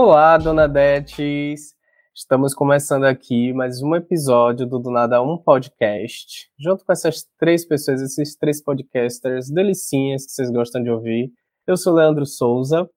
Olá, 0.00 0.38
Dona 0.38 0.68
Detes! 0.68 1.74
Estamos 2.14 2.54
começando 2.54 3.02
aqui 3.02 3.52
mais 3.52 3.82
um 3.82 3.96
episódio 3.96 4.64
do 4.64 4.78
Do 4.78 4.92
Nada 4.92 5.20
Um 5.20 5.36
Podcast, 5.36 6.48
junto 6.56 6.84
com 6.84 6.92
essas 6.92 7.26
três 7.36 7.66
pessoas, 7.66 8.00
esses 8.00 8.36
três 8.36 8.62
podcasters 8.62 9.50
delicinhas 9.50 10.24
que 10.24 10.30
vocês 10.30 10.52
gostam 10.52 10.84
de 10.84 10.88
ouvir. 10.88 11.32
Eu 11.66 11.76
sou 11.76 11.94
Leandro 11.94 12.24
Souza. 12.24 12.88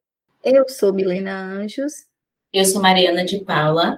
Eu 0.44 0.70
sou 0.70 0.94
Milena 0.94 1.42
Anjos. 1.42 2.06
Eu 2.54 2.66
sou 2.66 2.80
Mariana 2.80 3.26
de 3.26 3.40
Paula. 3.40 3.98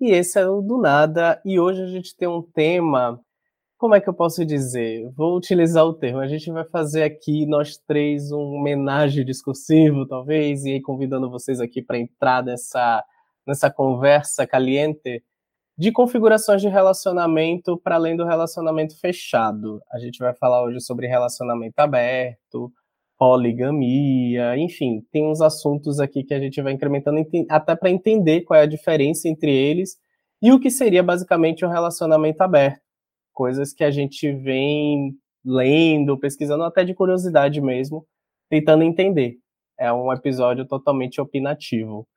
E 0.00 0.12
esse 0.12 0.38
é 0.38 0.46
o 0.46 0.62
Do 0.62 0.78
Nada, 0.78 1.42
e 1.44 1.58
hoje 1.58 1.82
a 1.82 1.88
gente 1.88 2.16
tem 2.16 2.28
um 2.28 2.42
tema 2.42 3.20
como 3.78 3.94
é 3.94 4.00
que 4.00 4.08
eu 4.08 4.14
posso 4.14 4.44
dizer? 4.44 5.10
Vou 5.14 5.36
utilizar 5.36 5.84
o 5.84 5.92
termo. 5.92 6.20
A 6.20 6.26
gente 6.26 6.50
vai 6.50 6.64
fazer 6.64 7.02
aqui, 7.02 7.46
nós 7.46 7.76
três, 7.86 8.32
um 8.32 8.54
homenagem 8.54 9.24
discursivo, 9.24 10.06
talvez, 10.06 10.64
e 10.64 10.72
aí 10.72 10.80
convidando 10.80 11.30
vocês 11.30 11.60
aqui 11.60 11.82
para 11.82 11.98
entrar 11.98 12.42
nessa, 12.42 13.04
nessa 13.46 13.70
conversa 13.70 14.46
caliente 14.46 15.22
de 15.78 15.92
configurações 15.92 16.62
de 16.62 16.68
relacionamento 16.68 17.78
para 17.78 17.96
além 17.96 18.16
do 18.16 18.24
relacionamento 18.24 18.98
fechado. 18.98 19.80
A 19.92 19.98
gente 19.98 20.18
vai 20.18 20.34
falar 20.34 20.62
hoje 20.64 20.80
sobre 20.80 21.06
relacionamento 21.06 21.78
aberto, 21.78 22.72
poligamia, 23.18 24.56
enfim, 24.56 25.02
tem 25.12 25.26
uns 25.26 25.42
assuntos 25.42 26.00
aqui 26.00 26.24
que 26.24 26.32
a 26.32 26.40
gente 26.40 26.62
vai 26.62 26.72
incrementando 26.72 27.20
até 27.50 27.76
para 27.76 27.90
entender 27.90 28.42
qual 28.42 28.58
é 28.58 28.62
a 28.62 28.66
diferença 28.66 29.28
entre 29.28 29.54
eles 29.54 29.98
e 30.42 30.50
o 30.50 30.60
que 30.60 30.70
seria 30.70 31.02
basicamente 31.02 31.64
um 31.64 31.68
relacionamento 31.68 32.40
aberto 32.42 32.85
coisas 33.36 33.74
que 33.74 33.84
a 33.84 33.90
gente 33.90 34.32
vem 34.32 35.14
lendo, 35.44 36.18
pesquisando 36.18 36.64
até 36.64 36.82
de 36.82 36.94
curiosidade 36.94 37.60
mesmo, 37.60 38.06
tentando 38.48 38.82
entender. 38.82 39.36
É 39.78 39.92
um 39.92 40.10
episódio 40.10 40.66
totalmente 40.66 41.20
opinativo. 41.20 42.08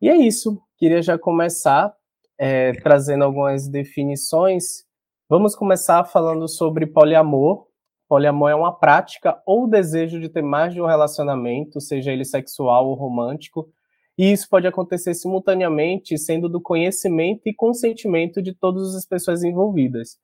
E 0.00 0.08
é 0.08 0.16
isso. 0.16 0.62
Queria 0.78 1.02
já 1.02 1.18
começar 1.18 1.92
é, 2.38 2.72
trazendo 2.74 3.24
algumas 3.24 3.68
definições. 3.68 4.84
Vamos 5.28 5.56
começar 5.56 6.04
falando 6.04 6.46
sobre 6.46 6.86
poliamor. 6.86 7.66
Poliamor 8.08 8.50
é 8.50 8.54
uma 8.54 8.72
prática 8.72 9.42
ou 9.44 9.68
desejo 9.68 10.20
de 10.20 10.28
ter 10.28 10.42
mais 10.42 10.72
de 10.72 10.80
um 10.80 10.86
relacionamento, 10.86 11.80
seja 11.80 12.12
ele 12.12 12.24
sexual 12.24 12.86
ou 12.86 12.94
romântico, 12.94 13.68
e 14.16 14.32
isso 14.32 14.48
pode 14.48 14.66
acontecer 14.66 15.12
simultaneamente, 15.12 16.16
sendo 16.16 16.48
do 16.48 16.60
conhecimento 16.60 17.42
e 17.46 17.54
consentimento 17.54 18.40
de 18.40 18.54
todas 18.54 18.94
as 18.94 19.04
pessoas 19.04 19.42
envolvidas 19.42 20.18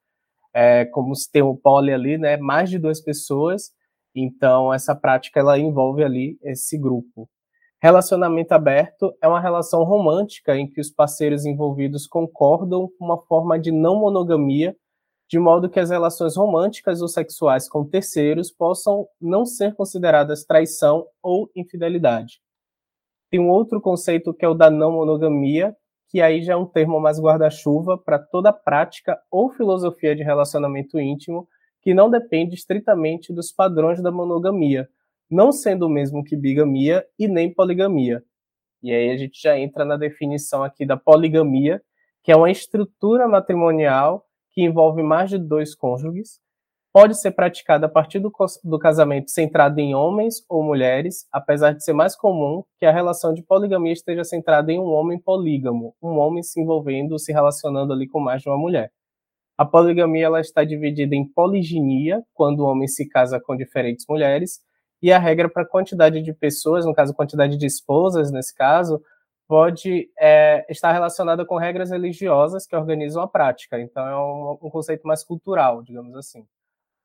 é, 0.54 0.84
como 0.84 1.14
se 1.14 1.30
tem 1.30 1.42
um 1.42 1.56
pole 1.56 1.92
ali, 1.92 2.16
né, 2.16 2.36
mais 2.36 2.70
de 2.70 2.78
duas 2.78 3.00
pessoas, 3.00 3.70
então 4.14 4.72
essa 4.72 4.94
prática 4.94 5.40
ela 5.40 5.58
envolve 5.58 6.04
ali 6.04 6.38
esse 6.42 6.78
grupo. 6.78 7.28
Relacionamento 7.82 8.52
aberto 8.52 9.12
é 9.20 9.28
uma 9.28 9.40
relação 9.40 9.82
romântica 9.82 10.56
em 10.56 10.66
que 10.70 10.80
os 10.80 10.90
parceiros 10.90 11.44
envolvidos 11.44 12.06
concordam 12.06 12.88
com 12.98 13.04
uma 13.04 13.20
forma 13.26 13.58
de 13.58 13.70
não 13.70 13.96
monogamia, 14.00 14.74
de 15.28 15.38
modo 15.38 15.68
que 15.68 15.80
as 15.80 15.90
relações 15.90 16.36
românticas 16.36 17.02
ou 17.02 17.08
sexuais 17.08 17.68
com 17.68 17.84
terceiros 17.84 18.50
possam 18.50 19.06
não 19.20 19.44
ser 19.44 19.74
consideradas 19.74 20.44
traição 20.44 21.04
ou 21.22 21.50
infidelidade. 21.54 22.40
Tem 23.30 23.40
um 23.40 23.50
outro 23.50 23.80
conceito 23.80 24.32
que 24.32 24.44
é 24.44 24.48
o 24.48 24.54
da 24.54 24.70
não 24.70 24.92
monogamia, 24.92 25.74
que 26.14 26.22
aí 26.22 26.42
já 26.42 26.52
é 26.52 26.56
um 26.56 26.64
termo 26.64 27.00
mais 27.00 27.18
guarda-chuva 27.18 27.98
para 27.98 28.20
toda 28.20 28.52
prática 28.52 29.20
ou 29.28 29.50
filosofia 29.50 30.14
de 30.14 30.22
relacionamento 30.22 30.96
íntimo 30.96 31.48
que 31.82 31.92
não 31.92 32.08
depende 32.08 32.54
estritamente 32.54 33.32
dos 33.32 33.50
padrões 33.50 34.00
da 34.00 34.12
monogamia, 34.12 34.88
não 35.28 35.50
sendo 35.50 35.86
o 35.86 35.88
mesmo 35.88 36.22
que 36.22 36.36
bigamia 36.36 37.04
e 37.18 37.26
nem 37.26 37.52
poligamia. 37.52 38.22
E 38.80 38.92
aí 38.92 39.10
a 39.10 39.16
gente 39.16 39.42
já 39.42 39.58
entra 39.58 39.84
na 39.84 39.96
definição 39.96 40.62
aqui 40.62 40.86
da 40.86 40.96
poligamia, 40.96 41.82
que 42.22 42.30
é 42.30 42.36
uma 42.36 42.48
estrutura 42.48 43.26
matrimonial 43.26 44.24
que 44.52 44.62
envolve 44.62 45.02
mais 45.02 45.30
de 45.30 45.38
dois 45.38 45.74
cônjuges, 45.74 46.38
pode 46.94 47.20
ser 47.20 47.32
praticada 47.32 47.86
a 47.86 47.88
partir 47.88 48.20
do, 48.20 48.32
do, 48.62 48.78
casamento 48.78 49.28
centrado 49.28 49.80
em 49.80 49.96
homens 49.96 50.44
ou 50.48 50.62
mulheres, 50.62 51.26
apesar 51.32 51.72
de 51.72 51.82
ser 51.82 51.92
mais 51.92 52.14
comum 52.14 52.62
que 52.78 52.86
a 52.86 52.92
relação 52.92 53.34
de 53.34 53.42
poligamia 53.42 53.92
esteja 53.92 54.22
centrada 54.22 54.70
em 54.70 54.78
um 54.78 54.92
homem 54.92 55.18
polígamo, 55.18 55.96
um 56.00 56.16
homem 56.18 56.40
se 56.40 56.60
envolvendo, 56.60 57.18
se 57.18 57.32
relacionando 57.32 57.92
ali 57.92 58.06
com 58.06 58.20
mais 58.20 58.42
de 58.42 58.48
uma 58.48 58.56
mulher. 58.56 58.92
A 59.58 59.64
poligamia 59.64 60.26
ela 60.26 60.40
está 60.40 60.62
dividida 60.62 61.16
em 61.16 61.26
poliginia, 61.26 62.22
quando 62.32 62.60
o 62.60 62.66
homem 62.66 62.86
se 62.86 63.08
casa 63.08 63.40
com 63.40 63.56
diferentes 63.56 64.06
mulheres, 64.08 64.60
e 65.02 65.12
a 65.12 65.18
regra 65.18 65.48
para 65.48 65.66
quantidade 65.66 66.22
de 66.22 66.32
pessoas, 66.32 66.86
no 66.86 66.94
caso, 66.94 67.12
quantidade 67.12 67.56
de 67.56 67.66
esposas, 67.66 68.30
nesse 68.30 68.54
caso, 68.54 69.02
pode 69.48 70.08
é, 70.16 70.64
estar 70.70 70.92
relacionada 70.92 71.44
com 71.44 71.56
regras 71.56 71.90
religiosas 71.90 72.68
que 72.68 72.76
organizam 72.76 73.20
a 73.20 73.26
prática. 73.26 73.80
Então, 73.80 74.06
é 74.06 74.16
um, 74.16 74.58
um 74.62 74.70
conceito 74.70 75.08
mais 75.08 75.24
cultural, 75.24 75.82
digamos 75.82 76.14
assim. 76.14 76.46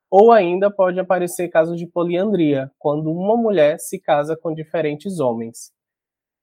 Ou 0.09 0.31
ainda 0.31 0.71
pode 0.71 0.99
aparecer 0.99 1.49
casos 1.49 1.77
de 1.77 1.85
poliandria, 1.85 2.71
quando 2.79 3.11
uma 3.11 3.37
mulher 3.37 3.79
se 3.79 3.99
casa 3.99 4.35
com 4.35 4.53
diferentes 4.53 5.19
homens. 5.19 5.71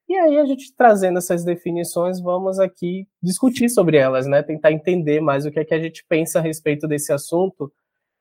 E 0.09 0.15
aí 0.15 0.38
a 0.38 0.44
gente 0.44 0.72
trazendo 0.77 1.19
essas 1.19 1.44
definições, 1.44 2.21
vamos 2.21 2.60
aqui 2.60 3.09
discutir 3.21 3.69
sobre 3.69 3.97
elas, 3.97 4.25
né? 4.26 4.41
Tentar 4.41 4.71
entender 4.71 5.21
mais 5.21 5.44
o 5.44 5.50
que 5.50 5.59
é 5.59 5.65
que 5.65 5.75
a 5.75 5.81
gente 5.81 6.05
pensa 6.09 6.38
a 6.38 6.43
respeito 6.43 6.87
desse 6.87 7.12
assunto. 7.12 7.72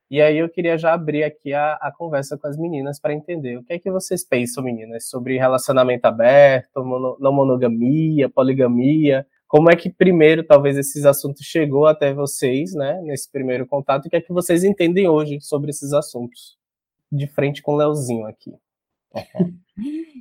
E 0.10 0.20
aí 0.20 0.38
eu 0.38 0.50
queria 0.50 0.78
já 0.78 0.94
abrir 0.94 1.24
aqui 1.24 1.54
a, 1.54 1.74
a 1.74 1.92
conversa 1.92 2.38
com 2.38 2.48
as 2.48 2.58
meninas 2.58 3.00
para 3.00 3.14
entender 3.14 3.58
o 3.58 3.64
que 3.64 3.74
é 3.74 3.80
que 3.80 3.92
vocês 3.92 4.24
pensam, 4.24 4.64
meninas, 4.64 5.10
sobre 5.10 5.38
relacionamento 5.38 6.06
aberto, 6.06 6.84
mono, 6.84 7.18
não 7.20 7.32
monogamia, 7.32 8.30
poligamia, 8.30 9.26
como 9.56 9.72
é 9.72 9.76
que 9.78 9.90
primeiro 9.90 10.44
talvez 10.44 10.78
esses 10.78 11.06
assuntos 11.06 11.46
chegou 11.46 11.86
até 11.86 12.14
vocês, 12.14 12.74
né, 12.74 13.00
nesse 13.04 13.32
primeiro 13.32 13.66
contato, 13.66 14.04
e 14.04 14.08
o 14.08 14.10
que 14.10 14.18
é 14.18 14.22
que 14.22 14.34
vocês 14.34 14.66
entendem 14.66 15.08
hoje 15.08 15.40
sobre 15.40 15.70
esses 15.70 15.94
assuntos? 15.94 16.58
De 17.10 17.26
frente 17.26 17.62
com 17.62 17.74
o 17.74 17.78
Leozinho 17.78 18.26
aqui. 18.28 18.54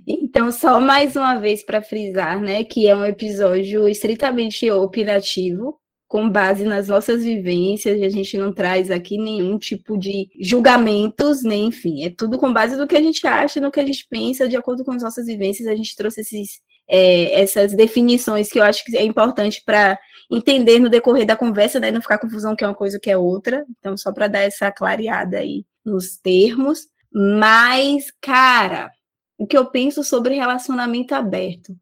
Então, 0.06 0.50
só 0.50 0.80
mais 0.80 1.14
uma 1.14 1.38
vez 1.38 1.64
para 1.64 1.80
frisar, 1.80 2.40
né, 2.40 2.64
que 2.64 2.88
é 2.88 2.94
um 2.94 3.04
episódio 3.04 3.88
estritamente 3.88 4.68
opinativo, 4.68 5.80
com 6.08 6.28
base 6.28 6.64
nas 6.64 6.88
nossas 6.88 7.24
vivências, 7.24 8.02
a 8.02 8.08
gente 8.08 8.36
não 8.36 8.52
traz 8.52 8.90
aqui 8.90 9.16
nenhum 9.16 9.56
tipo 9.58 9.96
de 9.96 10.28
julgamentos, 10.40 11.44
nem 11.44 11.66
enfim, 11.66 12.04
é 12.04 12.10
tudo 12.10 12.36
com 12.36 12.52
base 12.52 12.76
no 12.76 12.86
que 12.86 12.96
a 12.96 13.00
gente 13.00 13.24
acha, 13.26 13.60
no 13.60 13.70
que 13.70 13.80
a 13.80 13.86
gente 13.86 14.06
pensa, 14.08 14.48
de 14.48 14.56
acordo 14.56 14.84
com 14.84 14.92
as 14.92 15.02
nossas 15.02 15.26
vivências, 15.26 15.68
a 15.68 15.74
gente 15.76 15.94
trouxe 15.96 16.20
esses 16.20 16.60
é, 16.88 17.40
essas 17.40 17.72
definições 17.74 18.50
que 18.50 18.58
eu 18.58 18.62
acho 18.62 18.84
que 18.84 18.96
é 18.96 19.04
importante 19.04 19.62
para 19.64 19.98
entender 20.30 20.78
no 20.78 20.88
decorrer 20.88 21.26
da 21.26 21.36
conversa, 21.36 21.80
daí 21.80 21.90
né, 21.90 21.96
não 21.96 22.02
ficar 22.02 22.18
confusão 22.18 22.56
que 22.56 22.64
é 22.64 22.66
uma 22.66 22.74
coisa 22.74 22.98
que 22.98 23.10
é 23.10 23.16
outra. 23.16 23.64
Então, 23.78 23.96
só 23.96 24.12
para 24.12 24.28
dar 24.28 24.40
essa 24.40 24.70
clareada 24.70 25.38
aí 25.38 25.64
nos 25.84 26.16
termos. 26.16 26.86
Mas, 27.12 28.12
cara, 28.20 28.90
o 29.38 29.46
que 29.46 29.56
eu 29.56 29.66
penso 29.66 30.02
sobre 30.02 30.34
relacionamento 30.34 31.14
aberto? 31.14 31.76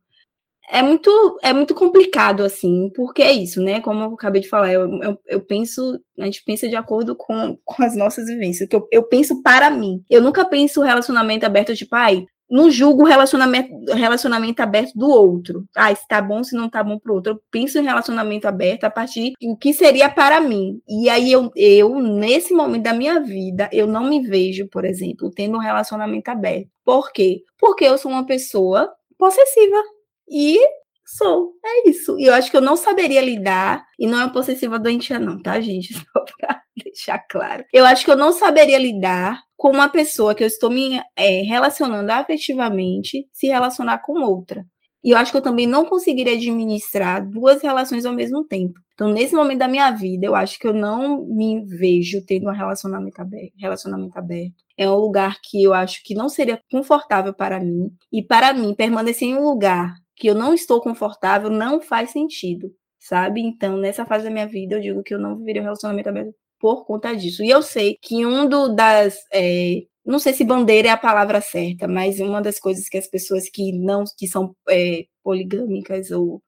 É 0.69 0.81
muito, 0.83 1.39
é 1.43 1.53
muito 1.53 1.75
complicado, 1.75 2.43
assim, 2.43 2.91
porque 2.95 3.23
é 3.23 3.33
isso, 3.33 3.63
né? 3.63 3.81
Como 3.81 4.03
eu 4.03 4.15
acabei 4.15 4.41
de 4.41 4.49
falar, 4.49 4.73
eu, 4.73 4.89
eu, 5.03 5.19
eu 5.27 5.41
penso, 5.41 6.01
a 6.19 6.25
gente 6.25 6.43
pensa 6.45 6.69
de 6.69 6.77
acordo 6.77 7.15
com, 7.15 7.59
com 7.65 7.83
as 7.83 7.97
nossas 7.97 8.27
vivências, 8.27 8.69
que 8.69 8.77
eu, 8.77 8.89
eu 8.91 9.03
penso 9.03 9.43
para 9.43 9.71
mim. 9.71 10.05
Eu 10.09 10.23
nunca 10.23 10.45
penso 10.45 10.83
relacionamento 10.83 11.45
aberto, 11.45 11.75
tipo, 11.75 11.95
ai, 11.95 12.27
não 12.53 12.71
julgo 12.71 13.03
o 13.03 13.07
relacionamento, 13.07 13.73
relacionamento 13.95 14.63
aberto 14.63 14.93
do 14.95 15.09
outro. 15.09 15.67
Ah, 15.75 15.93
se 15.95 16.07
tá 16.07 16.21
bom, 16.21 16.45
se 16.45 16.55
não 16.55 16.69
tá 16.69 16.85
bom 16.85 16.99
pro 16.99 17.15
outro. 17.15 17.33
Eu 17.33 17.43
penso 17.51 17.79
em 17.79 17.83
relacionamento 17.83 18.47
aberto 18.47 18.85
a 18.85 18.91
partir 18.91 19.33
do 19.41 19.57
que 19.57 19.73
seria 19.73 20.11
para 20.11 20.39
mim. 20.39 20.83
E 20.87 21.09
aí 21.09 21.33
eu, 21.33 21.51
eu, 21.57 21.99
nesse 21.99 22.53
momento 22.53 22.83
da 22.83 22.93
minha 22.93 23.19
vida, 23.21 23.71
eu 23.73 23.87
não 23.87 24.05
me 24.05 24.21
vejo, 24.21 24.69
por 24.69 24.85
exemplo, 24.85 25.31
tendo 25.31 25.57
um 25.57 25.61
relacionamento 25.61 26.29
aberto. 26.31 26.69
Por 26.85 27.11
quê? 27.11 27.43
Porque 27.59 27.87
eu 27.87 27.97
sou 27.97 28.13
uma 28.13 28.27
pessoa 28.27 28.93
possessiva. 29.17 29.83
E 30.29 30.59
sou, 31.17 31.53
é 31.65 31.89
isso. 31.91 32.19
E 32.19 32.25
eu 32.25 32.35
acho 32.35 32.51
que 32.51 32.57
eu 32.57 32.61
não 32.61 32.77
saberia 32.77 33.21
lidar, 33.21 33.85
e 33.99 34.07
não 34.07 34.21
é 34.21 34.29
possessiva 34.31 34.79
doentia 34.79 35.19
não, 35.19 35.41
tá, 35.41 35.61
gente? 35.61 35.93
Só 35.95 36.25
pra 36.39 36.63
deixar 36.77 37.19
claro. 37.29 37.65
Eu 37.73 37.85
acho 37.85 38.05
que 38.05 38.11
eu 38.11 38.17
não 38.17 38.33
saberia 38.33 38.79
lidar 38.79 39.41
com 39.57 39.71
uma 39.71 39.89
pessoa 39.89 40.35
que 40.35 40.43
eu 40.43 40.47
estou 40.47 40.71
me 40.71 41.01
é, 41.17 41.43
relacionando 41.43 42.11
afetivamente 42.11 43.29
se 43.33 43.47
relacionar 43.47 43.99
com 43.99 44.21
outra. 44.23 44.65
E 45.05 45.11
eu 45.11 45.19
acho 45.19 45.33
que 45.33 45.37
eu 45.37 45.43
também 45.43 45.67
não 45.67 45.85
conseguiria 45.85 46.35
administrar 46.35 47.29
duas 47.29 47.61
relações 47.61 48.07
ao 48.07 48.13
mesmo 48.13 48.45
tempo. 48.45 48.79
Então, 48.95 49.13
nesse 49.13 49.35
momento 49.35 49.59
da 49.59 49.67
minha 49.67 49.91
vida, 49.91 50.27
eu 50.27 50.35
acho 50.35 50.59
que 50.59 50.67
eu 50.67 50.73
não 50.73 51.27
me 51.27 51.65
vejo 51.67 52.25
tendo 52.25 52.49
um 52.49 52.53
relacionamento 52.53 53.21
aberto. 53.21 53.53
Relacionamento 53.59 54.17
aberto. 54.17 54.55
É 54.77 54.89
um 54.89 54.95
lugar 54.95 55.39
que 55.43 55.63
eu 55.63 55.75
acho 55.75 56.03
que 56.05 56.15
não 56.15 56.29
seria 56.29 56.61
confortável 56.71 57.35
para 57.35 57.59
mim. 57.59 57.91
E 58.13 58.23
para 58.23 58.53
mim, 58.53 58.75
permanecer 58.75 59.27
em 59.27 59.37
um 59.37 59.43
lugar 59.43 59.93
que 60.17 60.29
eu 60.29 60.35
não 60.35 60.55
estou 60.55 60.81
confortável 60.81 61.51
não 61.51 61.81
faz 61.81 62.11
sentido, 62.11 62.73
sabe? 62.99 63.41
Então, 63.41 63.77
nessa 63.77 64.05
fase 64.07 64.25
da 64.25 64.31
minha 64.31 64.47
vida, 64.47 64.77
eu 64.77 64.81
digo 64.81 65.03
que 65.03 65.15
eu 65.15 65.19
não 65.19 65.37
viveria 65.37 65.63
um 65.63 65.65
relacionamento 65.65 66.09
aberto 66.09 66.35
por 66.61 66.85
conta 66.87 67.15
disso. 67.15 67.43
E 67.43 67.51
eu 67.51 67.63
sei 67.63 67.97
que 68.01 68.25
um 68.25 68.49
do, 68.49 68.69
das. 68.75 69.19
É, 69.33 69.83
não 70.07 70.19
sei 70.19 70.33
se 70.33 70.45
bandeira 70.45 70.89
é 70.89 70.91
a 70.93 70.97
palavra 70.97 71.41
certa, 71.41 71.89
mas 71.89 72.21
uma 72.21 72.41
das 72.43 72.59
coisas 72.59 72.89
que 72.89 72.99
as 72.99 73.09
pessoas 73.09 73.49
que 73.51 73.73
não 73.73 74.05
que 74.19 74.27
são 74.29 74.55
é, 74.69 75.05
poligâmicas 75.23 76.11
ou 76.11 76.43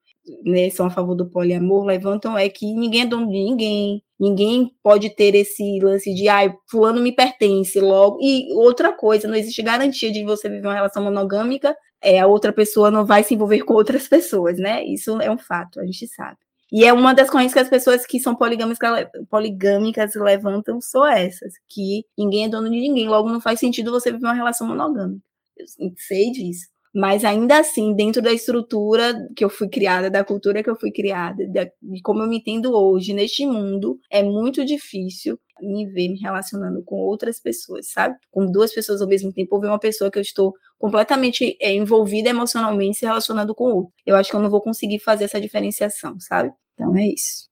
né, 0.44 0.70
são 0.70 0.86
a 0.86 0.90
favor 0.90 1.14
do 1.14 1.28
poliamor 1.28 1.84
levantam 1.84 2.36
é 2.36 2.48
que 2.48 2.72
ninguém 2.74 3.02
é 3.02 3.06
dono 3.06 3.26
de 3.26 3.32
ninguém, 3.32 4.02
ninguém 4.18 4.70
pode 4.82 5.10
ter 5.10 5.34
esse 5.34 5.78
lance 5.80 6.14
de 6.14 6.28
ai, 6.28 6.54
fulano 6.70 7.00
me 7.00 7.12
pertence 7.12 7.78
logo. 7.80 8.18
E 8.22 8.52
outra 8.54 8.92
coisa, 8.92 9.28
não 9.28 9.34
existe 9.34 9.62
garantia 9.62 10.10
de 10.10 10.24
você 10.24 10.48
viver 10.48 10.66
uma 10.66 10.74
relação 10.74 11.02
monogâmica, 11.04 11.76
é, 12.04 12.20
a 12.20 12.26
outra 12.26 12.52
pessoa 12.52 12.90
não 12.90 13.04
vai 13.04 13.24
se 13.24 13.34
envolver 13.34 13.60
com 13.62 13.74
outras 13.74 14.06
pessoas, 14.08 14.58
né? 14.58 14.84
Isso 14.84 15.20
é 15.20 15.30
um 15.30 15.38
fato, 15.38 15.80
a 15.80 15.84
gente 15.84 16.06
sabe. 16.08 16.36
E 16.72 16.84
é 16.84 16.92
uma 16.92 17.14
das 17.14 17.30
correntes 17.30 17.54
que 17.54 17.60
as 17.60 17.68
pessoas 17.68 18.06
que 18.06 18.20
são 18.20 18.34
poligâmicas, 18.34 19.08
poligâmicas 19.30 20.14
levantam 20.14 20.80
são 20.80 21.06
essas, 21.06 21.54
que 21.68 22.04
ninguém 22.16 22.44
é 22.46 22.48
dono 22.48 22.70
de 22.70 22.80
ninguém, 22.80 23.08
logo 23.08 23.28
não 23.28 23.40
faz 23.40 23.60
sentido 23.60 23.90
você 23.90 24.10
viver 24.10 24.26
uma 24.26 24.34
relação 24.34 24.66
monogâmica. 24.66 25.22
Eu 25.56 25.92
sei 25.96 26.32
disso 26.32 26.73
mas 26.94 27.24
ainda 27.24 27.58
assim, 27.58 27.92
dentro 27.92 28.22
da 28.22 28.32
estrutura 28.32 29.14
que 29.34 29.44
eu 29.44 29.50
fui 29.50 29.68
criada, 29.68 30.08
da 30.08 30.22
cultura 30.22 30.62
que 30.62 30.70
eu 30.70 30.76
fui 30.76 30.92
criada, 30.92 31.44
de 31.44 32.00
como 32.02 32.22
eu 32.22 32.28
me 32.28 32.36
entendo 32.36 32.72
hoje 32.72 33.12
neste 33.12 33.44
mundo, 33.44 33.98
é 34.08 34.22
muito 34.22 34.64
difícil 34.64 35.38
me 35.60 35.86
ver 35.86 36.08
me 36.08 36.18
relacionando 36.18 36.82
com 36.84 36.96
outras 36.96 37.40
pessoas, 37.40 37.90
sabe? 37.90 38.16
Com 38.30 38.46
duas 38.46 38.72
pessoas 38.72 39.02
ao 39.02 39.08
mesmo 39.08 39.32
tempo, 39.32 39.54
ou 39.54 39.60
ver 39.60 39.68
uma 39.68 39.78
pessoa 39.78 40.10
que 40.10 40.18
eu 40.18 40.22
estou 40.22 40.52
completamente 40.78 41.56
é, 41.60 41.72
envolvida 41.72 42.28
emocionalmente 42.28 42.98
se 42.98 43.06
relacionando 43.06 43.54
com 43.54 43.64
outra. 43.64 43.92
Eu 44.06 44.14
acho 44.14 44.30
que 44.30 44.36
eu 44.36 44.40
não 44.40 44.50
vou 44.50 44.60
conseguir 44.60 45.00
fazer 45.00 45.24
essa 45.24 45.40
diferenciação, 45.40 46.18
sabe? 46.20 46.52
Então 46.74 46.96
é 46.96 47.08
isso. 47.08 47.48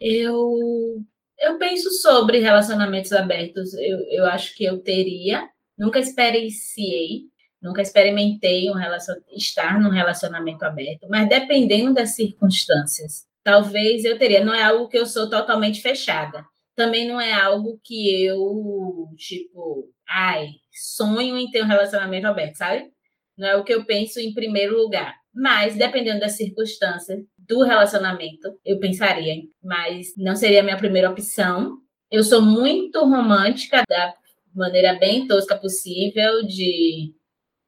Eu 0.00 1.02
eu 1.38 1.58
penso 1.58 1.90
sobre 1.90 2.38
relacionamentos 2.38 3.12
abertos. 3.12 3.74
Eu, 3.74 3.98
eu 4.10 4.26
acho 4.26 4.54
que 4.54 4.64
eu 4.64 4.78
teria. 4.78 5.48
Nunca 5.78 5.98
experienciei, 5.98 7.30
Nunca 7.60 7.82
experimentei 7.82 8.70
um 8.70 8.74
relacion... 8.74 9.16
estar 9.36 9.80
num 9.80 9.90
relacionamento 9.90 10.64
aberto, 10.64 11.06
mas 11.08 11.28
dependendo 11.28 11.94
das 11.94 12.14
circunstâncias, 12.14 13.26
talvez 13.42 14.04
eu 14.04 14.18
teria. 14.18 14.44
Não 14.44 14.54
é 14.54 14.62
algo 14.62 14.88
que 14.88 14.96
eu 14.96 15.06
sou 15.06 15.28
totalmente 15.28 15.82
fechada. 15.82 16.44
Também 16.74 17.06
não 17.06 17.20
é 17.20 17.32
algo 17.32 17.78
que 17.84 18.24
eu, 18.24 19.08
tipo, 19.16 19.90
ai, 20.08 20.48
sonho 20.72 21.36
em 21.36 21.50
ter 21.50 21.62
um 21.62 21.68
relacionamento 21.68 22.26
aberto, 22.26 22.56
sabe? 22.56 22.90
Não 23.36 23.48
é 23.48 23.56
o 23.56 23.64
que 23.64 23.74
eu 23.74 23.84
penso 23.84 24.18
em 24.18 24.32
primeiro 24.32 24.76
lugar. 24.76 25.14
Mas, 25.32 25.76
dependendo 25.76 26.20
das 26.20 26.32
circunstâncias 26.32 27.20
do 27.38 27.62
relacionamento, 27.62 28.58
eu 28.64 28.78
pensaria, 28.78 29.42
mas 29.62 30.12
não 30.16 30.34
seria 30.34 30.60
a 30.60 30.62
minha 30.62 30.76
primeira 30.76 31.10
opção. 31.10 31.76
Eu 32.10 32.24
sou 32.24 32.42
muito 32.42 33.00
romântica, 33.00 33.82
da 33.88 34.14
maneira 34.54 34.94
bem 34.98 35.26
tosca 35.26 35.56
possível, 35.56 36.44
de 36.46 37.12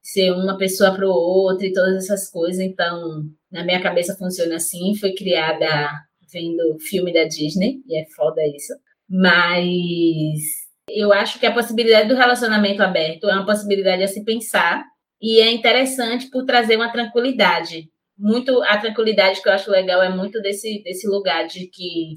ser 0.02 0.32
uma 0.32 0.58
pessoa 0.58 0.94
para 0.94 1.06
o 1.06 1.10
outro 1.10 1.64
e 1.64 1.72
todas 1.72 2.04
essas 2.04 2.28
coisas. 2.28 2.60
Então, 2.60 3.22
na 3.50 3.64
minha 3.64 3.80
cabeça 3.80 4.16
funciona 4.16 4.56
assim. 4.56 4.94
Fui 4.96 5.14
criada 5.14 5.90
vendo 6.32 6.78
filme 6.80 7.12
da 7.12 7.24
Disney, 7.24 7.82
e 7.86 8.00
é 8.00 8.06
foda 8.16 8.40
isso. 8.46 8.72
Mas 9.08 10.40
eu 10.88 11.12
acho 11.12 11.38
que 11.38 11.46
a 11.46 11.52
possibilidade 11.52 12.08
do 12.08 12.14
relacionamento 12.14 12.82
aberto 12.82 13.28
é 13.28 13.34
uma 13.34 13.46
possibilidade 13.46 14.02
a 14.02 14.08
se 14.08 14.24
pensar 14.24 14.84
e 15.20 15.40
é 15.40 15.52
interessante 15.52 16.28
por 16.30 16.44
trazer 16.44 16.76
uma 16.76 16.90
tranquilidade. 16.90 17.88
Muito 18.18 18.62
a 18.62 18.78
tranquilidade 18.78 19.42
que 19.42 19.48
eu 19.48 19.52
acho 19.52 19.70
legal 19.70 20.02
é 20.02 20.08
muito 20.08 20.40
desse, 20.40 20.82
desse 20.82 21.06
lugar 21.06 21.46
de 21.46 21.66
que 21.66 22.16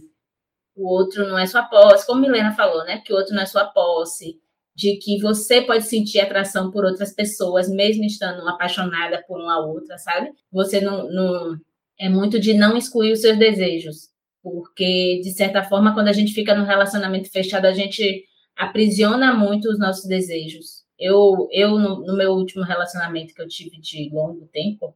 o 0.75 0.89
outro 0.89 1.27
não 1.27 1.37
é 1.37 1.45
sua 1.45 1.63
posse, 1.63 2.05
como 2.05 2.21
Milena 2.21 2.51
falou, 2.53 2.83
né? 2.85 3.01
Que 3.05 3.13
o 3.13 3.15
outro 3.15 3.33
não 3.33 3.43
é 3.43 3.45
sua 3.45 3.65
posse, 3.65 4.39
de 4.75 4.97
que 4.97 5.19
você 5.21 5.61
pode 5.61 5.85
sentir 5.85 6.19
atração 6.19 6.69
por 6.69 6.83
outras 6.83 7.13
pessoas, 7.13 7.69
mesmo 7.69 8.03
estando 8.03 8.47
apaixonada 8.47 9.23
por 9.27 9.39
uma 9.39 9.65
outra, 9.65 9.97
sabe? 9.97 10.31
Você 10.51 10.81
não, 10.81 11.09
não 11.09 11.57
é 11.99 12.09
muito 12.09 12.39
de 12.39 12.53
não 12.53 12.75
excluir 12.75 13.13
os 13.13 13.21
seus 13.21 13.37
desejos, 13.37 14.09
porque 14.43 15.21
de 15.23 15.31
certa 15.31 15.63
forma, 15.63 15.93
quando 15.93 16.09
a 16.09 16.13
gente 16.13 16.33
fica 16.33 16.53
no 16.53 16.65
relacionamento 16.65 17.31
fechado, 17.31 17.65
a 17.65 17.73
gente 17.73 18.25
aprisiona 18.55 19.33
muito 19.33 19.69
os 19.69 19.79
nossos 19.79 20.05
desejos. 20.05 20.83
Eu, 20.99 21.47
eu 21.51 21.79
no, 21.79 22.05
no 22.05 22.15
meu 22.17 22.31
último 22.33 22.63
relacionamento 22.63 23.33
que 23.33 23.41
eu 23.41 23.47
tive 23.47 23.79
de 23.79 24.09
longo 24.13 24.47
tempo, 24.51 24.95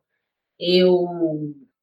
eu 0.59 1.07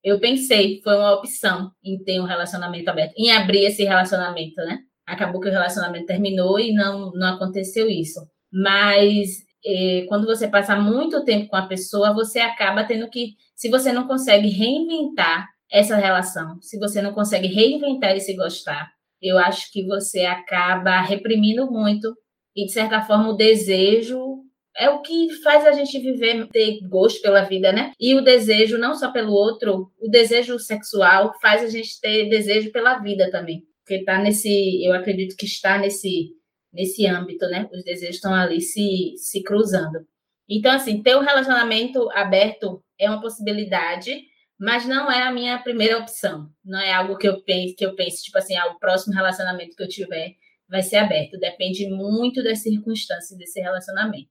eu 0.04 0.20
pensei, 0.20 0.80
foi 0.84 0.94
uma 0.96 1.14
opção 1.14 1.72
em 1.82 1.98
ter 2.04 2.20
um 2.20 2.24
relacionamento 2.26 2.88
aberto, 2.88 3.12
em 3.18 3.32
abrir 3.32 3.64
esse 3.64 3.82
relacionamento, 3.82 4.54
né? 4.58 4.78
Acabou 5.06 5.40
que 5.40 5.48
o 5.48 5.52
relacionamento 5.52 6.06
terminou 6.06 6.58
e 6.58 6.72
não, 6.72 7.12
não 7.12 7.34
aconteceu 7.34 7.88
isso. 7.88 8.20
Mas 8.52 9.44
eh, 9.64 10.04
quando 10.08 10.26
você 10.26 10.48
passa 10.48 10.76
muito 10.76 11.24
tempo 11.24 11.48
com 11.48 11.56
a 11.56 11.66
pessoa, 11.66 12.12
você 12.12 12.40
acaba 12.40 12.84
tendo 12.84 13.08
que, 13.08 13.34
se 13.54 13.68
você 13.68 13.92
não 13.92 14.06
consegue 14.06 14.48
reinventar 14.48 15.48
essa 15.70 15.96
relação, 15.96 16.60
se 16.60 16.78
você 16.78 17.00
não 17.00 17.12
consegue 17.12 17.46
reinventar 17.46 18.16
esse 18.16 18.34
gostar, 18.34 18.90
eu 19.22 19.38
acho 19.38 19.72
que 19.72 19.84
você 19.86 20.24
acaba 20.24 21.00
reprimindo 21.00 21.70
muito 21.70 22.14
e, 22.54 22.66
de 22.66 22.72
certa 22.72 23.00
forma, 23.02 23.30
o 23.30 23.36
desejo 23.36 24.44
é 24.76 24.90
o 24.90 25.00
que 25.00 25.32
faz 25.42 25.66
a 25.66 25.72
gente 25.72 25.98
viver, 25.98 26.48
ter 26.48 26.80
gosto 26.86 27.22
pela 27.22 27.42
vida, 27.42 27.72
né? 27.72 27.92
E 27.98 28.14
o 28.14 28.22
desejo, 28.22 28.76
não 28.76 28.94
só 28.94 29.10
pelo 29.10 29.32
outro, 29.32 29.90
o 29.98 30.08
desejo 30.08 30.58
sexual 30.58 31.32
faz 31.40 31.62
a 31.62 31.68
gente 31.68 31.98
ter 32.00 32.28
desejo 32.28 32.70
pela 32.72 32.98
vida 32.98 33.30
também 33.30 33.64
porque 33.86 34.00
está 34.00 34.18
nesse, 34.18 34.84
eu 34.84 34.92
acredito 34.92 35.36
que 35.36 35.46
está 35.46 35.78
nesse 35.78 36.34
nesse 36.72 37.06
âmbito, 37.06 37.46
né? 37.46 37.68
Os 37.72 37.82
desejos 37.82 38.16
estão 38.16 38.34
ali 38.34 38.60
se, 38.60 39.14
se 39.16 39.42
cruzando. 39.42 40.06
Então, 40.48 40.72
assim, 40.72 41.02
ter 41.02 41.16
um 41.16 41.24
relacionamento 41.24 42.10
aberto 42.10 42.84
é 42.98 43.08
uma 43.08 43.20
possibilidade, 43.20 44.22
mas 44.58 44.86
não 44.86 45.10
é 45.10 45.22
a 45.22 45.32
minha 45.32 45.58
primeira 45.58 45.98
opção. 45.98 46.50
Não 46.62 46.78
é 46.78 46.92
algo 46.92 47.16
que 47.16 47.26
eu 47.26 47.42
pense, 47.42 47.74
que 47.74 47.86
eu 47.86 47.94
pense, 47.94 48.22
tipo 48.22 48.36
assim, 48.36 48.54
ah, 48.56 48.66
o 48.66 48.78
próximo 48.78 49.14
relacionamento 49.14 49.74
que 49.74 49.82
eu 49.82 49.88
tiver 49.88 50.34
vai 50.68 50.82
ser 50.82 50.96
aberto. 50.96 51.38
Depende 51.38 51.88
muito 51.88 52.44
das 52.44 52.58
circunstâncias 52.62 53.38
desse 53.38 53.60
relacionamento. 53.60 54.28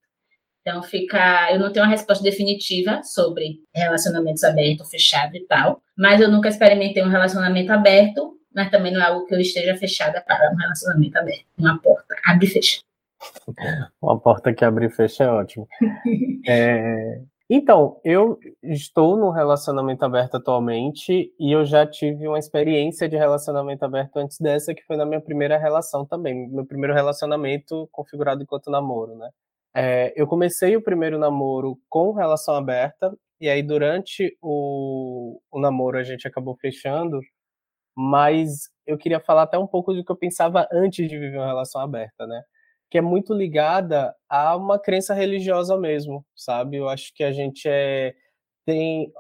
Então, 0.62 0.82
fica. 0.84 1.52
Eu 1.52 1.60
não 1.60 1.72
tenho 1.72 1.86
uma 1.86 1.92
resposta 1.92 2.24
definitiva 2.24 3.02
sobre 3.04 3.60
relacionamentos 3.74 4.44
abertos, 4.44 4.90
fechados 4.90 5.36
e 5.36 5.46
tal, 5.46 5.82
mas 5.98 6.22
eu 6.22 6.30
nunca 6.30 6.50
experimentei 6.50 7.04
um 7.04 7.10
relacionamento 7.10 7.72
aberto 7.72 8.36
mas 8.56 8.72
também 8.72 8.94
não 8.94 9.02
é 9.02 9.06
algo 9.06 9.26
que 9.26 9.36
eu 9.36 9.40
esteja 9.40 9.76
fechada 9.76 10.22
para 10.22 10.52
um 10.52 10.56
relacionamento 10.56 11.18
aberto. 11.18 11.46
Uma 11.58 11.78
porta 11.78 12.16
abre 12.26 12.48
e 12.48 12.50
fecha. 12.50 12.80
Uma 14.02 14.20
porta 14.20 14.54
que 14.54 14.64
abre 14.64 14.86
e 14.86 14.90
fecha 14.90 15.26
é 15.26 15.28
ótimo. 15.28 15.68
é... 16.48 17.22
Então, 17.48 18.02
eu 18.04 18.40
estou 18.64 19.16
num 19.16 19.30
relacionamento 19.30 20.04
aberto 20.04 20.38
atualmente 20.38 21.32
e 21.40 21.52
eu 21.52 21.64
já 21.64 21.86
tive 21.86 22.28
uma 22.28 22.40
experiência 22.40 23.08
de 23.08 23.16
relacionamento 23.16 23.86
aberto 23.86 24.18
antes 24.18 24.40
dessa, 24.40 24.74
que 24.74 24.84
foi 24.84 24.98
na 24.98 25.06
minha 25.06 25.22
primeira 25.22 25.56
relação 25.56 26.04
também, 26.04 26.50
meu 26.50 26.66
primeiro 26.66 26.96
relacionamento 26.96 27.88
configurado 27.92 28.42
enquanto 28.42 28.72
namoro, 28.72 29.16
né? 29.16 29.30
É, 29.76 30.12
eu 30.16 30.26
comecei 30.26 30.76
o 30.76 30.82
primeiro 30.82 31.20
namoro 31.20 31.78
com 31.88 32.14
relação 32.14 32.56
aberta, 32.56 33.16
e 33.40 33.48
aí 33.48 33.62
durante 33.62 34.36
o, 34.42 35.40
o 35.52 35.60
namoro 35.60 36.00
a 36.00 36.04
gente 36.04 36.28
acabou 36.28 36.56
fechando, 36.56 37.20
mas 37.96 38.70
eu 38.86 38.98
queria 38.98 39.20
falar 39.20 39.44
até 39.44 39.58
um 39.58 39.68
pouco 39.68 39.94
do 39.94 40.04
que 40.04 40.12
eu 40.12 40.18
pensava 40.18 40.68
antes 40.72 41.08
de 41.08 41.18
viver 41.18 41.38
uma 41.38 41.48
relação 41.48 41.82
aberta, 41.82 42.28
né? 42.28 42.44
Que 42.90 42.98
é 43.00 43.02
muito 43.02 43.34
ligada 43.34 44.14
a 44.30 44.56
uma 44.56 44.80
crença 44.80 45.14
religiosa 45.14 45.78
mesmo, 45.78 46.26
sabe? 46.36 46.78
Eu 46.78 46.90
acho 46.90 47.14
que 47.16 47.24
a 47.24 47.32
gente 47.32 47.68
é 47.68 48.14
tem 48.66 49.12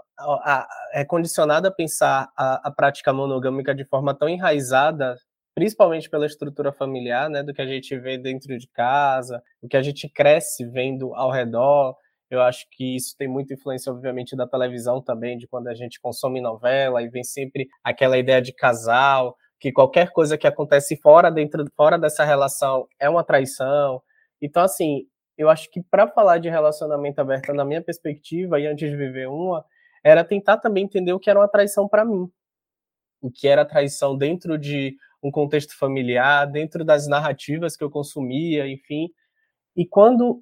é 0.93 1.05
condicionado 1.05 1.67
a 1.67 1.71
pensar 1.71 2.29
a, 2.37 2.67
a 2.67 2.71
prática 2.71 3.13
monogâmica 3.13 3.75
de 3.75 3.85
forma 3.85 4.13
tão 4.13 4.29
enraizada, 4.29 5.15
principalmente 5.53 6.09
pela 6.09 6.25
estrutura 6.25 6.71
familiar, 6.71 7.29
né, 7.29 7.43
do 7.43 7.53
que 7.53 7.61
a 7.61 7.65
gente 7.67 7.97
vê 7.97 8.17
dentro 8.17 8.57
de 8.57 8.67
casa, 8.73 9.41
do 9.61 9.69
que 9.69 9.77
a 9.77 9.81
gente 9.81 10.09
cresce 10.09 10.65
vendo 10.65 11.13
ao 11.15 11.31
redor, 11.31 11.95
eu 12.29 12.41
acho 12.41 12.65
que 12.71 12.95
isso 12.95 13.15
tem 13.17 13.27
muita 13.27 13.53
influência, 13.53 13.91
obviamente, 13.91 14.35
da 14.35 14.47
televisão 14.47 15.01
também, 15.01 15.37
de 15.37 15.47
quando 15.47 15.67
a 15.67 15.75
gente 15.75 15.99
consome 15.99 16.41
novela 16.41 17.01
e 17.01 17.09
vem 17.09 17.23
sempre 17.23 17.67
aquela 17.83 18.17
ideia 18.17 18.41
de 18.41 18.53
casal, 18.53 19.35
que 19.59 19.71
qualquer 19.71 20.11
coisa 20.11 20.37
que 20.37 20.47
acontece 20.47 20.95
fora 20.97 21.31
dentro 21.31 21.65
fora 21.75 21.97
dessa 21.97 22.23
relação 22.23 22.87
é 22.99 23.09
uma 23.09 23.23
traição. 23.23 24.01
Então, 24.41 24.63
assim, 24.63 25.07
eu 25.37 25.49
acho 25.49 25.69
que 25.69 25.81
para 25.83 26.07
falar 26.07 26.39
de 26.39 26.49
relacionamento 26.49 27.19
aberto, 27.19 27.53
na 27.53 27.65
minha 27.65 27.81
perspectiva, 27.81 28.59
e 28.59 28.67
antes 28.67 28.89
de 28.89 28.95
viver 28.95 29.27
uma, 29.27 29.63
era 30.03 30.23
tentar 30.23 30.57
também 30.57 30.83
entender 30.83 31.13
o 31.13 31.19
que 31.19 31.29
era 31.29 31.39
uma 31.39 31.47
traição 31.47 31.87
para 31.87 32.05
mim. 32.05 32.29
O 33.21 33.31
que 33.31 33.47
era 33.47 33.65
traição 33.65 34.17
dentro 34.17 34.57
de 34.57 34.95
um 35.23 35.31
contexto 35.31 35.77
familiar, 35.77 36.45
dentro 36.45 36.85
das 36.85 37.07
narrativas 37.07 37.75
que 37.75 37.83
eu 37.83 37.89
consumia, 37.89 38.67
enfim. 38.67 39.09
E 39.75 39.85
quando 39.85 40.41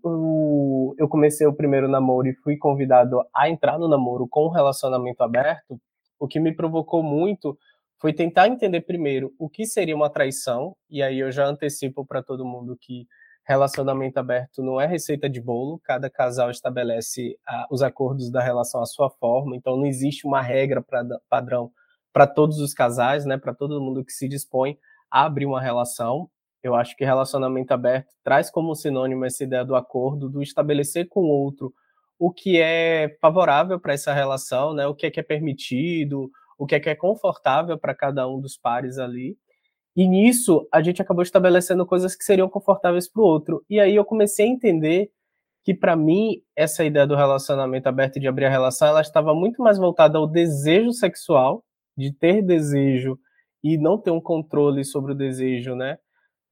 eu 0.97 1.07
comecei 1.09 1.47
o 1.47 1.53
primeiro 1.53 1.87
namoro 1.87 2.27
e 2.27 2.35
fui 2.35 2.55
convidado 2.55 3.19
a 3.35 3.49
entrar 3.49 3.79
no 3.79 3.87
namoro 3.87 4.27
com 4.27 4.45
um 4.45 4.51
relacionamento 4.51 5.23
aberto, 5.23 5.79
o 6.19 6.27
que 6.27 6.39
me 6.39 6.55
provocou 6.55 7.01
muito 7.01 7.57
foi 7.99 8.13
tentar 8.13 8.47
entender 8.47 8.81
primeiro 8.81 9.33
o 9.39 9.49
que 9.49 9.65
seria 9.65 9.95
uma 9.95 10.09
traição, 10.09 10.75
e 10.89 11.01
aí 11.01 11.19
eu 11.19 11.31
já 11.31 11.45
antecipo 11.45 12.05
para 12.05 12.21
todo 12.21 12.45
mundo 12.45 12.77
que 12.79 13.07
relacionamento 13.45 14.19
aberto 14.19 14.61
não 14.61 14.79
é 14.79 14.85
receita 14.85 15.29
de 15.29 15.41
bolo, 15.41 15.79
cada 15.83 16.09
casal 16.09 16.49
estabelece 16.49 17.37
ah, 17.47 17.67
os 17.71 17.81
acordos 17.81 18.29
da 18.31 18.41
relação 18.41 18.81
à 18.81 18.85
sua 18.85 19.09
forma, 19.09 19.55
então 19.55 19.75
não 19.77 19.85
existe 19.85 20.27
uma 20.27 20.41
regra 20.41 20.81
pra, 20.81 21.03
padrão 21.29 21.71
para 22.11 22.27
todos 22.27 22.59
os 22.59 22.73
casais, 22.73 23.25
né, 23.25 23.37
para 23.37 23.53
todo 23.53 23.81
mundo 23.81 24.05
que 24.05 24.13
se 24.13 24.27
dispõe 24.27 24.77
a 25.09 25.25
abrir 25.25 25.45
uma 25.45 25.61
relação. 25.61 26.29
Eu 26.63 26.75
acho 26.75 26.95
que 26.95 27.03
relacionamento 27.03 27.73
aberto 27.73 28.07
traz 28.23 28.49
como 28.49 28.73
sinônimo 28.73 29.25
essa 29.25 29.43
ideia 29.43 29.65
do 29.65 29.75
acordo, 29.75 30.29
do 30.29 30.41
estabelecer 30.41 31.07
com 31.09 31.21
o 31.21 31.27
outro 31.27 31.73
o 32.17 32.31
que 32.31 32.59
é 32.59 33.17
favorável 33.19 33.79
para 33.79 33.93
essa 33.93 34.13
relação, 34.13 34.73
né, 34.73 34.87
o 34.87 34.95
que 34.95 35.07
é, 35.07 35.11
que 35.11 35.19
é 35.19 35.23
permitido, 35.23 36.31
o 36.57 36.65
que 36.65 36.75
é, 36.75 36.79
que 36.79 36.89
é 36.89 36.95
confortável 36.95 37.77
para 37.77 37.93
cada 37.93 38.27
um 38.27 38.39
dos 38.39 38.55
pares 38.55 38.97
ali. 38.97 39.37
E 39.95 40.07
nisso, 40.07 40.67
a 40.71 40.81
gente 40.81 41.01
acabou 41.01 41.21
estabelecendo 41.21 41.85
coisas 41.85 42.15
que 42.15 42.23
seriam 42.23 42.47
confortáveis 42.49 43.09
para 43.09 43.21
o 43.21 43.25
outro. 43.25 43.63
E 43.69 43.79
aí 43.79 43.95
eu 43.95 44.05
comecei 44.05 44.45
a 44.45 44.49
entender 44.49 45.11
que, 45.63 45.73
para 45.73 45.95
mim, 45.95 46.41
essa 46.55 46.83
ideia 46.83 47.05
do 47.05 47.15
relacionamento 47.15 47.87
aberto 47.87 48.17
e 48.17 48.19
de 48.19 48.27
abrir 48.27 48.45
a 48.45 48.49
relação, 48.49 48.87
ela 48.87 49.01
estava 49.01 49.35
muito 49.35 49.61
mais 49.61 49.77
voltada 49.77 50.17
ao 50.17 50.27
desejo 50.27 50.91
sexual, 50.93 51.63
de 51.95 52.11
ter 52.11 52.41
desejo 52.41 53.19
e 53.63 53.77
não 53.77 53.97
ter 53.97 54.11
um 54.11 54.21
controle 54.21 54.83
sobre 54.83 55.11
o 55.11 55.15
desejo, 55.15 55.75
né? 55.75 55.97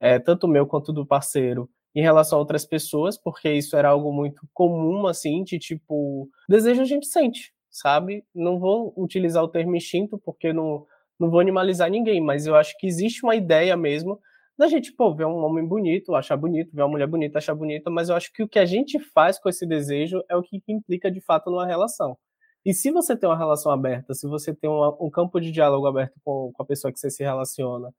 É, 0.01 0.20
tanto 0.20 0.48
meu 0.48 0.65
quanto 0.65 0.91
do 0.91 1.05
parceiro, 1.05 1.70
em 1.93 2.01
relação 2.01 2.38
a 2.38 2.41
outras 2.41 2.65
pessoas, 2.65 3.17
porque 3.17 3.51
isso 3.51 3.75
era 3.75 3.89
algo 3.89 4.12
muito 4.12 4.41
comum, 4.53 5.08
assim, 5.08 5.43
de 5.43 5.60
tipo, 5.60 6.29
desejo 6.50 6.81
a 6.81 6.86
gente 6.86 7.05
sente, 7.05 7.53
sabe? 7.70 8.24
Não 8.34 8.60
vou 8.60 8.93
utilizar 8.98 9.43
o 9.43 9.48
termo 9.48 9.75
instinto, 9.75 10.17
porque 10.17 10.51
não 10.51 10.86
não 11.20 11.29
vou 11.29 11.39
animalizar 11.39 11.88
ninguém, 11.89 12.20
mas 12.20 12.48
eu 12.48 12.55
acho 12.55 12.75
que 12.79 12.88
existe 12.88 13.24
uma 13.24 13.36
ideia 13.36 13.77
mesmo 13.77 14.20
da 14.58 14.67
gente, 14.67 14.91
pô, 14.91 15.13
ver 15.15 15.25
um 15.25 15.43
homem 15.43 15.65
bonito, 15.65 16.15
achar 16.15 16.36
bonito, 16.36 16.72
ver 16.74 16.81
uma 16.81 16.89
mulher 16.89 17.08
bonita, 17.08 17.38
achar 17.38 17.53
bonita, 17.55 17.89
mas 17.91 18.10
eu 18.10 18.15
acho 18.15 18.34
que 18.34 18.43
o 18.43 18.48
que 18.48 18.60
a 18.60 18.65
gente 18.65 19.00
faz 19.00 19.39
com 19.39 19.48
esse 19.48 19.65
desejo 19.65 20.24
é 20.29 20.36
o 20.36 20.41
que 20.41 20.62
implica 20.67 21.12
de 21.12 21.22
fato 21.22 21.50
numa 21.51 21.65
relação. 21.65 22.17
E 22.65 22.74
se 22.74 22.91
você 22.91 23.15
tem 23.15 23.29
uma 23.29 23.38
relação 23.38 23.72
aberta, 23.72 24.13
se 24.13 24.27
você 24.27 24.53
tem 24.53 24.70
uma, 24.70 24.96
um 25.03 25.10
campo 25.10 25.39
de 25.39 25.51
diálogo 25.51 25.88
aberto 25.88 26.13
com, 26.24 26.51
com 26.53 26.63
a 26.63 26.65
pessoa 26.65 26.91
que 26.91 27.00
você 27.00 27.10
se 27.10 27.24
relaciona, 27.24 27.91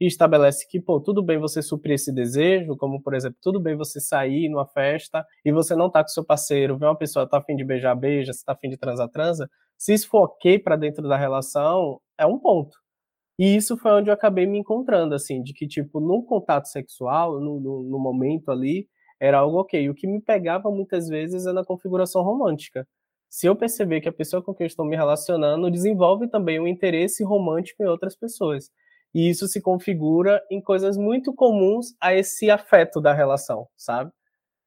e 0.00 0.06
estabelece 0.06 0.66
que, 0.68 0.80
pô, 0.80 1.00
tudo 1.00 1.22
bem 1.22 1.38
você 1.38 1.60
suprir 1.60 1.94
esse 1.94 2.12
desejo, 2.12 2.76
como, 2.76 3.02
por 3.02 3.14
exemplo, 3.14 3.38
tudo 3.42 3.60
bem 3.60 3.76
você 3.76 4.00
sair 4.00 4.48
numa 4.48 4.66
festa 4.66 5.24
e 5.44 5.52
você 5.52 5.74
não 5.74 5.90
tá 5.90 6.02
com 6.02 6.08
seu 6.08 6.24
parceiro, 6.24 6.78
vê 6.78 6.86
uma 6.86 6.96
pessoa 6.96 7.28
tá 7.28 7.38
afim 7.38 7.56
de 7.56 7.64
beijar, 7.64 7.94
beija, 7.94 8.32
se 8.32 8.44
tá 8.44 8.52
afim 8.52 8.68
de 8.68 8.76
transar, 8.76 9.08
transa, 9.08 9.48
se 9.76 9.94
isso 9.94 10.08
for 10.08 10.24
ok 10.24 10.58
para 10.58 10.76
dentro 10.76 11.08
da 11.08 11.16
relação, 11.16 12.00
é 12.18 12.26
um 12.26 12.38
ponto. 12.38 12.76
E 13.38 13.56
isso 13.56 13.76
foi 13.76 13.92
onde 13.92 14.10
eu 14.10 14.14
acabei 14.14 14.46
me 14.46 14.58
encontrando, 14.58 15.14
assim, 15.14 15.42
de 15.42 15.52
que, 15.54 15.66
tipo, 15.66 16.00
no 16.00 16.24
contato 16.24 16.66
sexual, 16.66 17.40
no, 17.40 17.60
no, 17.60 17.82
no 17.84 17.98
momento 17.98 18.50
ali, 18.50 18.88
era 19.20 19.38
algo 19.38 19.60
ok. 19.60 19.88
O 19.88 19.94
que 19.94 20.08
me 20.08 20.20
pegava 20.20 20.70
muitas 20.70 21.08
vezes 21.08 21.46
é 21.46 21.52
na 21.52 21.64
configuração 21.64 22.22
romântica. 22.22 22.86
Se 23.30 23.46
eu 23.46 23.54
perceber 23.54 24.00
que 24.00 24.08
a 24.08 24.12
pessoa 24.12 24.42
com 24.42 24.54
quem 24.54 24.64
eu 24.64 24.68
estou 24.68 24.86
me 24.86 24.96
relacionando 24.96 25.70
desenvolve 25.70 26.28
também 26.28 26.58
um 26.58 26.66
interesse 26.66 27.22
romântico 27.24 27.82
em 27.82 27.86
outras 27.86 28.16
pessoas. 28.16 28.70
E 29.14 29.28
isso 29.28 29.46
se 29.48 29.60
configura 29.60 30.42
em 30.50 30.60
coisas 30.60 30.96
muito 30.96 31.32
comuns 31.34 31.94
a 32.00 32.14
esse 32.14 32.50
afeto 32.50 33.00
da 33.00 33.12
relação, 33.12 33.66
sabe? 33.76 34.10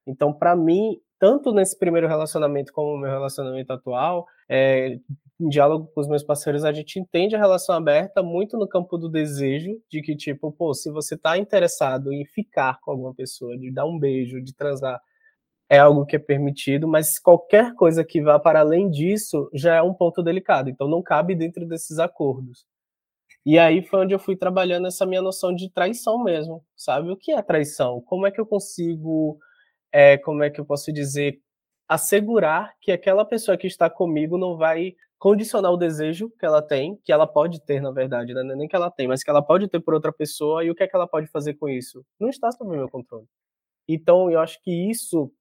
Então, 0.05 0.33
para 0.33 0.55
mim, 0.55 0.99
tanto 1.19 1.53
nesse 1.53 1.77
primeiro 1.77 2.07
relacionamento 2.07 2.73
como 2.73 2.93
no 2.93 3.01
meu 3.01 3.11
relacionamento 3.11 3.71
atual, 3.71 4.25
é, 4.49 4.97
em 5.39 5.49
diálogo 5.49 5.91
com 5.93 6.01
os 6.01 6.07
meus 6.07 6.23
parceiros, 6.23 6.65
a 6.65 6.73
gente 6.73 6.99
entende 6.99 7.35
a 7.35 7.39
relação 7.39 7.75
aberta 7.75 8.23
muito 8.23 8.57
no 8.57 8.67
campo 8.67 8.97
do 8.97 9.09
desejo, 9.09 9.79
de 9.89 10.01
que, 10.01 10.15
tipo, 10.15 10.51
pô, 10.51 10.73
se 10.73 10.91
você 10.91 11.15
está 11.15 11.37
interessado 11.37 12.11
em 12.11 12.25
ficar 12.25 12.79
com 12.81 12.91
alguma 12.91 13.13
pessoa, 13.13 13.57
de 13.57 13.71
dar 13.71 13.85
um 13.85 13.99
beijo, 13.99 14.41
de 14.41 14.53
transar, 14.53 14.99
é 15.69 15.79
algo 15.79 16.05
que 16.05 16.15
é 16.15 16.19
permitido, 16.19 16.87
mas 16.87 17.17
qualquer 17.17 17.73
coisa 17.75 18.03
que 18.03 18.21
vá 18.21 18.39
para 18.39 18.59
além 18.59 18.89
disso 18.89 19.49
já 19.53 19.75
é 19.75 19.81
um 19.81 19.93
ponto 19.93 20.21
delicado, 20.21 20.69
então 20.69 20.87
não 20.87 21.01
cabe 21.01 21.33
dentro 21.33 21.65
desses 21.65 21.97
acordos. 21.97 22.65
E 23.45 23.57
aí 23.57 23.85
foi 23.85 24.01
onde 24.01 24.13
eu 24.13 24.19
fui 24.19 24.35
trabalhando 24.35 24.87
essa 24.87 25.05
minha 25.05 25.21
noção 25.21 25.53
de 25.53 25.69
traição 25.71 26.23
mesmo, 26.23 26.63
sabe? 26.75 27.09
O 27.11 27.17
que 27.17 27.31
é 27.31 27.41
traição? 27.41 28.01
Como 28.01 28.27
é 28.27 28.31
que 28.31 28.39
eu 28.39 28.45
consigo 28.45 29.39
é, 29.91 30.17
como 30.17 30.43
é 30.43 30.49
que 30.49 30.59
eu 30.59 30.65
posso 30.65 30.91
dizer, 30.91 31.39
assegurar 31.87 32.73
que 32.81 32.91
aquela 32.91 33.25
pessoa 33.25 33.57
que 33.57 33.67
está 33.67 33.89
comigo 33.89 34.37
não 34.37 34.57
vai 34.57 34.95
condicionar 35.19 35.71
o 35.71 35.77
desejo 35.77 36.31
que 36.39 36.45
ela 36.45 36.61
tem, 36.61 36.97
que 37.03 37.11
ela 37.11 37.27
pode 37.27 37.61
ter, 37.63 37.81
na 37.81 37.91
verdade, 37.91 38.33
né? 38.33 38.41
É 38.41 38.55
nem 38.55 38.67
que 38.67 38.75
ela 38.75 38.89
tem, 38.89 39.07
mas 39.07 39.23
que 39.23 39.29
ela 39.29 39.41
pode 39.41 39.67
ter 39.67 39.79
por 39.79 39.93
outra 39.93 40.11
pessoa, 40.11 40.63
e 40.63 40.71
o 40.71 40.75
que 40.75 40.83
é 40.83 40.87
que 40.87 40.95
ela 40.95 41.07
pode 41.07 41.27
fazer 41.27 41.55
com 41.55 41.69
isso? 41.69 42.03
Não 42.19 42.29
está 42.29 42.51
sob 42.51 42.75
meu 42.75 42.89
controle. 42.89 43.27
Então, 43.87 44.31
eu 44.31 44.39
acho 44.39 44.61
que 44.63 44.71
isso 44.89 45.31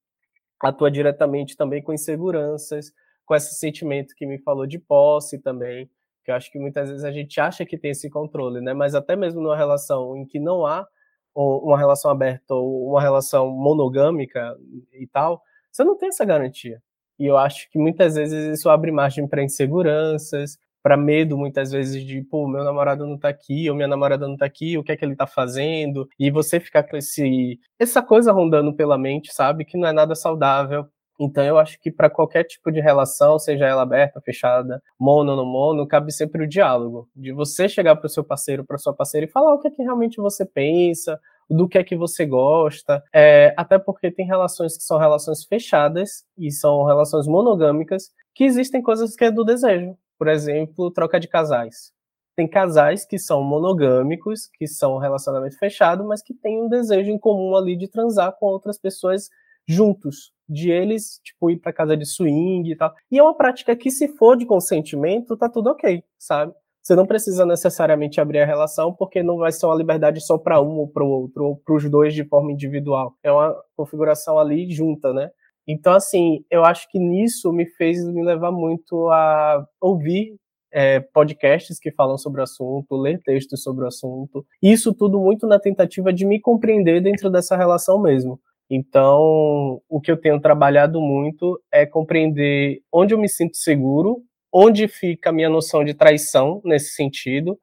atua 0.63 0.91
diretamente 0.91 1.57
também 1.57 1.83
com 1.83 1.93
inseguranças, 1.93 2.93
com 3.25 3.35
esse 3.35 3.55
sentimento 3.57 4.15
que 4.17 4.27
me 4.27 4.39
falou 4.41 4.67
de 4.67 4.79
posse 4.79 5.39
também, 5.41 5.91
eu 6.31 6.37
acho 6.37 6.51
que 6.51 6.59
muitas 6.59 6.89
vezes 6.89 7.05
a 7.05 7.13
gente 7.13 7.41
acha 7.41 7.65
que 7.67 7.79
tem 7.79 7.91
esse 7.91 8.09
controle, 8.11 8.61
né? 8.61 8.73
Mas 8.75 8.95
até 8.95 9.17
mesmo 9.17 9.41
numa 9.41 9.57
relação 9.57 10.17
em 10.17 10.25
que 10.27 10.39
não 10.39 10.67
há 10.67 10.87
uma 11.35 11.79
relação 11.79 12.11
aberta 12.11 12.55
ou 12.55 12.91
uma 12.91 13.01
relação 13.01 13.51
monogâmica 13.51 14.57
e 14.93 15.07
tal, 15.07 15.43
você 15.71 15.85
não 15.85 15.97
tem 15.97 16.09
essa 16.09 16.25
garantia. 16.25 16.83
E 17.19 17.27
eu 17.27 17.37
acho 17.37 17.71
que 17.71 17.79
muitas 17.79 18.15
vezes 18.15 18.59
isso 18.59 18.69
abre 18.69 18.91
margem 18.91 19.29
para 19.29 19.43
inseguranças, 19.43 20.59
para 20.83 20.97
medo 20.97 21.37
muitas 21.37 21.71
vezes 21.71 22.05
de, 22.05 22.23
pô, 22.23 22.49
meu 22.49 22.65
namorado 22.65 23.07
não 23.07 23.19
tá 23.19 23.29
aqui, 23.29 23.69
ou 23.69 23.77
minha 23.77 23.89
namorada 23.89 24.27
não 24.27 24.37
tá 24.37 24.47
aqui, 24.47 24.79
o 24.79 24.83
que 24.83 24.93
é 24.93 24.97
que 24.97 25.05
ele 25.05 25.15
tá 25.15 25.27
fazendo? 25.27 26.09
E 26.19 26.31
você 26.31 26.59
ficar 26.59 26.85
com 26.85 26.97
esse 26.97 27.59
essa 27.79 28.03
coisa 28.03 28.33
rondando 28.33 28.75
pela 28.75 28.99
mente, 28.99 29.33
sabe, 29.33 29.65
que 29.65 29.77
não 29.77 29.89
é 29.89 29.93
nada 29.93 30.15
saudável. 30.15 30.87
Então 31.21 31.45
eu 31.45 31.59
acho 31.59 31.79
que 31.79 31.91
para 31.91 32.09
qualquer 32.09 32.45
tipo 32.45 32.73
de 32.73 32.81
relação, 32.81 33.39
seja 33.39 33.67
ela 33.67 33.83
aberta, 33.83 34.23
fechada, 34.23 34.83
mono 34.99 35.37
não 35.37 35.45
mono, 35.45 35.87
cabe 35.87 36.11
sempre 36.11 36.45
o 36.45 36.49
diálogo, 36.49 37.11
de 37.15 37.31
você 37.31 37.69
chegar 37.69 37.95
para 37.97 38.07
o 38.07 38.09
seu 38.09 38.25
parceiro, 38.25 38.65
para 38.65 38.79
sua 38.79 38.95
parceira 38.95 39.27
e 39.27 39.31
falar 39.31 39.53
o 39.53 39.59
que 39.59 39.69
é 39.69 39.71
que 39.71 39.83
realmente 39.83 40.17
você 40.17 40.47
pensa, 40.47 41.21
do 41.51 41.69
que 41.69 41.77
é 41.77 41.85
que 41.85 41.95
você 41.95 42.25
gosta, 42.25 43.05
é, 43.13 43.53
até 43.55 43.79
porque 43.79 44.11
tem 44.11 44.25
relações 44.25 44.79
que 44.79 44.83
são 44.83 44.97
relações 44.97 45.45
fechadas 45.45 46.25
e 46.39 46.51
são 46.51 46.85
relações 46.85 47.27
monogâmicas, 47.27 48.11
que 48.35 48.45
existem 48.45 48.81
coisas 48.81 49.15
que 49.15 49.25
é 49.25 49.31
do 49.31 49.45
desejo, 49.45 49.95
por 50.19 50.29
exemplo, 50.29 50.91
troca 50.91 51.21
de 51.21 51.29
casais. 51.29 51.93
Tem 52.35 52.49
casais 52.49 53.05
que 53.05 53.19
são 53.19 53.43
monogâmicos, 53.43 54.49
que 54.55 54.67
são 54.67 54.95
um 54.95 54.99
relacionamento 54.99 55.59
fechado, 55.59 56.03
mas 56.05 56.23
que 56.23 56.33
têm 56.33 56.63
um 56.63 56.69
desejo 56.69 57.11
em 57.11 57.19
comum 57.19 57.55
ali 57.55 57.77
de 57.77 57.89
transar 57.89 58.33
com 58.39 58.47
outras 58.47 58.79
pessoas 58.79 59.29
juntos, 59.71 60.33
de 60.49 60.71
eles, 60.71 61.21
tipo, 61.23 61.51
ir 61.51 61.59
para 61.59 61.73
casa 61.73 61.97
de 61.97 62.05
swing 62.05 62.71
e 62.71 62.77
tal. 62.77 62.93
E 63.11 63.19
é 63.19 63.23
uma 63.23 63.37
prática 63.37 63.77
que, 63.77 63.91
se 63.91 64.09
for 64.09 64.37
de 64.37 64.45
consentimento, 64.45 65.37
tá 65.37 65.49
tudo 65.49 65.71
ok, 65.71 66.03
sabe? 66.19 66.53
Você 66.83 66.97
não 66.97 67.07
precisa 67.07 67.45
necessariamente 67.47 68.21
abrir 68.21 68.41
a 68.41 68.47
relação, 68.47 68.93
porque 68.93 69.23
não 69.23 69.37
vai 69.37 69.53
ser 69.53 69.67
uma 69.67 69.77
liberdade 69.77 70.21
só 70.21 70.39
para 70.39 70.61
um 70.61 70.79
ou 70.79 70.89
para 70.89 71.05
o 71.05 71.09
outro, 71.09 71.45
ou 71.45 71.57
para 71.57 71.75
os 71.77 71.89
dois 71.89 72.15
de 72.15 72.25
forma 72.25 72.51
individual. 72.53 73.15
É 73.23 73.31
uma 73.31 73.55
configuração 73.77 74.39
ali 74.39 74.69
junta, 74.71 75.13
né? 75.13 75.31
Então, 75.69 75.93
assim, 75.93 76.45
eu 76.51 76.65
acho 76.65 76.91
que 76.91 76.99
nisso 76.99 77.53
me 77.53 77.67
fez 77.67 78.05
me 78.05 78.25
levar 78.25 78.51
muito 78.51 79.09
a 79.11 79.65
ouvir 79.81 80.35
é, 80.73 81.01
podcasts 81.01 81.79
que 81.79 81.93
falam 81.93 82.17
sobre 82.17 82.41
o 82.41 82.45
assunto, 82.45 82.97
ler 82.97 83.21
textos 83.23 83.63
sobre 83.63 83.85
o 83.85 83.89
assunto. 83.89 84.45
Isso 84.63 84.95
tudo 84.95 85.21
muito 85.21 85.47
na 85.47 85.61
tentativa 85.61 86.13
de 86.13 86.27
me 86.27 86.41
compreender 86.41 87.01
dentro 87.01 87.31
dessa 87.31 87.57
relação 87.57 88.01
mesmo. 88.01 88.41
Então, 88.71 89.83
o 89.89 90.01
que 90.01 90.13
eu 90.13 90.17
tenho 90.17 90.41
trabalhado 90.41 91.01
muito 91.01 91.61
é 91.73 91.85
compreender 91.85 92.81
onde 92.93 93.13
eu 93.13 93.19
me 93.19 93.29
sinto 93.29 93.57
seguro, 93.57 94.23
onde 94.53 94.87
fica 94.87 95.31
a 95.31 95.33
minha 95.33 95.49
noção 95.49 95.85
de 95.85 95.93
traição 95.93 96.61
nesse 96.65 96.95
sentido. 96.95 97.59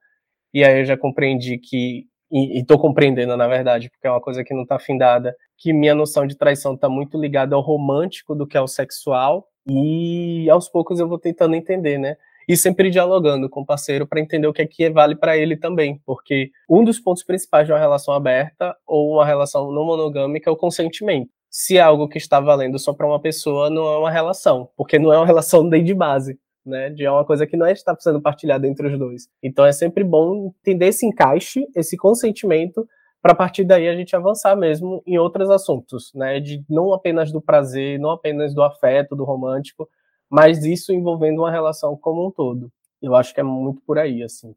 E 0.54 0.66
aí 0.66 0.80
eu 0.82 0.86
já 0.86 0.98
compreendi 0.98 1.58
que, 1.60 2.06
e 2.30 2.60
estou 2.60 2.78
compreendendo, 2.78 3.38
na 3.38 3.48
verdade, 3.48 3.90
porque 3.90 4.06
é 4.06 4.12
uma 4.12 4.22
coisa 4.22 4.44
que 4.44 4.54
não 4.54 4.64
está 4.64 4.76
afindada, 4.76 5.34
que 5.58 5.72
minha 5.72 5.96
noção 5.96 6.28
de 6.28 6.38
traição 6.38 6.74
está 6.76 6.90
muito 6.90 7.18
ligada 7.18 7.56
ao 7.56 7.62
romântico 7.62 8.36
do 8.36 8.46
que 8.46 8.58
ao 8.58 8.68
sexual. 8.68 9.48
E 9.70 10.50
aos 10.50 10.70
poucos 10.70 11.00
eu 11.00 11.08
vou 11.08 11.20
tentando 11.20 11.56
entender, 11.56 11.98
né? 11.98 12.16
E 12.48 12.56
sempre 12.56 12.90
dialogando 12.90 13.50
com 13.50 13.62
o 13.62 13.66
parceiro 13.66 14.08
para 14.08 14.22
entender 14.22 14.48
o 14.48 14.54
que 14.54 14.62
é 14.62 14.68
que 14.68 14.90
vale 14.90 15.16
para 15.16 15.38
ele 15.38 15.58
também, 15.58 16.02
porque 16.06 16.50
um 16.70 16.84
dos 16.84 17.00
pontos 17.00 17.24
principais 17.24 17.68
de 17.68 17.74
uma 17.74 17.80
relação 17.80 18.14
aberta 18.14 18.76
ou 18.86 19.16
uma 19.16 19.26
relação 19.26 19.72
não 19.72 19.84
monogâmica 19.84 20.50
é 20.50 20.54
o 20.54 20.58
consentimento. 20.58 21.30
Se 21.50 21.78
é 21.78 21.82
algo 21.82 22.08
que 22.08 22.18
está 22.18 22.40
valendo 22.40 22.80
só 22.80 22.94
para 22.94 23.08
uma 23.08 23.20
pessoa, 23.20 23.70
não 23.70 23.88
é 23.88 23.98
uma 23.98 24.12
relação, 24.12 24.70
porque 24.78 24.98
não 24.98 25.12
é 25.12 25.18
uma 25.18 25.26
relação 25.28 25.68
de 25.70 25.94
base, 25.94 26.40
né? 26.66 26.90
De 26.90 27.04
é 27.04 27.12
uma 27.12 27.26
coisa 27.26 27.46
que 27.46 27.58
não 27.58 27.66
é 27.66 27.72
está 27.72 27.96
sendo 28.00 28.22
partilhada 28.22 28.68
entre 28.68 28.88
os 28.88 28.98
dois. 28.98 29.28
Então 29.44 29.66
é 29.66 29.72
sempre 29.72 30.04
bom 30.04 30.54
entender 30.62 30.88
esse 30.88 31.06
encaixe, 31.06 31.66
esse 31.76 31.98
consentimento 31.98 32.88
para 33.22 33.36
partir 33.36 33.66
daí 33.66 33.90
a 33.90 33.96
gente 33.96 34.16
avançar 34.16 34.56
mesmo 34.56 35.02
em 35.06 35.18
outros 35.18 35.50
assuntos, 35.50 36.12
né? 36.14 36.40
De 36.40 36.64
não 36.70 36.94
apenas 36.94 37.32
do 37.32 37.42
prazer, 37.42 38.00
não 38.00 38.12
apenas 38.12 38.54
do 38.54 38.62
afeto, 38.62 39.16
do 39.16 39.26
romântico, 39.26 39.90
mas 40.30 40.64
isso 40.64 40.94
envolvendo 40.94 41.40
uma 41.40 41.52
relação 41.52 41.96
como 41.98 42.28
um 42.28 42.32
todo. 42.32 42.72
Eu 43.02 43.16
acho 43.16 43.34
que 43.34 43.40
é 43.40 43.44
muito 43.44 43.82
por 43.82 43.98
aí, 43.98 44.24
assim. 44.24 44.56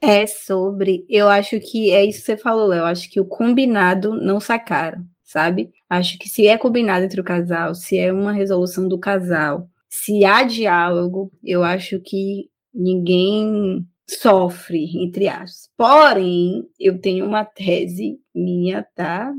É 0.00 0.26
sobre, 0.26 1.04
eu 1.08 1.28
acho 1.28 1.58
que 1.58 1.90
é 1.90 2.04
isso 2.04 2.20
que 2.20 2.26
você 2.26 2.36
falou, 2.36 2.72
eu 2.72 2.84
acho 2.84 3.10
que 3.10 3.20
o 3.20 3.24
combinado 3.24 4.14
não 4.14 4.38
sacaram, 4.38 5.04
sabe? 5.24 5.72
Acho 5.90 6.16
que 6.18 6.28
se 6.28 6.46
é 6.46 6.56
combinado 6.56 7.04
entre 7.04 7.20
o 7.20 7.24
casal, 7.24 7.74
se 7.74 7.98
é 7.98 8.12
uma 8.12 8.32
resolução 8.32 8.86
do 8.86 8.96
casal, 8.96 9.68
se 9.88 10.24
há 10.24 10.44
diálogo, 10.44 11.32
eu 11.42 11.64
acho 11.64 11.98
que 12.00 12.48
ninguém 12.72 13.84
sofre, 14.08 15.02
entre 15.02 15.28
aspas. 15.28 15.68
Porém, 15.76 16.64
eu 16.80 16.98
tenho 17.00 17.26
uma 17.26 17.44
tese 17.44 18.18
minha, 18.34 18.86
tá? 18.94 19.32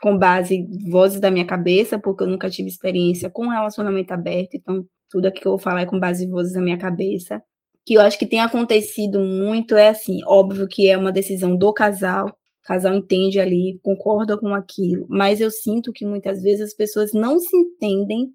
Com 0.00 0.16
base 0.16 0.54
em 0.54 0.90
vozes 0.90 1.20
da 1.20 1.30
minha 1.30 1.46
cabeça, 1.46 1.98
porque 1.98 2.22
eu 2.22 2.28
nunca 2.28 2.48
tive 2.48 2.68
experiência 2.68 3.28
com 3.28 3.48
relacionamento 3.48 4.12
aberto, 4.12 4.54
então 4.54 4.86
tudo 5.10 5.26
aqui 5.26 5.40
que 5.40 5.46
eu 5.46 5.52
vou 5.52 5.58
falar 5.58 5.82
é 5.82 5.86
com 5.86 5.98
base 5.98 6.24
em 6.24 6.30
vozes 6.30 6.52
da 6.54 6.60
minha 6.60 6.78
cabeça. 6.78 7.42
Que 7.84 7.94
eu 7.94 8.00
acho 8.00 8.18
que 8.18 8.26
tem 8.26 8.40
acontecido 8.40 9.18
muito 9.20 9.74
é 9.76 9.88
assim, 9.88 10.20
óbvio 10.24 10.68
que 10.68 10.88
é 10.88 10.96
uma 10.96 11.10
decisão 11.10 11.56
do 11.56 11.72
casal, 11.72 12.28
o 12.28 12.32
casal 12.64 12.94
entende 12.94 13.40
ali, 13.40 13.80
concorda 13.82 14.38
com 14.38 14.54
aquilo, 14.54 15.04
mas 15.08 15.40
eu 15.40 15.50
sinto 15.50 15.92
que 15.92 16.06
muitas 16.06 16.40
vezes 16.42 16.68
as 16.68 16.74
pessoas 16.74 17.12
não 17.12 17.40
se 17.40 17.56
entendem 17.56 18.32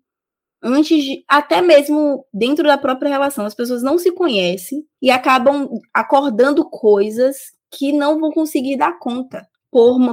antes 0.62 1.04
de, 1.04 1.24
até 1.28 1.62
mesmo 1.62 2.26
dentro 2.34 2.66
da 2.66 2.78
própria 2.78 3.10
relação, 3.10 3.46
as 3.46 3.56
pessoas 3.56 3.84
não 3.84 3.98
se 3.98 4.12
conhecem 4.12 4.84
e 5.02 5.10
acabam 5.10 5.70
acordando 5.94 6.68
coisas 6.70 7.38
que 7.72 7.92
não 7.92 8.20
vão 8.20 8.32
conseguir 8.32 8.78
dar 8.78 8.98
conta 9.00 9.48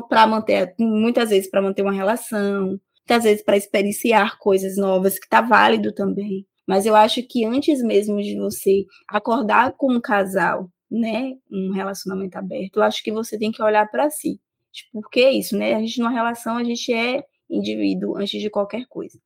para 0.08 0.26
manter, 0.26 0.74
muitas 0.78 1.30
vezes 1.30 1.48
para 1.48 1.62
manter 1.62 1.82
uma 1.82 1.92
relação, 1.92 2.78
muitas 2.98 3.24
vezes 3.24 3.42
para 3.42 3.56
experienciar 3.56 4.38
coisas 4.38 4.76
novas, 4.76 5.18
que 5.18 5.26
está 5.26 5.40
válido 5.40 5.92
também. 5.92 6.46
Mas 6.66 6.86
eu 6.86 6.94
acho 6.94 7.22
que 7.26 7.44
antes 7.44 7.82
mesmo 7.82 8.20
de 8.20 8.36
você 8.38 8.84
acordar 9.08 9.72
com 9.76 9.92
um 9.92 10.00
casal 10.00 10.68
né, 10.90 11.34
um 11.50 11.72
relacionamento 11.72 12.36
aberto, 12.38 12.76
eu 12.76 12.82
acho 12.82 13.02
que 13.02 13.12
você 13.12 13.38
tem 13.38 13.50
que 13.50 13.62
olhar 13.62 13.90
para 13.90 14.10
si. 14.10 14.40
Tipo, 14.72 15.00
porque 15.02 15.20
é 15.20 15.32
isso, 15.32 15.56
né? 15.56 15.74
A 15.74 15.80
gente 15.80 15.98
numa 15.98 16.10
relação, 16.10 16.56
a 16.56 16.64
gente 16.64 16.92
é 16.92 17.24
indivíduo 17.50 18.16
antes 18.16 18.40
de 18.40 18.50
qualquer 18.50 18.86
coisa. 18.88 19.18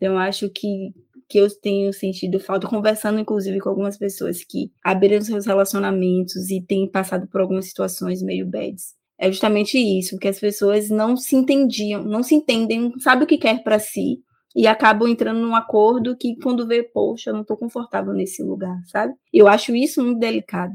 Então, 0.00 0.14
eu 0.14 0.18
acho 0.18 0.48
que, 0.48 0.94
que 1.28 1.36
eu 1.36 1.46
tenho 1.60 1.92
sentido 1.92 2.40
falta, 2.40 2.66
conversando 2.66 3.20
inclusive 3.20 3.60
com 3.60 3.68
algumas 3.68 3.98
pessoas 3.98 4.42
que 4.42 4.72
abriram 4.82 5.20
seus 5.20 5.44
relacionamentos 5.44 6.48
e 6.50 6.62
têm 6.62 6.90
passado 6.90 7.28
por 7.28 7.42
algumas 7.42 7.66
situações 7.66 8.22
meio 8.22 8.46
bads. 8.46 8.94
É 9.18 9.30
justamente 9.30 9.76
isso, 9.76 10.18
que 10.18 10.26
as 10.26 10.40
pessoas 10.40 10.88
não 10.88 11.14
se 11.14 11.36
entendiam, 11.36 12.02
não 12.02 12.22
se 12.22 12.34
entendem, 12.34 12.80
não 12.80 12.98
sabem 12.98 13.24
o 13.24 13.26
que 13.26 13.36
quer 13.36 13.62
para 13.62 13.78
si 13.78 14.22
e 14.56 14.66
acabam 14.66 15.06
entrando 15.06 15.40
num 15.40 15.54
acordo 15.54 16.16
que 16.16 16.36
quando 16.36 16.66
vê, 16.66 16.82
poxa, 16.82 17.28
eu 17.28 17.34
não 17.34 17.42
estou 17.42 17.58
confortável 17.58 18.14
nesse 18.14 18.42
lugar, 18.42 18.80
sabe? 18.86 19.12
Eu 19.30 19.46
acho 19.46 19.76
isso 19.76 20.02
muito 20.02 20.18
delicado. 20.18 20.72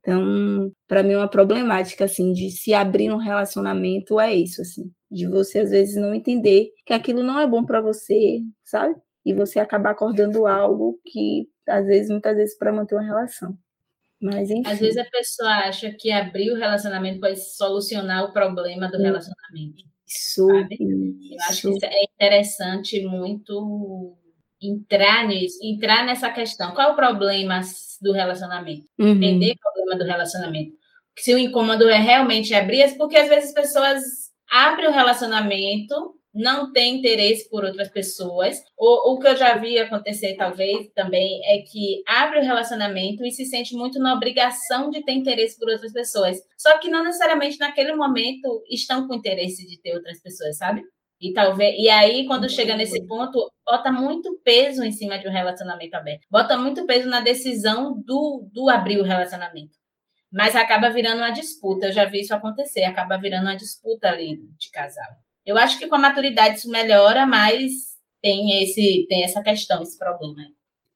Então, 0.00 0.72
para 0.86 1.02
mim, 1.02 1.14
uma 1.16 1.28
problemática, 1.28 2.04
assim, 2.04 2.32
de 2.32 2.50
se 2.50 2.72
abrir 2.72 3.10
um 3.10 3.16
relacionamento 3.16 4.18
é 4.20 4.34
isso, 4.34 4.62
assim, 4.62 4.90
de 5.12 5.28
você, 5.28 5.60
às 5.60 5.70
vezes, 5.70 5.96
não 5.96 6.14
entender 6.14 6.70
que 6.86 6.92
aquilo 6.92 7.22
não 7.22 7.38
é 7.38 7.46
bom 7.46 7.64
para 7.64 7.80
você, 7.80 8.40
sabe? 8.64 8.96
E 9.24 9.34
você 9.34 9.60
acabar 9.60 9.90
acordando 9.90 10.46
algo 10.46 10.98
que, 11.04 11.48
às 11.68 11.86
vezes, 11.86 12.10
muitas 12.10 12.36
vezes, 12.36 12.56
para 12.56 12.72
manter 12.72 12.94
uma 12.94 13.04
relação. 13.04 13.56
Mas, 14.20 14.50
enfim. 14.50 14.70
Às 14.70 14.78
vezes 14.78 14.96
a 14.96 15.04
pessoa 15.04 15.50
acha 15.50 15.90
que 15.92 16.10
abrir 16.10 16.50
o 16.52 16.56
relacionamento 16.56 17.20
vai 17.20 17.36
solucionar 17.36 18.24
o 18.24 18.32
problema 18.32 18.88
do 18.88 18.96
relacionamento. 18.96 19.84
Isso. 20.06 20.48
Eu 20.50 21.38
acho 21.48 21.62
que 21.62 21.68
isso 21.70 21.84
é 21.84 22.04
interessante 22.04 23.04
muito 23.04 24.16
entrar 24.60 25.26
nisso, 25.26 25.58
entrar 25.62 26.06
nessa 26.06 26.30
questão. 26.30 26.72
Qual 26.72 26.90
é 26.90 26.92
o 26.92 26.96
problema 26.96 27.60
do 28.00 28.12
relacionamento? 28.12 28.86
Uhum. 28.98 29.08
Entender 29.08 29.52
o 29.52 29.58
problema 29.58 29.98
do 29.98 30.08
relacionamento. 30.08 30.72
Se 31.18 31.34
o 31.34 31.38
incômodo 31.38 31.88
é 31.88 31.98
realmente 31.98 32.54
abrir, 32.54 32.96
porque 32.96 33.16
às 33.16 33.28
vezes 33.28 33.48
as 33.48 33.54
pessoas 33.54 34.31
abrem 34.52 34.88
o 34.88 34.92
relacionamento, 34.92 36.14
não 36.34 36.72
têm 36.72 36.96
interesse 36.96 37.48
por 37.48 37.64
outras 37.64 37.88
pessoas. 37.88 38.58
O, 38.78 39.12
o 39.12 39.18
que 39.18 39.28
eu 39.28 39.36
já 39.36 39.56
vi 39.56 39.78
acontecer, 39.78 40.36
talvez, 40.36 40.90
também, 40.94 41.40
é 41.44 41.62
que 41.62 42.02
abre 42.06 42.38
o 42.38 42.42
relacionamento 42.42 43.24
e 43.24 43.30
se 43.30 43.44
sente 43.46 43.74
muito 43.74 43.98
na 43.98 44.14
obrigação 44.14 44.90
de 44.90 45.02
ter 45.02 45.12
interesse 45.12 45.58
por 45.58 45.68
outras 45.68 45.92
pessoas. 45.92 46.38
Só 46.56 46.78
que 46.78 46.90
não 46.90 47.04
necessariamente 47.04 47.58
naquele 47.58 47.94
momento 47.94 48.62
estão 48.70 49.06
com 49.06 49.14
interesse 49.14 49.66
de 49.66 49.80
ter 49.80 49.94
outras 49.94 50.20
pessoas, 50.22 50.56
sabe? 50.56 50.82
E 51.20 51.32
talvez 51.32 51.76
e 51.78 51.88
aí 51.88 52.26
quando 52.26 52.50
chega 52.50 52.76
nesse 52.76 53.06
ponto, 53.06 53.48
bota 53.64 53.92
muito 53.92 54.40
peso 54.42 54.82
em 54.82 54.90
cima 54.90 55.18
de 55.18 55.28
um 55.28 55.32
relacionamento 55.32 55.94
aberto. 55.94 56.26
Bota 56.30 56.56
muito 56.56 56.84
peso 56.84 57.08
na 57.08 57.20
decisão 57.20 57.94
do, 58.04 58.48
do 58.52 58.68
abrir 58.68 58.98
o 58.98 59.04
relacionamento. 59.04 59.81
Mas 60.32 60.56
acaba 60.56 60.88
virando 60.88 61.18
uma 61.18 61.30
disputa. 61.30 61.86
Eu 61.86 61.92
já 61.92 62.04
vi 62.06 62.20
isso 62.20 62.34
acontecer, 62.34 62.84
acaba 62.84 63.18
virando 63.18 63.44
uma 63.44 63.56
disputa 63.56 64.08
ali 64.08 64.40
de 64.58 64.70
casal. 64.70 65.10
Eu 65.44 65.58
acho 65.58 65.78
que 65.78 65.86
com 65.86 65.96
a 65.96 65.98
maturidade 65.98 66.56
isso 66.58 66.70
melhora, 66.70 67.26
mas 67.26 67.72
tem 68.22 68.62
esse 68.62 69.06
tem 69.08 69.24
essa 69.24 69.42
questão, 69.42 69.82
esse 69.82 69.98
problema. 69.98 70.48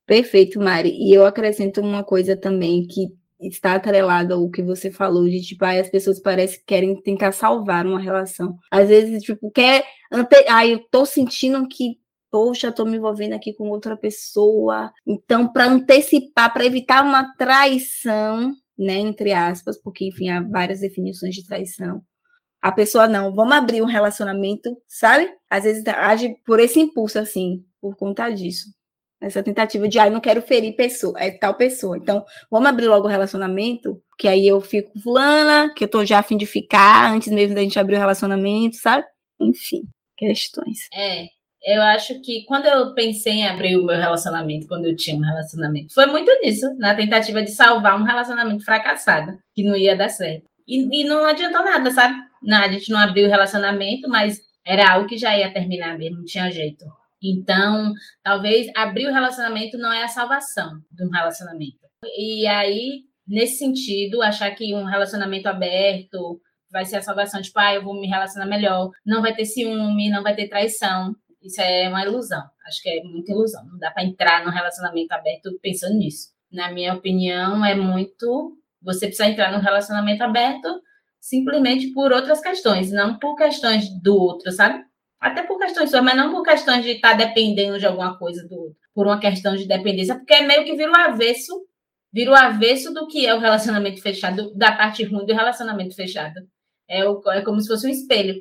Perfeito, 0.06 0.60
Mari. 0.60 0.90
E 0.90 1.12
eu 1.12 1.26
acrescento 1.26 1.80
uma 1.80 2.04
coisa 2.04 2.36
também 2.36 2.86
que 2.86 3.08
está 3.40 3.74
atrelado 3.74 4.34
ao 4.34 4.48
que 4.50 4.62
você 4.62 4.90
falou, 4.90 5.28
de 5.28 5.42
tipo, 5.42 5.64
aí 5.64 5.80
as 5.80 5.90
pessoas 5.90 6.20
parecem 6.20 6.60
que 6.60 6.64
querem 6.64 7.00
tentar 7.02 7.32
salvar 7.32 7.86
uma 7.86 8.00
relação. 8.00 8.56
Às 8.70 8.88
vezes, 8.88 9.22
tipo, 9.22 9.50
quer. 9.50 9.84
Ante... 10.10 10.36
Ai, 10.48 10.74
eu 10.74 10.80
tô 10.90 11.04
sentindo 11.04 11.66
que, 11.68 11.98
poxa, 12.30 12.72
tô 12.72 12.84
me 12.84 12.96
envolvendo 12.96 13.34
aqui 13.34 13.52
com 13.52 13.68
outra 13.68 13.96
pessoa. 13.96 14.92
Então, 15.06 15.52
para 15.52 15.66
antecipar, 15.66 16.52
para 16.52 16.64
evitar 16.64 17.04
uma 17.04 17.34
traição, 17.36 18.54
né, 18.78 18.94
entre 18.94 19.32
aspas, 19.32 19.80
porque, 19.80 20.06
enfim, 20.06 20.28
há 20.28 20.40
várias 20.42 20.80
definições 20.80 21.34
de 21.34 21.46
traição. 21.46 22.02
A 22.60 22.72
pessoa, 22.72 23.06
não, 23.06 23.34
vamos 23.34 23.54
abrir 23.54 23.82
um 23.82 23.86
relacionamento, 23.86 24.76
sabe? 24.88 25.30
Às 25.48 25.64
vezes 25.64 25.84
age 25.86 26.34
por 26.44 26.58
esse 26.58 26.80
impulso, 26.80 27.18
assim, 27.18 27.64
por 27.80 27.96
conta 27.96 28.28
disso. 28.30 28.66
Essa 29.20 29.42
tentativa 29.42 29.88
de, 29.88 29.98
ah, 29.98 30.10
não 30.10 30.20
quero 30.20 30.42
ferir 30.42 30.76
pessoa, 30.76 31.18
é 31.18 31.30
tal 31.30 31.54
pessoa. 31.54 31.96
Então, 31.96 32.24
vamos 32.50 32.68
abrir 32.68 32.86
logo 32.86 33.06
o 33.06 33.10
relacionamento, 33.10 34.02
que 34.18 34.28
aí 34.28 34.46
eu 34.46 34.60
fico 34.60 34.98
fulana, 35.00 35.72
que 35.74 35.84
eu 35.84 35.88
tô 35.88 36.04
já 36.04 36.18
afim 36.18 36.36
de 36.36 36.44
ficar, 36.44 37.12
antes 37.12 37.32
mesmo 37.32 37.54
da 37.54 37.62
gente 37.62 37.78
abrir 37.78 37.96
o 37.96 37.98
relacionamento, 37.98 38.76
sabe? 38.76 39.06
Enfim, 39.40 39.82
questões. 40.16 40.88
É, 40.92 41.26
eu 41.66 41.82
acho 41.82 42.20
que 42.20 42.44
quando 42.44 42.66
eu 42.66 42.94
pensei 42.94 43.32
em 43.32 43.48
abrir 43.48 43.76
o 43.76 43.84
meu 43.84 43.96
relacionamento, 43.96 44.68
quando 44.68 44.86
eu 44.86 44.94
tinha 44.94 45.16
um 45.16 45.20
relacionamento, 45.20 45.92
foi 45.92 46.06
muito 46.06 46.30
nisso, 46.40 46.64
na 46.78 46.94
tentativa 46.94 47.42
de 47.42 47.50
salvar 47.50 48.00
um 48.00 48.04
relacionamento 48.04 48.64
fracassado, 48.64 49.36
que 49.52 49.64
não 49.64 49.76
ia 49.76 49.96
dar 49.96 50.08
certo. 50.08 50.44
E, 50.66 51.02
e 51.02 51.04
não 51.04 51.26
adiantou 51.26 51.64
nada, 51.64 51.90
sabe? 51.90 52.14
Não, 52.40 52.58
a 52.58 52.68
gente 52.68 52.88
não 52.90 53.00
abriu 53.00 53.26
o 53.26 53.30
relacionamento, 53.30 54.08
mas 54.08 54.40
era 54.64 54.92
algo 54.92 55.08
que 55.08 55.18
já 55.18 55.36
ia 55.36 55.52
terminar 55.52 55.98
mesmo, 55.98 56.18
não 56.18 56.24
tinha 56.24 56.50
jeito. 56.52 56.84
Então, 57.20 57.92
talvez 58.22 58.68
abrir 58.76 59.08
o 59.08 59.12
relacionamento 59.12 59.76
não 59.76 59.92
é 59.92 60.04
a 60.04 60.08
salvação 60.08 60.70
de 60.92 61.04
um 61.04 61.10
relacionamento. 61.10 61.78
E 62.16 62.46
aí, 62.46 63.02
nesse 63.26 63.58
sentido, 63.58 64.22
achar 64.22 64.52
que 64.52 64.72
um 64.72 64.84
relacionamento 64.84 65.48
aberto 65.48 66.40
vai 66.70 66.84
ser 66.84 66.96
a 66.96 67.02
salvação, 67.02 67.42
tipo, 67.42 67.58
ah, 67.58 67.74
eu 67.74 67.82
vou 67.82 67.98
me 67.98 68.06
relacionar 68.06 68.46
melhor, 68.46 68.90
não 69.04 69.20
vai 69.20 69.34
ter 69.34 69.44
ciúme, 69.44 70.10
não 70.10 70.22
vai 70.22 70.36
ter 70.36 70.48
traição. 70.48 71.14
Isso 71.46 71.60
é 71.60 71.88
uma 71.88 72.04
ilusão. 72.04 72.42
Acho 72.66 72.82
que 72.82 72.88
é 72.88 73.02
muita 73.04 73.32
ilusão. 73.32 73.64
Não 73.66 73.78
dá 73.78 73.90
para 73.90 74.04
entrar 74.04 74.44
num 74.44 74.50
relacionamento 74.50 75.12
aberto 75.12 75.58
pensando 75.62 75.94
nisso. 75.94 76.30
Na 76.50 76.72
minha 76.72 76.94
opinião, 76.94 77.64
é 77.64 77.74
muito. 77.74 78.56
Você 78.82 79.06
precisa 79.06 79.28
entrar 79.28 79.52
num 79.52 79.60
relacionamento 79.60 80.22
aberto 80.22 80.68
simplesmente 81.26 81.88
por 81.88 82.12
outras 82.12 82.40
questões, 82.40 82.92
não 82.92 83.18
por 83.18 83.34
questões 83.34 83.88
do 84.00 84.16
outro, 84.16 84.52
sabe? 84.52 84.84
Até 85.18 85.42
por 85.42 85.58
questões 85.58 85.90
suas, 85.90 86.04
mas 86.04 86.14
não 86.14 86.30
por 86.30 86.44
questões 86.44 86.84
de 86.84 86.92
estar 86.92 87.10
tá 87.10 87.16
dependendo 87.16 87.80
de 87.80 87.86
alguma 87.86 88.16
coisa 88.16 88.46
do 88.46 88.54
outro, 88.54 88.76
por 88.94 89.06
uma 89.06 89.18
questão 89.18 89.56
de 89.56 89.66
dependência, 89.66 90.14
porque 90.14 90.34
é 90.34 90.46
meio 90.46 90.64
que 90.64 90.76
vira 90.76 90.92
o 90.92 90.96
avesso, 90.96 91.52
vira 92.12 92.30
o 92.30 92.34
avesso 92.34 92.94
do 92.94 93.08
que 93.08 93.26
é 93.26 93.34
o 93.34 93.40
relacionamento 93.40 94.00
fechado, 94.00 94.54
da 94.54 94.70
parte 94.70 95.02
ruim 95.02 95.26
do 95.26 95.34
relacionamento 95.34 95.96
fechado. 95.96 96.40
É, 96.88 97.04
o, 97.04 97.20
é 97.32 97.42
como 97.42 97.60
se 97.60 97.66
fosse 97.66 97.88
um 97.88 97.90
espelho. 97.90 98.36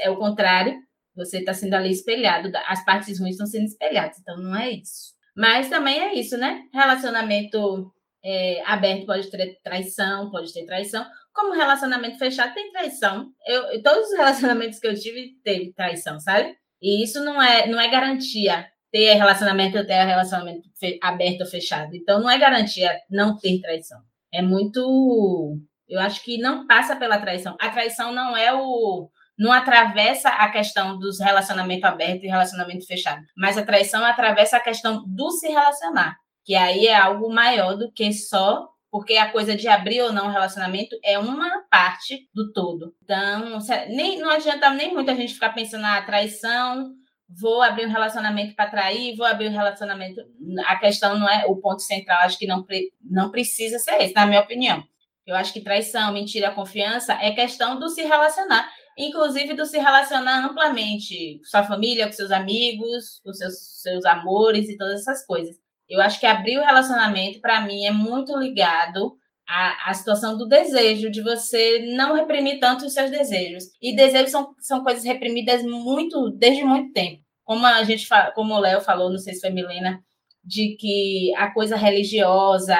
É 0.00 0.08
o 0.08 0.16
contrário, 0.16 0.78
você 1.24 1.38
está 1.38 1.54
sendo 1.54 1.74
ali 1.74 1.90
espelhado, 1.90 2.50
as 2.66 2.84
partes 2.84 3.20
ruins 3.20 3.32
estão 3.32 3.46
sendo 3.46 3.66
espelhadas, 3.66 4.18
então 4.18 4.36
não 4.38 4.56
é 4.56 4.70
isso. 4.70 5.14
Mas 5.36 5.68
também 5.68 6.00
é 6.00 6.14
isso, 6.14 6.36
né? 6.36 6.62
Relacionamento 6.72 7.92
é, 8.24 8.62
aberto 8.66 9.06
pode 9.06 9.30
ter 9.30 9.58
traição, 9.62 10.30
pode 10.30 10.52
ter 10.52 10.66
traição. 10.66 11.06
Como 11.32 11.54
relacionamento 11.54 12.18
fechado 12.18 12.54
tem 12.54 12.70
traição. 12.72 13.30
Eu, 13.46 13.82
todos 13.82 14.08
os 14.08 14.16
relacionamentos 14.18 14.78
que 14.78 14.86
eu 14.86 14.94
tive 14.94 15.34
teve 15.44 15.72
traição, 15.72 16.18
sabe? 16.18 16.56
E 16.82 17.04
isso 17.04 17.22
não 17.22 17.40
é, 17.40 17.66
não 17.66 17.80
é 17.80 17.88
garantia 17.88 18.66
ter 18.90 19.14
relacionamento 19.14 19.86
ter 19.86 20.04
relacionamento 20.04 20.68
aberto 21.02 21.42
ou 21.42 21.46
fechado. 21.46 21.94
Então 21.94 22.20
não 22.20 22.30
é 22.30 22.38
garantia 22.38 22.98
não 23.08 23.36
ter 23.36 23.60
traição. 23.60 24.00
É 24.32 24.42
muito. 24.42 25.58
Eu 25.88 26.00
acho 26.00 26.22
que 26.22 26.38
não 26.38 26.66
passa 26.66 26.96
pela 26.96 27.18
traição. 27.18 27.56
A 27.60 27.70
traição 27.70 28.12
não 28.12 28.36
é 28.36 28.52
o. 28.52 29.10
Não 29.40 29.50
atravessa 29.50 30.28
a 30.28 30.50
questão 30.50 30.98
dos 30.98 31.18
relacionamento 31.18 31.86
aberto 31.86 32.24
e 32.24 32.28
relacionamento 32.28 32.86
fechado. 32.86 33.22
Mas 33.34 33.56
a 33.56 33.64
traição 33.64 34.04
atravessa 34.04 34.58
a 34.58 34.60
questão 34.60 35.02
do 35.06 35.30
se 35.30 35.48
relacionar. 35.48 36.14
Que 36.44 36.54
aí 36.54 36.86
é 36.86 36.94
algo 36.94 37.32
maior 37.32 37.74
do 37.74 37.90
que 37.90 38.12
só 38.12 38.68
porque 38.90 39.16
a 39.16 39.30
coisa 39.30 39.56
de 39.56 39.68
abrir 39.68 40.02
ou 40.02 40.12
não 40.12 40.26
um 40.26 40.32
relacionamento 40.32 40.96
é 41.02 41.18
uma 41.18 41.62
parte 41.70 42.28
do 42.34 42.52
todo. 42.52 42.92
Então, 43.02 43.58
nem, 43.88 44.18
não 44.18 44.30
adianta 44.30 44.68
nem 44.70 44.92
muito 44.92 45.10
a 45.10 45.14
gente 45.14 45.32
ficar 45.32 45.50
pensando 45.50 45.82
na 45.82 45.98
ah, 45.98 46.02
traição, 46.02 46.92
vou 47.28 47.62
abrir 47.62 47.86
um 47.86 47.90
relacionamento 47.90 48.54
para 48.54 48.68
trair, 48.68 49.16
vou 49.16 49.24
abrir 49.24 49.48
um 49.48 49.52
relacionamento. 49.52 50.20
A 50.66 50.76
questão 50.76 51.18
não 51.18 51.28
é 51.28 51.46
o 51.46 51.56
ponto 51.56 51.82
central, 51.82 52.20
acho 52.22 52.38
que 52.38 52.46
não, 52.46 52.66
não 53.00 53.30
precisa 53.30 53.78
ser 53.78 54.02
esse, 54.02 54.14
na 54.14 54.26
minha 54.26 54.40
opinião. 54.40 54.82
Eu 55.24 55.36
acho 55.36 55.52
que 55.52 55.60
traição, 55.60 56.12
mentira, 56.12 56.50
confiança 56.50 57.12
é 57.14 57.30
questão 57.30 57.78
do 57.78 57.88
se 57.88 58.02
relacionar, 58.02 58.68
inclusive 59.06 59.54
do 59.54 59.64
se 59.64 59.78
relacionar 59.78 60.44
amplamente 60.44 61.38
com 61.38 61.44
sua 61.44 61.64
família, 61.64 62.06
com 62.06 62.12
seus 62.12 62.30
amigos, 62.30 63.20
com 63.24 63.32
seus, 63.32 63.80
seus 63.82 64.04
amores 64.04 64.68
e 64.68 64.76
todas 64.76 65.00
essas 65.00 65.24
coisas. 65.24 65.56
Eu 65.88 66.00
acho 66.00 66.20
que 66.20 66.26
abrir 66.26 66.58
o 66.58 66.64
relacionamento, 66.64 67.40
para 67.40 67.60
mim, 67.62 67.84
é 67.84 67.90
muito 67.90 68.36
ligado 68.38 69.16
à, 69.48 69.92
situação 69.92 70.38
do 70.38 70.46
desejo, 70.46 71.10
de 71.10 71.22
você 71.22 71.94
não 71.96 72.14
reprimir 72.14 72.60
tanto 72.60 72.86
os 72.86 72.92
seus 72.92 73.10
desejos. 73.10 73.64
E 73.82 73.96
desejos 73.96 74.30
são, 74.30 74.54
são 74.60 74.84
coisas 74.84 75.02
reprimidas 75.02 75.64
muito, 75.64 76.30
desde 76.30 76.62
muito 76.62 76.92
tempo. 76.92 77.22
Como 77.42 77.66
a 77.66 77.82
gente 77.82 78.06
como 78.34 78.54
o 78.54 78.60
Léo 78.60 78.80
falou, 78.80 79.10
não 79.10 79.18
sei 79.18 79.34
se 79.34 79.40
foi 79.40 79.50
Milena, 79.50 80.00
de 80.44 80.76
que 80.76 81.34
a 81.36 81.50
coisa 81.50 81.74
religiosa, 81.74 82.76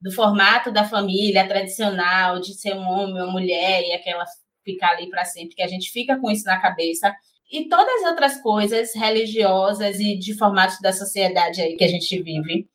do 0.00 0.10
formato 0.10 0.72
da 0.72 0.84
família 0.84 1.46
tradicional, 1.46 2.40
de 2.40 2.54
ser 2.54 2.74
um 2.74 2.88
homem, 2.88 3.14
uma 3.14 3.30
mulher 3.32 3.82
e 3.82 3.92
aquela 3.92 4.24
ficar 4.64 4.92
ali 4.92 5.08
para 5.08 5.24
sempre, 5.24 5.54
que 5.54 5.62
a 5.62 5.68
gente 5.68 5.90
fica 5.90 6.18
com 6.18 6.30
isso 6.30 6.44
na 6.44 6.60
cabeça 6.60 7.14
e 7.52 7.68
todas 7.68 8.02
as 8.02 8.10
outras 8.10 8.40
coisas 8.40 8.94
religiosas 8.94 10.00
e 10.00 10.16
de 10.16 10.36
formatos 10.36 10.80
da 10.80 10.92
sociedade 10.92 11.60
aí 11.60 11.76
que 11.76 11.84
a 11.84 11.88
gente 11.88 12.20
vive, 12.22 12.68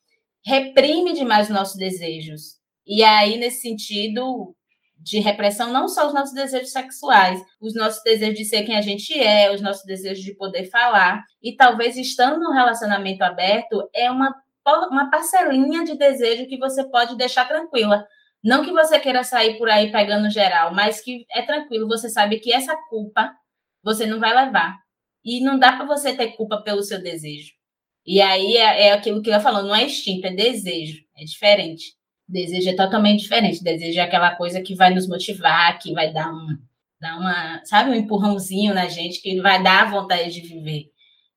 reprime 0.44 1.12
demais 1.12 1.48
os 1.48 1.54
nossos 1.54 1.76
desejos. 1.76 2.58
E 2.86 3.02
aí, 3.02 3.36
nesse 3.36 3.60
sentido 3.60 4.54
de 4.98 5.18
repressão, 5.18 5.72
não 5.72 5.88
só 5.88 6.06
os 6.06 6.14
nossos 6.14 6.34
desejos 6.34 6.72
sexuais, 6.72 7.42
os 7.60 7.74
nossos 7.74 8.02
desejos 8.02 8.38
de 8.38 8.44
ser 8.44 8.62
quem 8.64 8.76
a 8.76 8.82
gente 8.82 9.18
é, 9.18 9.52
os 9.52 9.60
nossos 9.60 9.84
desejos 9.84 10.22
de 10.22 10.34
poder 10.34 10.64
falar. 10.64 11.24
E 11.42 11.56
talvez 11.56 11.96
estando 11.96 12.38
num 12.38 12.52
relacionamento 12.52 13.22
aberto, 13.22 13.88
é 13.94 14.10
uma, 14.10 14.34
uma 14.90 15.10
parcelinha 15.10 15.84
de 15.84 15.96
desejo 15.96 16.46
que 16.46 16.58
você 16.58 16.84
pode 16.84 17.16
deixar 17.16 17.48
tranquila. 17.48 18.06
Não 18.42 18.64
que 18.64 18.72
você 18.72 18.98
queira 18.98 19.22
sair 19.22 19.58
por 19.58 19.68
aí 19.68 19.92
pegando 19.92 20.30
geral, 20.30 20.74
mas 20.74 21.00
que 21.00 21.26
é 21.30 21.42
tranquilo, 21.42 21.86
você 21.86 22.08
sabe 22.08 22.38
que 22.38 22.52
essa 22.52 22.76
culpa 22.88 23.32
você 23.82 24.06
não 24.06 24.18
vai 24.18 24.34
levar. 24.34 24.78
E 25.24 25.40
não 25.40 25.58
dá 25.58 25.72
para 25.72 25.84
você 25.84 26.16
ter 26.16 26.28
culpa 26.36 26.62
pelo 26.62 26.82
seu 26.82 27.02
desejo. 27.02 27.52
E 28.06 28.20
aí 28.20 28.56
é, 28.56 28.88
é 28.88 28.92
aquilo 28.92 29.22
que 29.22 29.30
eu 29.30 29.40
falo, 29.40 29.62
não 29.62 29.74
é 29.74 29.84
instinto, 29.84 30.26
é 30.26 30.30
desejo. 30.30 31.02
É 31.16 31.24
diferente. 31.24 31.94
Desejo 32.26 32.70
é 32.70 32.76
totalmente 32.76 33.20
diferente. 33.20 33.62
Desejo 33.62 33.98
é 33.98 34.02
aquela 34.02 34.34
coisa 34.36 34.62
que 34.62 34.74
vai 34.74 34.90
nos 34.94 35.06
motivar, 35.06 35.78
que 35.78 35.92
vai 35.92 36.12
dar 36.12 36.32
um, 36.32 36.56
dar 37.00 37.18
uma, 37.18 37.64
sabe, 37.64 37.90
um 37.90 37.94
empurrãozinho 37.94 38.72
na 38.72 38.88
gente, 38.88 39.20
que 39.20 39.40
vai 39.40 39.62
dar 39.62 39.82
a 39.82 39.90
vontade 39.90 40.30
de 40.30 40.40
viver. 40.40 40.86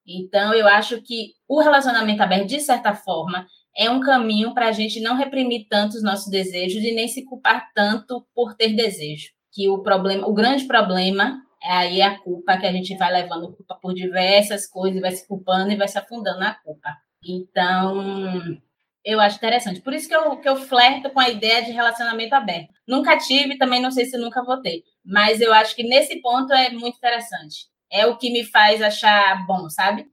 Então, 0.06 0.54
eu 0.54 0.68
acho 0.68 1.02
que 1.02 1.34
o 1.48 1.62
relacionamento 1.62 2.22
aberto, 2.22 2.48
de 2.48 2.60
certa 2.60 2.94
forma, 2.94 3.48
é 3.76 3.90
um 3.90 4.00
caminho 4.00 4.54
para 4.54 4.68
a 4.68 4.72
gente 4.72 5.00
não 5.00 5.16
reprimir 5.16 5.68
tanto 5.70 5.96
os 5.96 6.04
nossos 6.04 6.30
desejos 6.30 6.84
e 6.84 6.92
nem 6.94 7.08
se 7.08 7.26
culpar 7.26 7.72
tanto 7.74 8.26
por 8.34 8.56
ter 8.56 8.76
desejo. 8.76 9.30
Que 9.52 9.70
o 9.70 9.82
problema, 9.82 10.28
o 10.28 10.34
grande 10.34 10.66
problema 10.66 11.42
é 11.62 11.72
aí 11.72 12.02
a 12.02 12.20
culpa 12.20 12.58
que 12.58 12.66
a 12.66 12.72
gente 12.72 12.96
vai 12.98 13.12
levando 13.12 13.54
culpa 13.54 13.76
por 13.82 13.94
diversas 13.94 14.68
coisas, 14.68 15.02
vai 15.02 15.12
se 15.12 15.28
culpando 15.28 15.72
e 15.72 15.78
vai 15.78 15.88
se 15.88 15.98
afundando 15.98 16.40
na 16.40 16.54
culpa. 16.56 16.90
Então, 17.26 18.60
eu 19.04 19.20
acho 19.20 19.38
interessante. 19.38 19.82
Por 19.82 19.94
isso 19.94 20.08
que 20.08 20.16
eu, 20.16 20.38
que 20.38 20.48
eu 20.48 20.56
flerto 20.56 21.10
com 21.10 21.20
a 21.20 21.30
ideia 21.30 21.64
de 21.64 21.72
relacionamento 21.72 22.36
aberto. 22.36 22.74
Nunca 22.88 23.18
tive, 23.18 23.58
também 23.58 23.82
não 23.82 23.92
sei 23.92 24.06
se 24.06 24.18
nunca 24.18 24.44
vou 24.44 24.62
ter. 24.62 24.84
Mas 25.06 25.42
eu 25.42 25.54
acho 25.54 25.76
que 25.76 25.84
nesse 25.84 26.22
ponto 26.22 26.54
é 26.54 26.70
muito 26.72 26.98
interessante. 26.98 27.68
É 27.92 28.06
o 28.06 28.18
que 28.18 28.32
me 28.32 28.44
faz 28.44 28.82
achar 28.82 29.46
bom, 29.46 29.70
sabe? 29.70 30.06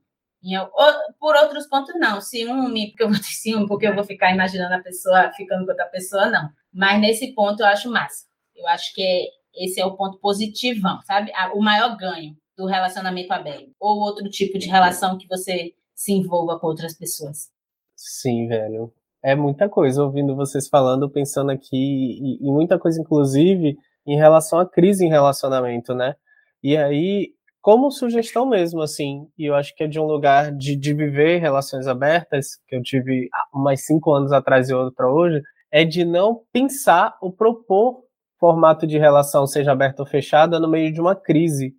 Por 1.18 1.36
outros 1.36 1.66
pontos, 1.66 1.94
não. 1.98 2.20
Ciúme, 2.20 2.88
porque 2.88 3.02
eu 3.02 3.08
vou 3.08 3.18
ter 3.18 3.24
ciúme, 3.24 3.68
porque 3.68 3.86
eu 3.86 3.94
vou 3.94 4.04
ficar 4.04 4.32
imaginando 4.32 4.74
a 4.74 4.80
pessoa 4.80 5.30
ficando 5.32 5.64
com 5.64 5.70
outra 5.70 5.86
pessoa, 5.86 6.30
não. 6.30 6.48
Mas 6.72 7.00
nesse 7.00 7.34
ponto 7.34 7.60
eu 7.60 7.66
acho 7.66 7.90
massa. 7.90 8.26
Eu 8.54 8.66
acho 8.68 8.94
que 8.94 9.02
é 9.02 9.40
esse 9.54 9.80
é 9.80 9.84
o 9.84 9.96
ponto 9.96 10.18
positivão, 10.18 11.00
sabe? 11.02 11.32
O 11.54 11.60
maior 11.60 11.96
ganho 11.96 12.36
do 12.56 12.66
relacionamento 12.66 13.32
aberto. 13.32 13.72
Ou 13.80 14.00
outro 14.00 14.28
tipo 14.28 14.58
de 14.58 14.68
relação 14.68 15.18
que 15.18 15.26
você 15.26 15.72
se 15.94 16.12
envolva 16.12 16.58
com 16.58 16.68
outras 16.68 16.96
pessoas. 16.96 17.48
Sim, 17.96 18.46
velho. 18.46 18.92
É 19.22 19.34
muita 19.34 19.68
coisa 19.68 20.02
ouvindo 20.02 20.34
vocês 20.34 20.68
falando, 20.68 21.10
pensando 21.10 21.50
aqui, 21.50 21.76
e, 21.76 22.38
e 22.40 22.50
muita 22.50 22.78
coisa, 22.78 23.00
inclusive, 23.00 23.76
em 24.06 24.16
relação 24.16 24.58
à 24.58 24.66
crise 24.66 25.04
em 25.04 25.10
relacionamento, 25.10 25.94
né? 25.94 26.14
E 26.62 26.76
aí, 26.76 27.34
como 27.60 27.90
sugestão 27.90 28.46
mesmo, 28.46 28.80
assim, 28.80 29.26
e 29.38 29.46
eu 29.46 29.54
acho 29.54 29.74
que 29.74 29.84
é 29.84 29.86
de 29.86 30.00
um 30.00 30.06
lugar 30.06 30.50
de, 30.50 30.76
de 30.76 30.94
viver 30.94 31.38
relações 31.38 31.86
abertas, 31.86 32.58
que 32.66 32.74
eu 32.74 32.82
tive 32.82 33.28
mais 33.52 33.84
cinco 33.84 34.12
anos 34.12 34.32
atrás 34.32 34.70
e 34.70 34.74
outra 34.74 35.08
hoje, 35.08 35.42
é 35.70 35.84
de 35.84 36.04
não 36.04 36.42
pensar 36.52 37.16
ou 37.20 37.32
propor 37.32 38.02
formato 38.38 38.86
de 38.86 38.98
relação 38.98 39.46
seja 39.46 39.72
aberta 39.72 40.02
ou 40.02 40.08
fechada 40.08 40.58
no 40.58 40.66
meio 40.66 40.92
de 40.92 41.00
uma 41.00 41.14
crise. 41.14 41.74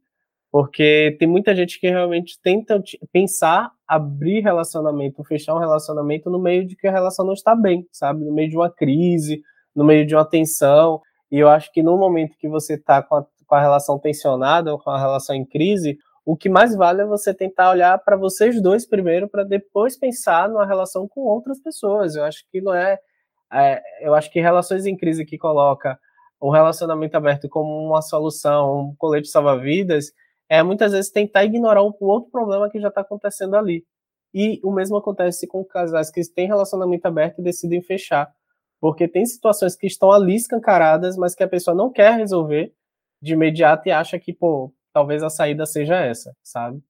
Porque 0.52 1.16
tem 1.18 1.28
muita 1.28 1.56
gente 1.56 1.80
que 1.80 1.90
realmente 1.90 2.38
tenta 2.44 2.82
pensar, 3.12 3.72
abrir 3.88 4.42
relacionamento, 4.42 5.24
fechar 5.24 5.56
um 5.56 5.60
relacionamento 5.60 6.30
no 6.30 6.38
meio 6.38 6.68
de 6.68 6.76
que 6.76 6.88
a 6.88 6.92
relação 6.92 7.26
não 7.26 7.34
está 7.34 7.56
bem, 7.56 7.88
sabe? 7.92 8.24
No 8.24 8.34
meio 8.34 8.50
de 8.50 8.58
uma 8.58 8.70
crise, 8.70 9.42
no 9.74 9.84
meio 9.84 10.06
de 10.06 10.14
uma 10.14 10.26
tensão. 10.26 11.02
E 11.32 11.40
eu 11.40 11.48
acho 11.50 11.72
que 11.72 11.82
no 11.82 11.98
momento 11.98 12.38
que 12.38 12.50
você 12.50 12.74
está 12.74 13.02
com, 13.02 13.26
com 13.52 13.56
a 13.56 13.62
relação 13.62 14.00
tensionada 14.00 14.72
ou 14.72 14.80
com 14.80 14.90
a 14.90 14.98
relação 14.98 15.36
em 15.36 15.44
crise, 15.44 15.98
o 16.26 16.38
que 16.38 16.48
mais 16.48 16.74
vale 16.74 17.02
é 17.02 17.06
você 17.06 17.34
tentar 17.34 17.70
olhar 17.70 17.98
para 18.00 18.16
vocês 18.16 18.62
dois 18.62 18.88
primeiro, 18.88 19.28
para 19.28 19.44
depois 19.44 19.98
pensar 20.00 20.48
numa 20.48 20.66
relação 20.66 21.06
com 21.06 21.20
outras 21.20 21.62
pessoas. 21.62 22.16
Eu 22.16 22.24
acho 22.24 22.46
que 22.50 22.62
não 22.62 22.74
é, 22.74 22.98
é, 23.52 23.82
eu 24.00 24.16
acho 24.16 24.32
que 24.32 24.40
relações 24.40 24.86
em 24.86 24.96
crise 24.96 25.26
que 25.26 25.38
coloca 25.38 26.00
o 26.40 26.50
relacionamento 26.50 27.18
aberto 27.18 27.50
como 27.50 27.86
uma 27.86 28.02
solução, 28.02 28.92
um 28.92 28.96
colete 28.96 29.28
salva-vidas, 29.28 30.14
é 30.48 30.64
muitas 30.64 30.94
vezes 30.94 31.12
tentar 31.12 31.44
ignorar 31.44 31.82
o 31.82 31.94
outro 32.00 32.32
problema 32.32 32.70
que 32.70 32.80
já 32.80 32.88
está 32.88 33.02
acontecendo 33.02 33.58
ali. 33.58 33.84
E 34.34 34.62
o 34.64 34.72
mesmo 34.72 34.96
acontece 34.96 35.46
com 35.46 35.62
casais 35.66 36.10
que 36.10 36.22
têm 36.34 36.48
relacionamento 36.48 37.06
aberto 37.06 37.40
e 37.40 37.44
decidem 37.44 37.82
fechar. 37.82 38.32
Porque 38.80 39.10
tem 39.10 39.26
situações 39.26 39.76
que 39.76 39.88
estão 39.88 40.10
ali 40.10 40.38
escancaradas, 40.38 41.18
mas 41.18 41.36
que 41.36 41.44
a 41.44 41.50
pessoa 41.50 41.76
não 41.76 41.92
quer 41.92 42.14
resolver 42.14 42.74
de 43.22 43.34
imediato 43.34 43.88
e 43.88 43.92
acha 43.92 44.20
que, 44.20 44.34
pô, 44.34 44.74
talvez 44.94 45.24
a 45.24 45.30
saída 45.30 45.66
seja 45.66 45.96
essa, 45.96 46.36
sabe? 46.44 46.82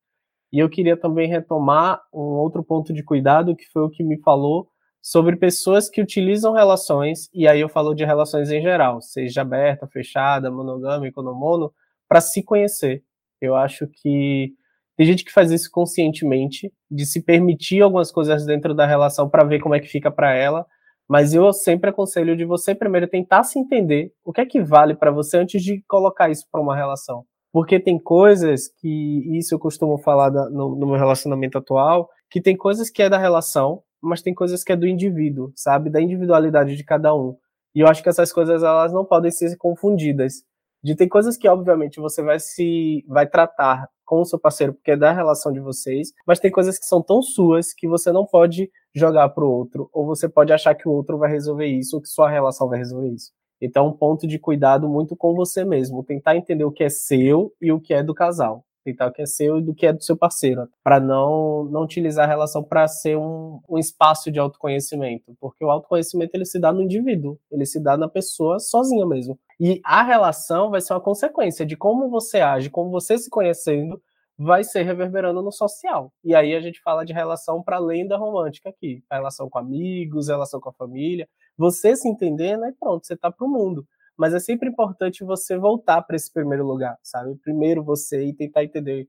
E 0.51 0.59
eu 0.59 0.69
queria 0.69 0.97
também 0.97 1.27
retomar 1.27 2.01
um 2.13 2.19
outro 2.19 2.63
ponto 2.63 2.93
de 2.93 3.03
cuidado, 3.03 3.55
que 3.55 3.65
foi 3.71 3.83
o 3.83 3.89
que 3.89 4.03
me 4.03 4.19
falou 4.21 4.67
sobre 5.01 5.35
pessoas 5.35 5.89
que 5.89 6.01
utilizam 6.01 6.53
relações, 6.53 7.29
e 7.33 7.47
aí 7.47 7.59
eu 7.59 7.69
falo 7.69 7.95
de 7.95 8.05
relações 8.05 8.51
em 8.51 8.61
geral, 8.61 9.01
seja 9.01 9.41
aberta, 9.41 9.87
fechada, 9.87 10.51
monogâmica 10.51 11.19
ou 11.21 11.35
mono, 11.35 11.73
para 12.07 12.21
se 12.21 12.43
conhecer. 12.43 13.03
Eu 13.39 13.55
acho 13.55 13.87
que 13.87 14.53
tem 14.95 15.07
gente 15.07 15.25
que 15.25 15.31
faz 15.31 15.49
isso 15.49 15.71
conscientemente, 15.71 16.71
de 16.89 17.05
se 17.05 17.23
permitir 17.23 17.81
algumas 17.81 18.11
coisas 18.11 18.45
dentro 18.45 18.75
da 18.75 18.85
relação 18.85 19.27
para 19.27 19.43
ver 19.43 19.59
como 19.59 19.73
é 19.73 19.79
que 19.79 19.87
fica 19.87 20.11
para 20.11 20.35
ela, 20.35 20.65
mas 21.11 21.33
eu 21.33 21.51
sempre 21.51 21.89
aconselho 21.89 22.37
de 22.37 22.45
você 22.45 22.73
primeiro 22.73 23.05
tentar 23.05 23.43
se 23.43 23.59
entender 23.59 24.13
o 24.23 24.31
que 24.31 24.39
é 24.39 24.45
que 24.45 24.61
vale 24.63 24.95
para 24.95 25.11
você 25.11 25.35
antes 25.35 25.61
de 25.61 25.83
colocar 25.85 26.29
isso 26.29 26.47
para 26.49 26.61
uma 26.61 26.73
relação. 26.73 27.25
Porque 27.51 27.81
tem 27.81 27.99
coisas 27.99 28.69
que, 28.79 29.37
isso 29.37 29.53
eu 29.53 29.59
costumo 29.59 29.97
falar 29.97 30.29
da, 30.29 30.49
no, 30.49 30.73
no 30.73 30.87
meu 30.87 30.95
relacionamento 30.95 31.57
atual, 31.57 32.07
que 32.29 32.39
tem 32.39 32.55
coisas 32.55 32.89
que 32.89 33.03
é 33.03 33.09
da 33.09 33.17
relação, 33.17 33.83
mas 34.01 34.21
tem 34.21 34.33
coisas 34.33 34.63
que 34.63 34.71
é 34.71 34.75
do 34.77 34.87
indivíduo, 34.87 35.51
sabe? 35.53 35.89
Da 35.89 35.99
individualidade 36.01 36.77
de 36.77 36.83
cada 36.85 37.13
um. 37.13 37.35
E 37.75 37.81
eu 37.81 37.87
acho 37.87 38.01
que 38.01 38.07
essas 38.07 38.31
coisas 38.31 38.63
elas 38.63 38.93
não 38.93 39.03
podem 39.03 39.31
ser 39.31 39.57
confundidas. 39.57 40.45
De 40.81 40.95
tem 40.95 41.09
coisas 41.09 41.35
que 41.35 41.45
obviamente 41.49 41.99
você 41.99 42.23
vai 42.23 42.39
se 42.39 43.03
vai 43.05 43.27
tratar 43.27 43.89
com 44.11 44.19
o 44.19 44.25
seu 44.25 44.37
parceiro 44.37 44.73
porque 44.73 44.91
é 44.91 44.97
da 44.97 45.13
relação 45.13 45.53
de 45.53 45.61
vocês, 45.61 46.11
mas 46.27 46.37
tem 46.37 46.51
coisas 46.51 46.77
que 46.77 46.85
são 46.85 47.01
tão 47.01 47.21
suas 47.21 47.73
que 47.73 47.87
você 47.87 48.11
não 48.11 48.25
pode 48.25 48.69
jogar 48.93 49.29
para 49.29 49.45
o 49.45 49.49
outro, 49.49 49.89
ou 49.93 50.05
você 50.05 50.27
pode 50.27 50.51
achar 50.51 50.75
que 50.75 50.85
o 50.85 50.91
outro 50.91 51.17
vai 51.17 51.31
resolver 51.31 51.65
isso, 51.65 51.95
ou 51.95 52.01
que 52.01 52.09
sua 52.09 52.29
relação 52.29 52.67
vai 52.67 52.77
resolver 52.77 53.07
isso. 53.07 53.31
Então, 53.61 53.87
um 53.87 53.93
ponto 53.93 54.27
de 54.27 54.37
cuidado 54.37 54.89
muito 54.89 55.15
com 55.15 55.33
você 55.33 55.63
mesmo, 55.63 56.03
tentar 56.03 56.35
entender 56.35 56.65
o 56.65 56.73
que 56.73 56.83
é 56.83 56.89
seu 56.89 57.53
e 57.61 57.71
o 57.71 57.79
que 57.79 57.93
é 57.93 58.03
do 58.03 58.13
casal 58.13 58.65
tentar 58.83 59.07
o 59.07 59.11
que 59.11 59.21
é 59.21 59.25
seu 59.25 59.59
e 59.59 59.61
do 59.61 59.73
que 59.73 59.85
é 59.85 59.93
do 59.93 60.03
seu 60.03 60.17
parceiro, 60.17 60.67
para 60.83 60.99
não, 60.99 61.65
não 61.65 61.83
utilizar 61.83 62.25
a 62.25 62.27
relação 62.27 62.63
para 62.63 62.87
ser 62.87 63.17
um, 63.17 63.59
um 63.69 63.77
espaço 63.77 64.31
de 64.31 64.39
autoconhecimento, 64.39 65.35
porque 65.39 65.63
o 65.63 65.69
autoconhecimento 65.69 66.31
ele 66.33 66.45
se 66.45 66.59
dá 66.59 66.73
no 66.73 66.81
indivíduo, 66.81 67.37
ele 67.51 67.65
se 67.65 67.79
dá 67.79 67.95
na 67.95 68.09
pessoa 68.09 68.59
sozinha 68.59 69.05
mesmo. 69.05 69.39
E 69.63 69.79
a 69.85 70.01
relação 70.01 70.71
vai 70.71 70.81
ser 70.81 70.93
uma 70.93 70.99
consequência 70.99 71.63
de 71.63 71.77
como 71.77 72.09
você 72.09 72.39
age, 72.39 72.71
como 72.71 72.89
você 72.89 73.15
se 73.15 73.29
conhecendo, 73.29 74.01
vai 74.35 74.63
ser 74.63 74.81
reverberando 74.81 75.39
no 75.43 75.51
social. 75.51 76.11
E 76.23 76.33
aí 76.33 76.55
a 76.55 76.59
gente 76.59 76.81
fala 76.81 77.05
de 77.05 77.13
relação 77.13 77.61
para 77.61 77.77
além 77.77 78.07
da 78.07 78.17
romântica 78.17 78.69
aqui, 78.69 79.03
a 79.07 79.17
relação 79.17 79.47
com 79.47 79.59
amigos, 79.59 80.29
relação 80.29 80.59
com 80.59 80.69
a 80.69 80.73
família, 80.73 81.29
você 81.55 81.95
se 81.95 82.09
entender, 82.09 82.57
né? 82.57 82.73
Pronto, 82.79 83.05
você 83.05 83.15
tá 83.15 83.31
pro 83.31 83.47
mundo. 83.47 83.85
Mas 84.17 84.33
é 84.33 84.39
sempre 84.39 84.67
importante 84.67 85.23
você 85.23 85.55
voltar 85.55 86.01
para 86.01 86.15
esse 86.15 86.33
primeiro 86.33 86.65
lugar, 86.65 86.97
sabe? 87.03 87.35
Primeiro 87.43 87.83
você 87.83 88.25
e 88.25 88.33
tentar 88.33 88.63
entender 88.63 89.07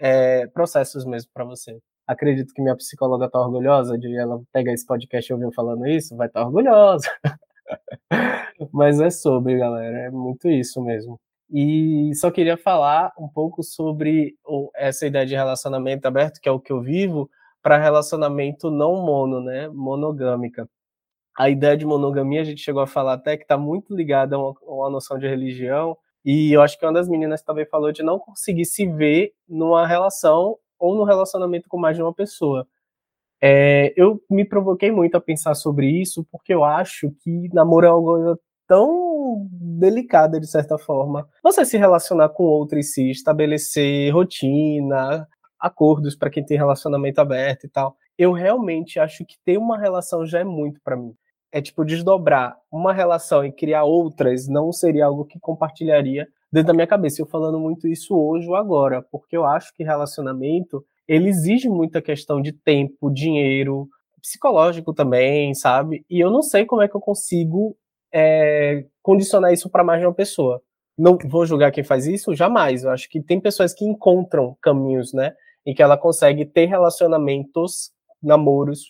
é, 0.00 0.48
processos 0.48 1.04
mesmo 1.04 1.30
para 1.32 1.44
você. 1.44 1.78
Acredito 2.08 2.52
que 2.52 2.60
minha 2.60 2.76
psicóloga 2.76 3.30
tá 3.30 3.40
orgulhosa 3.40 3.96
de 3.96 4.16
ela 4.18 4.42
pegar 4.52 4.72
esse 4.72 4.84
podcast 4.84 5.30
e 5.30 5.34
ouvir 5.34 5.54
falando 5.54 5.86
isso, 5.86 6.16
vai 6.16 6.26
estar 6.26 6.40
tá 6.40 6.46
orgulhosa. 6.46 7.08
Mas 8.72 9.00
é 9.00 9.10
sobre, 9.10 9.58
galera, 9.58 9.98
é 10.06 10.10
muito 10.10 10.48
isso 10.48 10.82
mesmo. 10.82 11.18
E 11.50 12.10
só 12.16 12.30
queria 12.30 12.56
falar 12.56 13.12
um 13.18 13.28
pouco 13.28 13.62
sobre 13.62 14.34
essa 14.74 15.06
ideia 15.06 15.24
de 15.26 15.34
relacionamento 15.34 16.06
aberto, 16.06 16.40
que 16.40 16.48
é 16.48 16.52
o 16.52 16.60
que 16.60 16.72
eu 16.72 16.80
vivo, 16.80 17.30
para 17.62 17.78
relacionamento 17.78 18.70
não 18.70 19.04
mono, 19.04 19.40
né? 19.40 19.68
Monogâmica. 19.68 20.68
A 21.38 21.50
ideia 21.50 21.76
de 21.76 21.86
monogamia 21.86 22.40
a 22.40 22.44
gente 22.44 22.62
chegou 22.62 22.82
a 22.82 22.86
falar 22.86 23.14
até 23.14 23.36
que 23.36 23.44
está 23.44 23.58
muito 23.58 23.94
ligada 23.94 24.36
a 24.36 24.38
uma, 24.38 24.54
a 24.62 24.72
uma 24.72 24.90
noção 24.90 25.18
de 25.18 25.28
religião, 25.28 25.96
e 26.24 26.52
eu 26.52 26.62
acho 26.62 26.78
que 26.78 26.84
uma 26.84 26.92
das 26.92 27.08
meninas 27.08 27.42
também 27.42 27.66
falou 27.66 27.92
de 27.92 28.02
não 28.02 28.18
conseguir 28.18 28.64
se 28.64 28.86
ver 28.86 29.32
numa 29.48 29.86
relação 29.86 30.56
ou 30.78 30.96
no 30.96 31.04
relacionamento 31.04 31.68
com 31.68 31.78
mais 31.78 31.96
de 31.96 32.02
uma 32.02 32.12
pessoa. 32.12 32.66
É, 33.42 33.92
eu 33.96 34.20
me 34.30 34.44
provoquei 34.44 34.90
muito 34.90 35.16
a 35.16 35.20
pensar 35.20 35.54
sobre 35.54 35.88
isso, 35.88 36.26
porque 36.30 36.54
eu 36.54 36.64
acho 36.64 37.10
que 37.20 37.48
namoro 37.52 37.86
é 37.86 37.92
uma 37.92 38.02
coisa 38.02 38.38
tão 38.66 39.46
delicada, 39.50 40.40
de 40.40 40.46
certa 40.46 40.78
forma. 40.78 41.28
Você 41.42 41.64
se 41.64 41.76
relacionar 41.76 42.30
com 42.30 42.44
outro 42.44 42.78
e 42.78 42.82
si, 42.82 43.10
estabelecer 43.10 44.12
rotina, 44.12 45.26
acordos 45.58 46.16
para 46.16 46.30
quem 46.30 46.44
tem 46.44 46.56
relacionamento 46.56 47.20
aberto 47.20 47.64
e 47.64 47.68
tal. 47.68 47.96
Eu 48.18 48.32
realmente 48.32 48.98
acho 48.98 49.24
que 49.24 49.36
ter 49.44 49.58
uma 49.58 49.78
relação 49.78 50.26
já 50.26 50.40
é 50.40 50.44
muito 50.44 50.80
para 50.82 50.96
mim. 50.96 51.14
É 51.52 51.60
tipo 51.62 51.84
desdobrar 51.84 52.56
uma 52.70 52.92
relação 52.92 53.44
e 53.44 53.52
criar 53.52 53.84
outras 53.84 54.48
não 54.48 54.72
seria 54.72 55.06
algo 55.06 55.24
que 55.24 55.38
compartilharia 55.38 56.26
dentro 56.52 56.68
da 56.68 56.74
minha 56.74 56.86
cabeça. 56.86 57.20
Eu 57.22 57.26
falando 57.26 57.58
muito 57.58 57.86
isso 57.86 58.16
hoje 58.16 58.48
ou 58.48 58.56
agora, 58.56 59.02
porque 59.10 59.36
eu 59.36 59.44
acho 59.44 59.72
que 59.74 59.84
relacionamento 59.84 60.84
ele 61.08 61.28
exige 61.28 61.68
muita 61.68 62.02
questão 62.02 62.40
de 62.40 62.52
tempo, 62.52 63.10
dinheiro, 63.10 63.88
psicológico 64.20 64.92
também, 64.92 65.54
sabe? 65.54 66.04
E 66.10 66.18
eu 66.18 66.30
não 66.30 66.42
sei 66.42 66.64
como 66.64 66.82
é 66.82 66.88
que 66.88 66.96
eu 66.96 67.00
consigo 67.00 67.76
é, 68.12 68.84
condicionar 69.02 69.52
isso 69.52 69.70
para 69.70 69.84
mais 69.84 70.00
de 70.00 70.06
uma 70.06 70.14
pessoa. 70.14 70.60
Não 70.98 71.16
vou 71.26 71.46
julgar 71.46 71.70
quem 71.70 71.84
faz 71.84 72.06
isso, 72.06 72.34
jamais. 72.34 72.82
Eu 72.82 72.90
acho 72.90 73.08
que 73.08 73.22
tem 73.22 73.40
pessoas 73.40 73.74
que 73.74 73.84
encontram 73.84 74.56
caminhos, 74.60 75.12
né? 75.12 75.34
Em 75.64 75.74
que 75.74 75.82
ela 75.82 75.96
consegue 75.96 76.44
ter 76.44 76.66
relacionamentos, 76.66 77.90
namoros, 78.22 78.80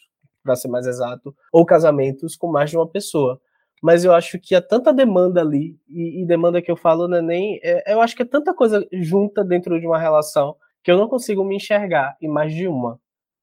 para 0.42 0.56
ser 0.56 0.68
mais 0.68 0.86
exato, 0.86 1.34
ou 1.52 1.66
casamentos 1.66 2.36
com 2.36 2.46
mais 2.50 2.70
de 2.70 2.76
uma 2.76 2.88
pessoa. 2.88 3.40
Mas 3.82 4.04
eu 4.04 4.12
acho 4.12 4.38
que 4.38 4.54
há 4.54 4.62
tanta 4.62 4.92
demanda 4.92 5.40
ali, 5.40 5.76
e, 5.88 6.22
e 6.22 6.26
demanda 6.26 6.62
que 6.62 6.70
eu 6.70 6.76
falo 6.76 7.08
não 7.08 7.18
é 7.18 7.22
nem. 7.22 7.60
É, 7.62 7.92
eu 7.92 8.00
acho 8.00 8.16
que 8.16 8.22
é 8.22 8.26
tanta 8.26 8.54
coisa 8.54 8.86
junta 8.92 9.44
dentro 9.44 9.78
de 9.78 9.86
uma 9.86 9.98
relação 9.98 10.56
que 10.86 10.92
eu 10.92 10.96
não 10.96 11.08
consigo 11.08 11.42
me 11.42 11.56
enxergar 11.56 12.16
em 12.22 12.28
mais 12.28 12.54
de 12.54 12.68
uma. 12.68 13.00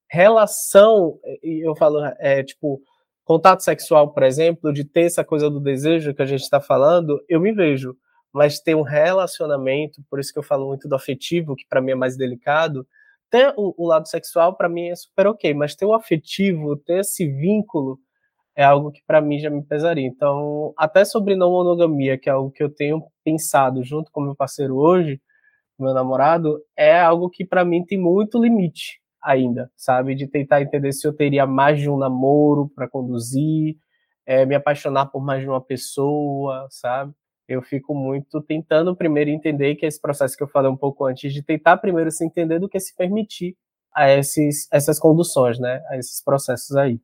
Relação, 0.09 1.19
eu 1.43 1.75
falo, 1.75 1.99
é 2.17 2.41
tipo, 2.41 2.81
contato 3.25 3.59
sexual, 3.59 4.13
por 4.13 4.23
exemplo, 4.23 4.71
de 4.71 4.85
ter 4.85 5.01
essa 5.01 5.25
coisa 5.25 5.49
do 5.49 5.59
desejo 5.59 6.13
que 6.13 6.21
a 6.21 6.25
gente 6.25 6.39
está 6.39 6.61
falando, 6.61 7.21
eu 7.27 7.41
me 7.41 7.51
vejo. 7.51 7.97
Mas 8.31 8.61
ter 8.61 8.77
um 8.77 8.81
relacionamento, 8.81 10.01
por 10.09 10.21
isso 10.21 10.31
que 10.31 10.39
eu 10.39 10.43
falo 10.43 10.67
muito 10.69 10.87
do 10.87 10.95
afetivo, 10.95 11.53
que 11.53 11.65
para 11.67 11.81
mim 11.81 11.91
é 11.91 11.95
mais 11.95 12.15
delicado, 12.15 12.87
ter 13.29 13.53
o, 13.57 13.75
o 13.77 13.87
lado 13.87 14.07
sexual 14.07 14.55
para 14.55 14.69
mim 14.69 14.87
é 14.87 14.95
super 14.95 15.27
ok, 15.27 15.53
mas 15.53 15.75
ter 15.75 15.85
o 15.85 15.93
afetivo, 15.93 16.77
ter 16.77 17.01
esse 17.01 17.27
vínculo, 17.27 17.99
é 18.55 18.63
algo 18.63 18.89
que 18.89 19.01
para 19.05 19.19
mim 19.19 19.37
já 19.37 19.49
me 19.49 19.61
pesaria. 19.61 20.07
Então, 20.07 20.73
até 20.77 21.03
sobre 21.03 21.35
não 21.35 21.51
monogamia, 21.51 22.17
que 22.17 22.29
é 22.29 22.31
algo 22.31 22.51
que 22.51 22.63
eu 22.63 22.69
tenho 22.73 23.03
pensado 23.21 23.83
junto 23.83 24.09
com 24.13 24.21
meu 24.21 24.33
parceiro 24.33 24.77
hoje, 24.77 25.19
meu 25.79 25.93
namorado, 25.93 26.61
é 26.77 26.99
algo 26.99 27.29
que 27.29 27.45
para 27.45 27.65
mim 27.65 27.83
tem 27.83 27.97
muito 27.97 28.41
limite 28.41 29.01
ainda, 29.21 29.71
sabe? 29.75 30.15
De 30.15 30.27
tentar 30.27 30.61
entender 30.61 30.91
se 30.91 31.07
eu 31.07 31.13
teria 31.13 31.45
mais 31.45 31.79
de 31.79 31.89
um 31.89 31.97
namoro 31.97 32.69
para 32.75 32.87
conduzir, 32.87 33.77
é, 34.25 34.45
me 34.45 34.55
apaixonar 34.55 35.07
por 35.07 35.23
mais 35.23 35.41
de 35.41 35.47
uma 35.47 35.61
pessoa, 35.61 36.67
sabe? 36.69 37.13
Eu 37.47 37.61
fico 37.61 37.93
muito 37.93 38.41
tentando 38.41 38.95
primeiro 38.95 39.29
entender 39.29 39.75
que 39.75 39.85
esse 39.85 39.99
processo 39.99 40.35
que 40.35 40.43
eu 40.43 40.47
falei 40.47 40.69
um 40.69 40.77
pouco 40.77 41.05
antes, 41.05 41.33
de 41.33 41.41
tentar 41.41 41.77
primeiro 41.77 42.11
se 42.11 42.25
entender 42.25 42.59
do 42.59 42.69
que 42.69 42.79
se 42.79 42.95
permitir 42.95 43.55
a 43.93 44.09
esses, 44.09 44.67
essas 44.71 44.99
conduções, 44.99 45.59
né? 45.59 45.81
A 45.89 45.97
esses 45.97 46.23
processos 46.23 46.75
aí. 46.75 46.99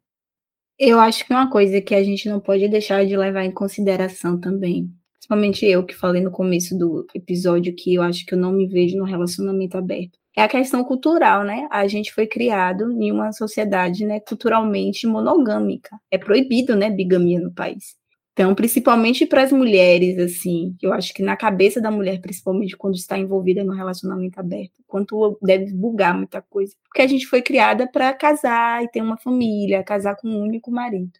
Eu 0.78 0.98
acho 1.00 1.26
que 1.26 1.34
uma 1.34 1.50
coisa 1.50 1.82
que 1.82 1.94
a 1.94 2.04
gente 2.04 2.30
não 2.30 2.40
pode 2.40 2.68
deixar 2.70 3.06
de 3.06 3.18
levar 3.18 3.44
em 3.44 3.52
consideração 3.52 4.40
também 4.40 4.90
principalmente 5.30 5.64
eu 5.64 5.86
que 5.86 5.96
falei 5.96 6.24
no 6.24 6.32
começo 6.32 6.76
do 6.76 7.06
episódio 7.14 7.76
que 7.76 7.94
eu 7.94 8.02
acho 8.02 8.26
que 8.26 8.34
eu 8.34 8.38
não 8.38 8.52
me 8.52 8.68
vejo 8.68 8.98
no 8.98 9.04
relacionamento 9.04 9.78
aberto. 9.78 10.18
É 10.36 10.42
a 10.42 10.48
questão 10.48 10.84
cultural, 10.84 11.44
né? 11.44 11.68
A 11.70 11.88
gente 11.88 12.12
foi 12.12 12.26
criado 12.26 12.92
em 12.92 13.12
uma 13.12 13.32
sociedade, 13.32 14.06
né, 14.06 14.20
culturalmente 14.22 15.06
monogâmica. 15.06 15.96
É 16.10 16.18
proibido, 16.18 16.76
né, 16.76 16.90
bigamia 16.90 17.40
no 17.40 17.54
país. 17.54 17.96
Então, 18.34 18.56
principalmente 18.56 19.26
para 19.26 19.44
as 19.44 19.52
mulheres, 19.52 20.18
assim, 20.18 20.76
eu 20.82 20.94
acho 20.94 21.14
que 21.14 21.22
na 21.22 21.36
cabeça 21.36 21.80
da 21.80 21.92
mulher, 21.92 22.20
principalmente 22.22 22.76
quando 22.76 22.96
está 22.96 23.18
envolvida 23.18 23.64
no 23.64 23.74
relacionamento 23.74 24.40
aberto, 24.40 24.82
quanto 24.88 25.38
deve 25.44 25.74
bugar 25.74 26.18
muita 26.18 26.42
coisa. 26.42 26.74
Porque 26.86 27.04
a 27.04 27.08
gente 27.08 27.28
foi 27.28 27.44
criada 27.44 27.88
para 27.88 28.14
casar 28.14 28.84
e 28.84 28.88
ter 28.88 29.02
uma 29.02 29.18
família, 29.18 29.84
casar 29.84 30.16
com 30.16 30.28
um 30.28 30.42
único 30.42 30.72
marido. 30.72 31.12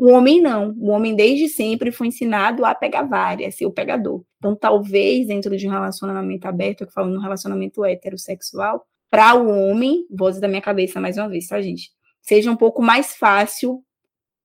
O 0.00 0.12
homem 0.12 0.40
não. 0.40 0.74
O 0.78 0.88
homem 0.88 1.14
desde 1.14 1.46
sempre 1.46 1.92
foi 1.92 2.06
ensinado 2.06 2.64
a 2.64 2.74
pegar 2.74 3.02
várias, 3.02 3.54
ser 3.56 3.66
o 3.66 3.70
pegador. 3.70 4.24
Então, 4.38 4.56
talvez 4.56 5.26
dentro 5.26 5.54
de 5.54 5.68
um 5.68 5.70
relacionamento 5.70 6.48
aberto, 6.48 6.84
eu 6.84 6.90
falo 6.90 7.10
no 7.10 7.20
relacionamento 7.20 7.84
heterossexual, 7.84 8.82
para 9.10 9.34
o 9.34 9.46
homem, 9.46 10.06
voz 10.10 10.40
da 10.40 10.48
minha 10.48 10.62
cabeça 10.62 10.98
mais 10.98 11.18
uma 11.18 11.28
vez, 11.28 11.48
tá, 11.48 11.60
gente? 11.60 11.90
Seja 12.22 12.50
um 12.50 12.56
pouco 12.56 12.80
mais 12.80 13.14
fácil 13.14 13.84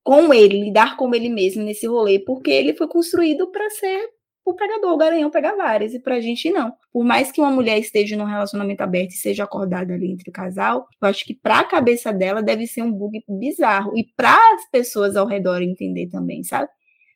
com 0.03 0.33
ele, 0.33 0.61
lidar 0.61 0.97
com 0.97 1.15
ele 1.15 1.29
mesmo 1.29 1.63
nesse 1.63 1.87
rolê, 1.87 2.19
porque 2.19 2.51
ele 2.51 2.75
foi 2.75 2.89
construído 2.89 3.49
para 3.49 3.69
ser 3.69 4.09
o 4.45 4.53
pegador, 4.53 4.93
o 4.93 4.97
garanhão 4.97 5.31
pega 5.31 5.55
várias, 5.55 5.93
e 5.93 5.99
pra 5.99 6.21
gente 6.21 6.51
não. 6.51 6.71
Por 6.93 7.03
mais 7.03 7.31
que 7.31 7.41
uma 7.41 7.49
mulher 7.49 7.79
esteja 7.79 8.15
num 8.15 8.25
relacionamento 8.25 8.81
aberto 8.81 9.11
e 9.11 9.17
seja 9.17 9.43
acordada 9.43 9.93
ali 9.93 10.11
entre 10.11 10.29
o 10.29 10.33
casal, 10.33 10.87
eu 11.01 11.07
acho 11.07 11.25
que 11.25 11.33
pra 11.33 11.63
cabeça 11.63 12.13
dela 12.13 12.43
deve 12.43 12.67
ser 12.67 12.83
um 12.83 12.91
bug 12.91 13.23
bizarro, 13.27 13.97
e 13.97 14.05
para 14.15 14.37
as 14.53 14.69
pessoas 14.69 15.15
ao 15.15 15.25
redor 15.25 15.61
entender 15.61 16.07
também, 16.09 16.43
sabe? 16.43 16.69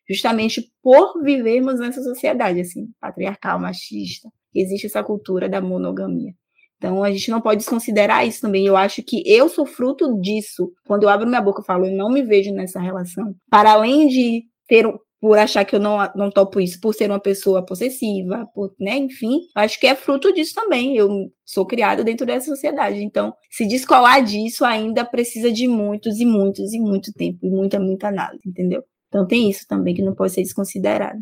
Justamente 0.10 0.72
por 0.82 1.22
vivermos 1.22 1.80
nessa 1.80 2.02
sociedade, 2.02 2.62
assim, 2.62 2.88
patriarcal, 3.00 3.60
machista, 3.60 4.28
existe 4.56 4.88
essa 4.88 5.04
cultura 5.04 5.48
da 5.48 5.62
monogamia. 5.62 6.34
Então, 6.78 7.04
a 7.04 7.12
gente 7.12 7.30
não 7.30 7.42
pode 7.42 7.58
desconsiderar 7.58 8.26
isso 8.26 8.42
também. 8.42 8.66
Eu 8.66 8.78
acho 8.78 9.04
que 9.04 9.22
eu 9.26 9.50
sou 9.50 9.66
fruto 9.66 10.20
disso. 10.22 10.72
Quando 10.88 11.04
eu 11.04 11.10
abro 11.10 11.28
minha 11.28 11.42
boca 11.42 11.62
e 11.62 11.66
falo, 11.66 11.86
eu 11.86 11.92
não 11.92 12.10
me 12.10 12.24
vejo 12.24 12.54
nessa 12.54 12.80
relação. 12.80 13.36
Para 13.52 13.74
além 13.74 14.08
de 14.08 14.46
ter 14.66 14.88
por 15.20 15.38
achar 15.38 15.66
que 15.66 15.76
eu 15.76 15.80
não, 15.80 15.98
não 16.16 16.32
topo 16.32 16.60
isso, 16.60 16.80
por 16.80 16.94
ser 16.94 17.10
uma 17.10 17.20
pessoa 17.20 17.66
possessiva, 17.66 18.48
por, 18.54 18.74
né, 18.80 18.96
enfim, 18.98 19.42
acho 19.54 19.80
que 19.80 19.88
é 19.88 19.96
fruto 19.96 20.34
disso 20.34 20.56
também. 20.56 20.96
Eu 20.96 21.32
sou 21.44 21.66
criada 21.66 22.04
dentro 22.04 22.26
dessa 22.26 22.48
sociedade. 22.48 23.04
Então, 23.04 23.34
se 23.50 23.68
descolar 23.68 24.24
disso 24.24 24.64
ainda 24.64 25.04
precisa 25.04 25.52
de 25.52 25.68
muitos 25.68 26.20
e 26.20 26.26
muitos 26.26 26.74
e 26.74 26.80
muito 26.80 27.12
tempo 27.14 27.40
e 27.44 27.50
muita, 27.50 27.80
muita 27.80 28.08
análise, 28.08 28.42
entendeu? 28.46 28.84
Então 29.10 29.28
tem 29.28 29.50
isso 29.50 29.68
também 29.68 29.94
que 29.94 30.02
não 30.02 30.16
pode 30.16 30.32
ser 30.32 30.44
desconsiderado. 30.44 31.20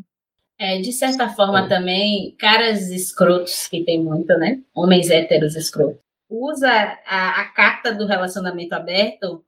É, 0.59 0.79
de 0.79 0.91
certa 0.91 1.29
forma 1.29 1.65
é. 1.65 1.67
também, 1.67 2.35
caras 2.37 2.89
escrotos, 2.89 3.67
que 3.67 3.83
tem 3.83 4.03
muito, 4.03 4.27
né? 4.37 4.59
Homens 4.73 5.09
héteros 5.09 5.55
escrotos. 5.55 6.01
Usa 6.29 6.69
a, 7.05 7.41
a 7.41 7.45
carta 7.53 7.93
do 7.93 8.05
relacionamento 8.05 8.73
aberto 8.73 9.45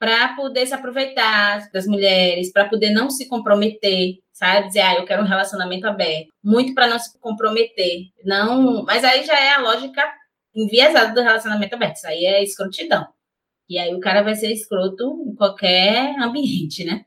para 0.00 0.34
poder 0.34 0.66
se 0.66 0.72
aproveitar 0.72 1.70
das 1.70 1.86
mulheres, 1.86 2.50
para 2.50 2.66
poder 2.66 2.88
não 2.88 3.10
se 3.10 3.28
comprometer, 3.28 4.14
sabe? 4.32 4.68
Dizer, 4.68 4.80
ah, 4.80 4.94
eu 4.94 5.04
quero 5.04 5.22
um 5.22 5.26
relacionamento 5.26 5.86
aberto. 5.86 6.28
Muito 6.42 6.72
para 6.72 6.86
não 6.86 6.98
se 6.98 7.20
comprometer. 7.20 8.06
Não, 8.24 8.82
mas 8.82 9.04
aí 9.04 9.22
já 9.26 9.38
é 9.38 9.50
a 9.50 9.60
lógica 9.60 10.02
enviesada 10.56 11.12
do 11.12 11.20
relacionamento 11.20 11.74
aberto. 11.74 11.96
Isso 11.96 12.06
aí 12.06 12.24
é 12.24 12.42
escrotidão. 12.42 13.06
E 13.68 13.78
aí 13.78 13.94
o 13.94 14.00
cara 14.00 14.22
vai 14.22 14.34
ser 14.34 14.50
escroto 14.50 15.22
em 15.28 15.34
qualquer 15.34 16.18
ambiente, 16.18 16.82
né? 16.82 17.04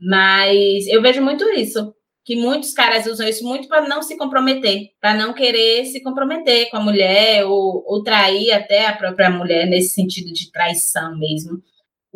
Mas 0.00 0.86
eu 0.86 1.02
vejo 1.02 1.20
muito 1.20 1.44
isso, 1.50 1.92
que 2.24 2.36
muitos 2.36 2.72
caras 2.72 3.06
usam 3.06 3.26
isso 3.26 3.44
muito 3.44 3.66
para 3.66 3.88
não 3.88 4.02
se 4.02 4.16
comprometer, 4.16 4.90
para 5.00 5.14
não 5.14 5.34
querer 5.34 5.84
se 5.86 6.00
comprometer 6.00 6.70
com 6.70 6.76
a 6.76 6.82
mulher 6.82 7.44
ou, 7.44 7.82
ou 7.84 8.04
trair 8.04 8.52
até 8.52 8.86
a 8.86 8.96
própria 8.96 9.30
mulher 9.30 9.66
nesse 9.66 9.94
sentido 9.94 10.32
de 10.32 10.52
traição 10.52 11.18
mesmo 11.18 11.60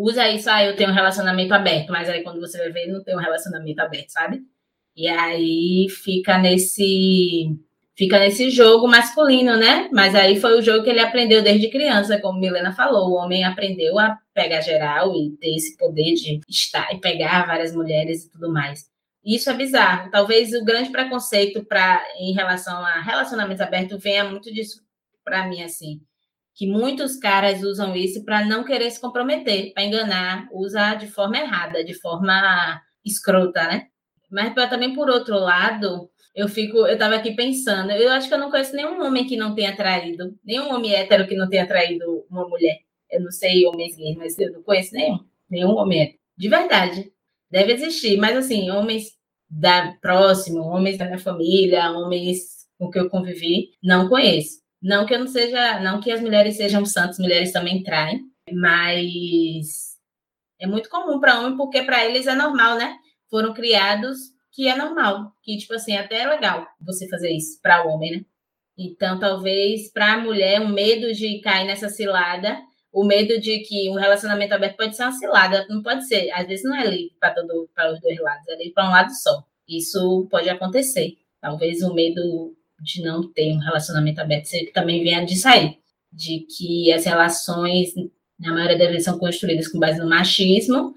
usa 0.02 0.28
isso, 0.28 0.48
ah, 0.50 0.64
eu 0.64 0.76
tenho 0.76 0.90
um 0.90 0.94
relacionamento 0.94 1.52
aberto, 1.54 1.90
mas 1.90 2.08
aí 2.08 2.22
quando 2.22 2.40
você 2.40 2.58
vai 2.58 2.70
ver, 2.70 2.86
não 2.86 3.02
tem 3.02 3.14
um 3.14 3.20
relacionamento 3.20 3.80
aberto, 3.80 4.10
sabe? 4.10 4.40
E 4.96 5.08
aí 5.08 5.88
fica 5.88 6.38
nesse 6.38 7.56
fica 7.96 8.18
nesse 8.18 8.50
jogo 8.50 8.88
masculino, 8.88 9.56
né? 9.56 9.88
Mas 9.92 10.14
aí 10.14 10.40
foi 10.40 10.58
o 10.58 10.62
jogo 10.62 10.82
que 10.82 10.90
ele 10.90 11.00
aprendeu 11.00 11.42
desde 11.42 11.70
criança, 11.70 12.18
como 12.20 12.40
Milena 12.40 12.72
falou. 12.72 13.10
O 13.10 13.14
homem 13.14 13.44
aprendeu 13.44 13.98
a 13.98 14.18
pegar 14.32 14.62
geral 14.62 15.14
e 15.14 15.36
ter 15.38 15.54
esse 15.54 15.76
poder 15.76 16.14
de 16.14 16.40
estar 16.48 16.92
e 16.94 16.98
pegar 16.98 17.46
várias 17.46 17.74
mulheres 17.74 18.24
e 18.24 18.30
tudo 18.30 18.50
mais. 18.50 18.88
Isso 19.24 19.50
é 19.50 19.54
bizarro. 19.54 20.10
Talvez 20.10 20.52
o 20.54 20.64
grande 20.64 20.90
preconceito 20.90 21.62
para 21.64 22.02
em 22.18 22.32
relação 22.32 22.74
a 22.78 23.00
relacionamentos 23.02 23.60
abertos 23.60 24.02
venha 24.02 24.24
muito 24.24 24.52
disso 24.52 24.82
para 25.22 25.46
mim 25.46 25.62
assim, 25.62 26.00
que 26.60 26.66
muitos 26.66 27.16
caras 27.16 27.62
usam 27.62 27.96
isso 27.96 28.22
para 28.22 28.44
não 28.44 28.62
querer 28.62 28.90
se 28.90 29.00
comprometer, 29.00 29.72
para 29.72 29.82
enganar, 29.82 30.46
usar 30.52 30.96
de 30.96 31.06
forma 31.06 31.38
errada, 31.38 31.82
de 31.82 31.94
forma 31.94 32.78
escrota, 33.02 33.62
né? 33.62 33.86
Mas 34.30 34.52
também 34.68 34.94
por 34.94 35.08
outro 35.08 35.38
lado, 35.38 36.10
eu 36.34 36.50
fico, 36.50 36.76
eu 36.76 36.92
estava 36.92 37.14
aqui 37.14 37.34
pensando, 37.34 37.92
eu 37.92 38.12
acho 38.12 38.28
que 38.28 38.34
eu 38.34 38.38
não 38.38 38.50
conheço 38.50 38.76
nenhum 38.76 39.02
homem 39.02 39.26
que 39.26 39.38
não 39.38 39.54
tenha 39.54 39.74
traído, 39.74 40.38
nenhum 40.44 40.70
homem 40.74 40.94
hétero 40.94 41.26
que 41.26 41.34
não 41.34 41.48
tenha 41.48 41.66
traído 41.66 42.26
uma 42.30 42.46
mulher. 42.46 42.80
Eu 43.10 43.22
não 43.22 43.30
sei 43.30 43.64
homens 43.64 43.96
gays, 43.96 44.18
mas 44.18 44.38
eu 44.38 44.52
não 44.52 44.62
conheço 44.62 44.92
nenhum, 44.92 45.18
nenhum 45.48 45.70
homem 45.70 46.02
hétero. 46.02 46.18
De 46.36 46.48
verdade. 46.50 47.10
Deve 47.50 47.72
existir, 47.72 48.18
mas 48.18 48.36
assim, 48.36 48.70
homens 48.70 49.12
da 49.48 49.96
próximo, 50.02 50.60
homens 50.60 50.98
da 50.98 51.06
minha 51.06 51.18
família, 51.18 51.90
homens 51.92 52.68
com 52.78 52.90
que 52.90 52.98
eu 52.98 53.08
convivi, 53.08 53.70
não 53.82 54.10
conheço. 54.10 54.59
Não 54.82 55.04
que 55.04 55.14
eu 55.14 55.18
não 55.18 55.26
seja, 55.26 55.80
não 55.80 56.00
que 56.00 56.10
as 56.10 56.20
mulheres 56.20 56.56
sejam 56.56 56.86
santas, 56.86 57.18
mulheres 57.18 57.52
também 57.52 57.82
traem, 57.82 58.22
mas 58.52 59.96
é 60.58 60.66
muito 60.66 60.88
comum 60.88 61.20
para 61.20 61.38
homem 61.40 61.56
porque 61.56 61.82
para 61.82 62.04
eles 62.04 62.26
é 62.26 62.34
normal, 62.34 62.76
né? 62.76 62.96
Foram 63.30 63.52
criados 63.52 64.18
que 64.52 64.68
é 64.68 64.76
normal, 64.76 65.32
que 65.42 65.56
tipo 65.56 65.74
assim, 65.74 65.96
até 65.96 66.22
é 66.22 66.26
legal 66.26 66.66
você 66.80 67.08
fazer 67.08 67.30
isso 67.30 67.60
para 67.62 67.86
o 67.86 67.90
homem, 67.90 68.18
né? 68.18 68.24
Então, 68.76 69.18
talvez 69.18 69.92
para 69.92 70.14
a 70.14 70.18
mulher, 70.18 70.60
o 70.60 70.68
medo 70.68 71.12
de 71.12 71.40
cair 71.40 71.66
nessa 71.66 71.90
cilada, 71.90 72.58
o 72.92 73.04
medo 73.04 73.38
de 73.38 73.60
que 73.60 73.90
um 73.90 73.94
relacionamento 73.94 74.54
aberto 74.54 74.76
pode 74.78 74.96
ser 74.96 75.02
uma 75.02 75.12
cilada, 75.12 75.66
não 75.68 75.82
pode 75.82 76.06
ser, 76.08 76.30
às 76.32 76.46
vezes 76.46 76.64
não 76.64 76.74
é 76.74 76.86
livre 76.86 77.14
para 77.20 77.92
os 77.92 78.00
dois 78.00 78.18
lados, 78.18 78.48
é 78.48 78.56
livre 78.56 78.72
para 78.72 78.88
um 78.88 78.90
lado 78.90 79.12
só. 79.12 79.44
Isso 79.68 80.26
pode 80.30 80.48
acontecer. 80.48 81.18
Talvez 81.40 81.82
o 81.82 81.94
medo 81.94 82.56
de 82.80 83.02
não 83.02 83.30
ter 83.32 83.52
um 83.52 83.58
relacionamento 83.58 84.20
aberto 84.20 84.48
que 84.50 84.72
também 84.72 85.02
venha 85.02 85.24
de 85.24 85.36
sair, 85.36 85.78
de 86.12 86.40
que 86.40 86.92
as 86.92 87.04
relações, 87.04 87.90
na 88.38 88.52
maioria 88.52 88.78
das 88.78 88.88
vezes, 88.88 89.04
são 89.04 89.18
construídas 89.18 89.68
com 89.68 89.78
base 89.78 89.98
no 89.98 90.08
machismo, 90.08 90.94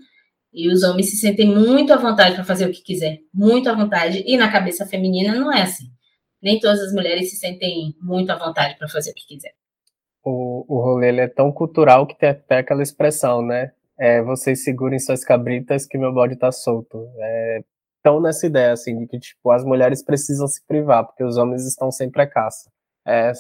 e 0.54 0.72
os 0.72 0.84
homens 0.84 1.10
se 1.10 1.18
sentem 1.18 1.48
muito 1.48 1.92
à 1.92 1.98
vontade 1.98 2.36
para 2.36 2.44
fazer 2.44 2.68
o 2.68 2.72
que 2.72 2.84
quiser, 2.84 3.20
muito 3.34 3.70
à 3.70 3.74
vontade. 3.74 4.24
E 4.26 4.38
na 4.38 4.52
cabeça 4.52 4.86
feminina 4.86 5.34
não 5.34 5.52
é 5.52 5.64
assim. 5.64 5.86
Nem 6.42 6.60
todas 6.60 6.80
as 6.80 6.94
mulheres 6.94 7.32
se 7.32 7.38
sentem 7.38 7.96
muito 8.00 8.30
à 8.30 8.38
vontade 8.38 8.78
para 8.78 8.88
fazer 8.88 9.12
o 9.12 9.14
que 9.16 9.26
quiser. 9.26 9.54
O, 10.24 10.64
o 10.68 10.82
rolê 10.82 11.10
é 11.20 11.28
tão 11.28 11.52
cultural 11.52 12.06
que 12.06 12.18
tem 12.18 12.30
até 12.30 12.60
aquela 12.60 12.84
expressão, 12.84 13.42
né? 13.42 13.72
É, 14.00 14.22
vocês 14.22 14.64
segurem 14.64 15.00
suas 15.00 15.24
cabritas 15.24 15.88
que 15.88 15.98
meu 15.98 16.14
bode 16.14 16.36
tá 16.36 16.52
solto. 16.52 17.08
É 17.20 17.64
tão 18.04 18.22
nessa 18.22 18.46
ideia, 18.46 18.74
assim, 18.74 18.98
de 19.00 19.08
que, 19.08 19.18
tipo, 19.18 19.52
as 19.52 19.64
mulheres 19.64 20.04
precisam 20.04 20.48
se 20.48 20.62
privar, 20.68 21.06
porque 21.06 21.24
os 21.24 21.38
homens 21.38 21.66
estão 21.66 21.90
sempre 21.90 22.22
à 22.22 22.30
caça. 22.30 22.70
É, 23.08 23.32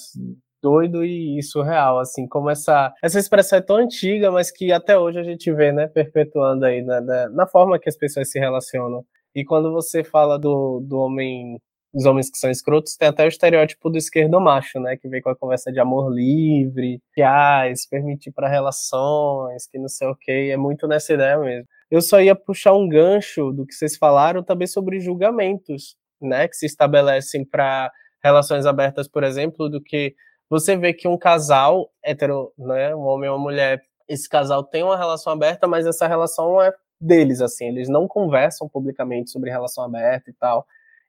doido 0.63 1.03
e 1.03 1.43
surreal, 1.43 1.99
assim, 1.99 2.25
como 2.25 2.49
essa, 2.49 2.93
essa 3.03 3.19
expressão 3.19 3.59
é 3.59 3.61
tão 3.61 3.75
antiga, 3.75 4.31
mas 4.31 4.49
que 4.49 4.71
até 4.71 4.97
hoje 4.97 5.19
a 5.19 5.23
gente 5.23 5.51
vê, 5.51 5.73
né, 5.73 5.87
perpetuando 5.87 6.65
aí 6.65 6.81
na, 6.81 7.01
na, 7.01 7.29
na 7.29 7.47
forma 7.47 7.77
que 7.77 7.89
as 7.89 7.97
pessoas 7.97 8.31
se 8.31 8.39
relacionam. 8.39 9.05
E 9.35 9.43
quando 9.43 9.73
você 9.73 10.03
fala 10.03 10.39
do, 10.39 10.79
do 10.79 10.97
homem, 10.99 11.59
dos 11.93 12.05
homens 12.05 12.29
que 12.31 12.37
são 12.37 12.49
escrotos, 12.49 12.95
tem 12.95 13.09
até 13.09 13.25
o 13.25 13.27
estereótipo 13.27 13.89
do 13.89 13.97
esquerdo 13.97 14.39
macho, 14.39 14.79
né, 14.79 14.95
que 14.95 15.09
vem 15.09 15.21
com 15.21 15.29
a 15.31 15.35
conversa 15.35 15.71
de 15.71 15.79
amor 15.81 16.09
livre, 16.13 17.01
que, 17.13 17.21
ah, 17.21 17.63
se 17.75 17.89
permitir 17.89 18.31
para 18.31 18.47
relações, 18.47 19.67
que 19.67 19.77
não 19.77 19.89
sei 19.89 20.07
o 20.07 20.15
que, 20.15 20.49
é 20.51 20.57
muito 20.57 20.87
nessa 20.87 21.13
ideia 21.13 21.37
mesmo. 21.39 21.67
Eu 21.93 22.01
só 22.01 22.19
ia 22.19 22.33
puxar 22.33 22.73
um 22.73 22.89
gancho 22.89 23.51
do 23.51 23.67
que 23.67 23.75
vocês 23.75 23.95
falaram 23.95 24.41
também 24.41 24.65
sobre 24.65 24.99
julgamentos, 24.99 25.95
né, 26.19 26.47
que 26.47 26.55
se 26.55 26.65
estabelecem 26.65 27.45
para 27.45 27.91
relações 28.23 28.65
abertas, 28.65 29.07
por 29.07 29.23
exemplo, 29.23 29.69
do 29.69 29.79
que 29.79 30.15
você 30.49 30.75
vê 30.75 30.91
que 30.91 31.07
um 31.07 31.19
casal 31.19 31.91
hetero, 32.03 32.51
né, 32.57 32.95
um 32.95 33.01
homem 33.01 33.27
e 33.27 33.29
uma 33.31 33.37
mulher, 33.37 33.79
esse 34.09 34.27
casal 34.27 34.63
tem 34.63 34.81
uma 34.81 34.97
relação 34.97 35.33
aberta, 35.33 35.67
mas 35.67 35.85
essa 35.85 36.07
relação 36.07 36.59
é 36.59 36.73
deles, 36.99 37.41
assim, 37.41 37.67
eles 37.67 37.87
não 37.87 38.07
conversam 38.07 38.67
publicamente 38.67 39.29
sobre 39.29 39.51
relação 39.51 39.83
aberta 39.83 40.31
e 40.31 40.33
tal. 40.33 40.65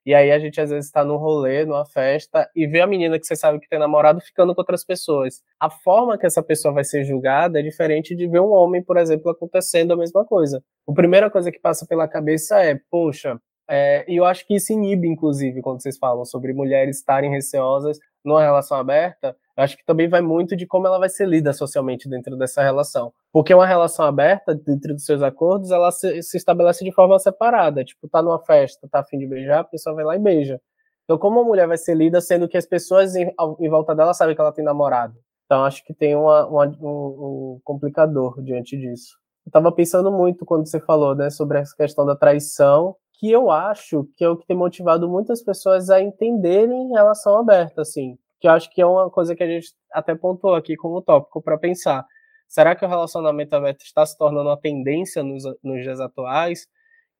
E 0.07 0.15
aí 0.15 0.31
a 0.31 0.39
gente 0.39 0.61
às 0.61 0.71
vezes 0.71 0.87
está 0.87 1.05
num 1.05 1.17
rolê, 1.17 1.65
numa 1.65 1.87
festa, 1.87 2.49
e 2.55 2.67
vê 2.67 2.81
a 2.81 2.87
menina 2.87 3.19
que 3.19 3.27
você 3.27 3.35
sabe 3.35 3.59
que 3.59 3.69
tem 3.69 3.79
namorado 3.79 4.21
ficando 4.21 4.55
com 4.55 4.61
outras 4.61 4.85
pessoas. 4.85 5.43
A 5.59 5.71
forma 5.71 6.19
que 6.19 6.27
essa 6.27 6.43
pessoa 6.43 6.75
vai 6.75 6.85
ser 6.85 7.05
julgada 7.05 7.59
é 7.59 7.63
diferente 7.63 8.15
de 8.15 8.27
ver 8.27 8.41
um 8.41 8.51
homem, 8.51 8.83
por 8.83 8.97
exemplo, 8.97 9.31
acontecendo 9.31 9.93
a 9.93 9.97
mesma 9.97 10.25
coisa. 10.25 10.63
A 10.87 10.93
primeira 10.93 11.31
coisa 11.31 11.51
que 11.51 11.59
passa 11.59 11.87
pela 11.87 12.07
cabeça 12.07 12.63
é, 12.63 12.79
poxa, 12.91 13.41
é, 13.69 14.05
e 14.07 14.17
eu 14.17 14.25
acho 14.25 14.47
que 14.47 14.55
isso 14.55 14.73
inibe, 14.73 15.09
inclusive, 15.09 15.63
quando 15.63 15.81
vocês 15.81 15.97
falam 15.97 16.25
sobre 16.25 16.53
mulheres 16.53 16.99
estarem 16.99 17.31
receosas 17.31 17.99
numa 18.25 18.43
relação 18.43 18.77
aberta, 18.77 19.37
eu 19.57 19.65
acho 19.65 19.77
que 19.77 19.85
também 19.85 20.09
vai 20.09 20.21
muito 20.21 20.55
de 20.57 20.67
como 20.67 20.87
ela 20.87 20.99
vai 20.99 21.09
ser 21.09 21.27
lida 21.27 21.53
socialmente 21.53 22.09
dentro 22.09 22.37
dessa 22.37 22.63
relação. 22.63 23.13
Porque 23.35 23.53
uma 23.53 23.67
relação 23.67 24.05
aberta, 24.05 24.55
dentro 24.55 24.95
dos 24.95 25.05
seus 25.05 25.21
acordos, 25.21 25.73
ela 25.73 25.91
se, 25.91 26.23
se 26.23 26.37
estabelece 26.37 26.85
de 26.85 26.93
forma 26.93 27.19
separada. 27.19 27.85
Tipo, 27.85 28.09
tá 28.09 28.23
numa 28.23 28.39
festa, 28.39 28.89
tá 28.89 29.01
afim 29.01 29.19
de 29.19 29.27
beijar, 29.27 29.59
a 29.59 29.65
pessoa 29.65 29.93
vai 29.93 30.05
lá 30.05 30.15
e 30.15 30.21
beija. 30.21 30.61
Então, 31.03 31.19
como 31.19 31.41
a 31.41 31.45
mulher 31.45 31.67
vai 31.67 31.77
ser 31.77 31.97
lida, 31.97 32.21
sendo 32.21 32.49
que 32.49 32.57
as 32.57 32.65
pessoas 32.65 33.17
em, 33.17 33.35
em 33.59 33.69
volta 33.69 33.93
dela 33.93 34.15
sabem 34.15 34.37
que 34.37 34.41
ela 34.41 34.53
tem 34.53 34.65
namorado? 34.65 35.19
Então, 35.47 35.65
acho 35.65 35.85
que 35.85 35.93
tem 35.93 36.15
uma, 36.15 36.47
uma, 36.47 36.67
um, 36.81 37.57
um 37.57 37.61
complicador 37.65 38.41
diante 38.41 38.77
disso. 38.77 39.19
Eu 39.45 39.51
estava 39.51 39.73
pensando 39.73 40.13
muito 40.13 40.47
quando 40.47 40.69
você 40.69 40.79
falou, 40.79 41.17
né, 41.17 41.29
sobre 41.29 41.59
essa 41.59 41.75
questão 41.77 42.07
da 42.07 42.15
traição 42.15 42.95
que 43.15 43.33
eu 43.33 43.51
acho 43.51 44.09
que 44.17 44.23
é 44.23 44.29
o 44.29 44.37
que 44.37 44.47
tem 44.47 44.57
motivado 44.57 45.09
muitas 45.09 45.43
pessoas 45.43 45.91
a 45.91 46.01
entenderem 46.01 46.93
relação 46.93 47.37
aberta, 47.37 47.83
assim. 47.83 48.17
Que 48.41 48.47
eu 48.47 48.53
acho 48.53 48.71
que 48.71 48.81
é 48.81 48.87
uma 48.87 49.11
coisa 49.11 49.35
que 49.35 49.43
a 49.43 49.49
gente 49.49 49.73
até 49.93 50.15
pontuou 50.15 50.55
aqui 50.55 50.77
como 50.77 51.03
tópico 51.03 51.43
para 51.43 51.59
pensar. 51.59 52.07
Será 52.55 52.77
que 52.77 52.85
o 52.85 52.89
relacionamento 52.89 53.53
aberto 53.57 53.83
está 53.83 54.07
se 54.07 54.17
tornando 54.17 54.49
uma 54.49 54.57
tendência 54.57 55.25
nos, 55.25 55.43
nos 55.61 55.83
dias 55.83 55.99
atuais? 55.99 56.69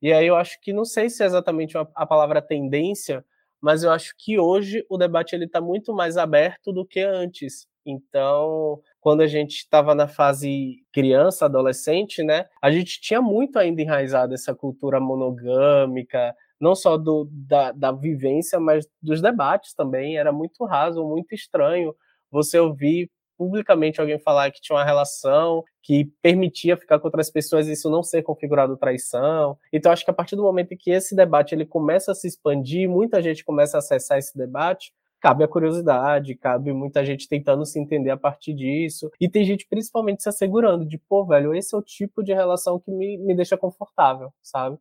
E 0.01 0.13
aí 0.13 0.27
eu 0.27 0.37
acho 0.37 0.57
que 0.61 0.71
não 0.71 0.85
sei 0.85 1.09
se 1.09 1.23
é 1.23 1.25
exatamente 1.25 1.77
a 1.77 2.05
palavra 2.05 2.41
tendência, 2.41 3.21
mas 3.59 3.83
eu 3.83 3.91
acho 3.91 4.15
que 4.17 4.39
hoje 4.39 4.85
o 4.89 4.97
debate 4.97 5.35
ele 5.35 5.43
está 5.43 5.59
muito 5.59 5.93
mais 5.93 6.15
aberto 6.15 6.71
do 6.71 6.85
que 6.85 7.01
antes. 7.01 7.67
Então, 7.85 8.79
quando 9.01 9.19
a 9.19 9.27
gente 9.27 9.57
estava 9.57 9.93
na 9.93 10.07
fase 10.07 10.77
criança, 10.93 11.43
adolescente, 11.43 12.23
né, 12.23 12.45
a 12.61 12.71
gente 12.71 13.01
tinha 13.01 13.21
muito 13.21 13.59
ainda 13.59 13.81
enraizado 13.81 14.33
essa 14.33 14.55
cultura 14.55 15.01
monogâmica, 15.01 16.33
não 16.61 16.73
só 16.73 16.95
do, 16.95 17.27
da, 17.29 17.73
da 17.73 17.91
vivência, 17.91 18.57
mas 18.57 18.87
dos 19.01 19.21
debates 19.21 19.73
também. 19.73 20.17
Era 20.17 20.31
muito 20.31 20.63
raso, 20.63 21.03
muito 21.03 21.35
estranho 21.35 21.93
você 22.31 22.57
ouvir 22.57 23.11
publicamente 23.37 23.99
alguém 23.99 24.19
falar 24.19 24.51
que 24.51 24.61
tinha 24.61 24.77
uma 24.77 24.85
relação 24.85 25.63
que 25.81 26.05
permitia 26.21 26.77
ficar 26.77 26.99
com 26.99 27.07
outras 27.07 27.29
pessoas 27.29 27.67
e 27.67 27.73
isso 27.73 27.89
não 27.89 28.01
ser 28.01 28.23
configurado 28.23 28.77
traição. 28.77 29.57
Então 29.71 29.91
acho 29.91 30.03
que 30.03 30.11
a 30.11 30.13
partir 30.13 30.35
do 30.35 30.43
momento 30.43 30.73
em 30.73 30.77
que 30.77 30.91
esse 30.91 31.15
debate 31.15 31.53
ele 31.53 31.65
começa 31.65 32.11
a 32.11 32.15
se 32.15 32.27
expandir, 32.27 32.89
muita 32.89 33.21
gente 33.21 33.43
começa 33.43 33.77
a 33.77 33.79
acessar 33.79 34.17
esse 34.17 34.37
debate, 34.37 34.93
cabe 35.19 35.43
a 35.43 35.47
curiosidade, 35.47 36.35
cabe 36.35 36.71
muita 36.71 37.03
gente 37.03 37.27
tentando 37.27 37.65
se 37.65 37.79
entender 37.79 38.11
a 38.11 38.17
partir 38.17 38.53
disso. 38.53 39.09
E 39.19 39.27
tem 39.27 39.43
gente 39.43 39.67
principalmente 39.67 40.23
se 40.23 40.29
assegurando 40.29 40.85
de, 40.85 40.97
pô, 40.97 41.25
velho, 41.25 41.53
esse 41.53 41.73
é 41.75 41.77
o 41.77 41.81
tipo 41.81 42.23
de 42.23 42.33
relação 42.33 42.79
que 42.79 42.91
me, 42.91 43.17
me 43.17 43.35
deixa 43.35 43.57
confortável, 43.57 44.31
sabe? 44.41 44.77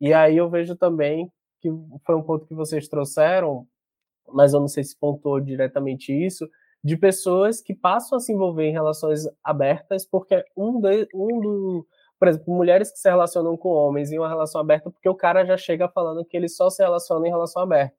E 0.00 0.12
aí 0.12 0.36
eu 0.36 0.48
vejo 0.48 0.76
também 0.76 1.30
que 1.60 1.68
foi 2.04 2.14
um 2.14 2.22
ponto 2.22 2.46
que 2.46 2.54
vocês 2.54 2.88
trouxeram, 2.88 3.66
mas 4.28 4.52
eu 4.52 4.60
não 4.60 4.68
sei 4.68 4.84
se 4.84 4.98
pontuou 4.98 5.40
diretamente 5.40 6.12
isso, 6.12 6.48
de 6.86 6.96
pessoas 6.96 7.60
que 7.60 7.74
passam 7.74 8.16
a 8.16 8.20
se 8.20 8.32
envolver 8.32 8.64
em 8.64 8.72
relações 8.72 9.24
abertas 9.42 10.06
porque 10.06 10.44
um, 10.56 10.80
de, 10.80 11.08
um 11.12 11.40
do, 11.40 11.86
por 12.16 12.28
exemplo, 12.28 12.54
mulheres 12.54 12.92
que 12.92 12.98
se 12.98 13.08
relacionam 13.10 13.56
com 13.56 13.70
homens 13.70 14.12
em 14.12 14.18
uma 14.20 14.28
relação 14.28 14.60
aberta 14.60 14.88
porque 14.88 15.08
o 15.08 15.14
cara 15.14 15.44
já 15.44 15.56
chega 15.56 15.88
falando 15.88 16.24
que 16.24 16.36
ele 16.36 16.48
só 16.48 16.70
se 16.70 16.80
relaciona 16.84 17.26
em 17.26 17.30
relação 17.30 17.60
aberta. 17.60 17.96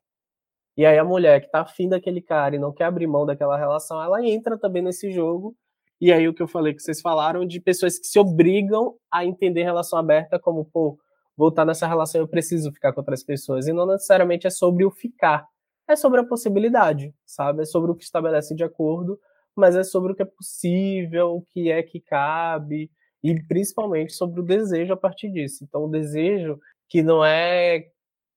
E 0.78 0.86
aí 0.86 0.97
a 0.97 1.03
mulher 1.03 1.41
que 1.41 1.51
tá 1.51 1.61
afim 1.61 1.89
daquele 1.89 2.22
cara 2.22 2.55
e 2.55 2.59
não 2.59 2.72
quer 2.72 2.86
abrir 2.86 3.07
mão 3.07 3.26
daquela 3.26 3.57
relação, 3.57 4.01
ela 4.01 4.26
entra 4.26 4.57
também 4.57 4.82
nesse 4.82 5.11
jogo. 5.11 5.53
E 5.99 6.14
aí 6.14 6.26
o 6.26 6.34
que 6.34 6.41
eu 6.41 6.47
falei 6.47 6.74
que 6.74 6.82
vocês 6.82 7.01
falaram 7.01 7.45
de 7.45 7.59
pessoas 7.59 7.99
que 7.99 8.07
se 8.07 8.18
obrigam 8.18 8.95
a 9.11 9.26
entender 9.26 9.64
relação 9.64 9.99
aberta 9.99 10.39
como, 10.39 10.64
pô, 10.64 10.97
voltar 11.36 11.66
nessa 11.66 11.86
relação 11.86 12.22
eu 12.22 12.28
preciso 12.28 12.72
ficar 12.72 12.93
com 12.93 13.01
outras 13.01 13.22
pessoas. 13.22 13.68
E 13.68 13.74
não 13.74 13.86
necessariamente 13.86 14.47
é 14.47 14.49
sobre 14.49 14.86
o 14.86 14.91
ficar. 14.91 15.45
É 15.88 15.95
sobre 15.95 16.19
a 16.19 16.25
possibilidade, 16.25 17.13
sabe? 17.25 17.61
É 17.63 17.65
sobre 17.65 17.91
o 17.91 17.95
que 17.95 18.03
estabelece 18.03 18.53
de 18.55 18.63
acordo, 18.63 19.19
mas 19.55 19.75
é 19.75 19.83
sobre 19.83 20.11
o 20.11 20.15
que 20.15 20.21
é 20.21 20.25
possível, 20.25 21.38
o 21.38 21.41
que 21.53 21.71
é 21.71 21.81
que 21.81 21.99
cabe, 22.01 22.91
e 23.23 23.41
principalmente 23.47 24.13
sobre 24.13 24.41
o 24.41 24.43
desejo 24.43 24.93
a 24.93 24.97
partir 24.97 25.29
disso. 25.31 25.63
Então, 25.63 25.85
o 25.85 25.89
desejo 25.89 26.59
que 26.89 27.01
não 27.01 27.23
é 27.25 27.88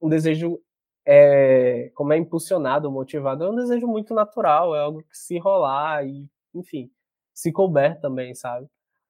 um 0.00 0.08
desejo 0.08 0.60
é, 1.06 1.90
como 1.94 2.12
é 2.12 2.18
impulsionado, 2.18 2.90
motivado, 2.90 3.44
é 3.44 3.50
um 3.50 3.56
desejo 3.56 3.86
muito 3.86 4.14
natural, 4.14 4.74
é 4.76 4.80
algo 4.80 5.02
que 5.02 5.16
se 5.16 5.38
rolar 5.38 6.06
e, 6.06 6.28
enfim, 6.54 6.90
se 7.34 7.52
couber 7.52 8.00
também, 8.00 8.34
sabe? 8.34 8.66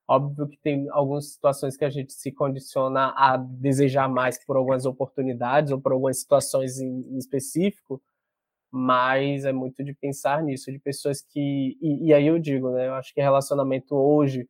Óbvio 0.09 0.49
que 0.49 0.59
tem 0.59 0.89
algumas 0.91 1.33
situações 1.33 1.77
que 1.77 1.85
a 1.85 1.91
gente 1.91 2.13
se 2.13 2.33
condiciona 2.33 3.15
a 3.17 3.37
desejar 3.37 4.09
mais 4.09 4.45
por 4.45 4.57
algumas 4.57 4.85
oportunidades 4.87 5.73
ou 5.73 5.81
por 5.81 5.93
algumas 5.93 6.19
situações 6.21 6.81
em, 6.81 7.03
em 7.15 7.19
específico, 7.19 8.03
mas 8.71 9.45
é 9.45 9.53
muito 9.53 9.83
de 9.85 9.95
pensar 9.95 10.43
nisso, 10.43 10.71
de 10.71 10.79
pessoas 10.79 11.23
que. 11.23 11.77
E, 11.81 12.09
e, 12.09 12.15
aí 12.15 12.27
eu 12.27 12.39
digo, 12.39 12.71
né? 12.71 12.89
Eu 12.89 12.95
acho 12.95 13.13
que 13.15 13.21
relacionamento 13.21 13.95
hoje, 13.95 14.49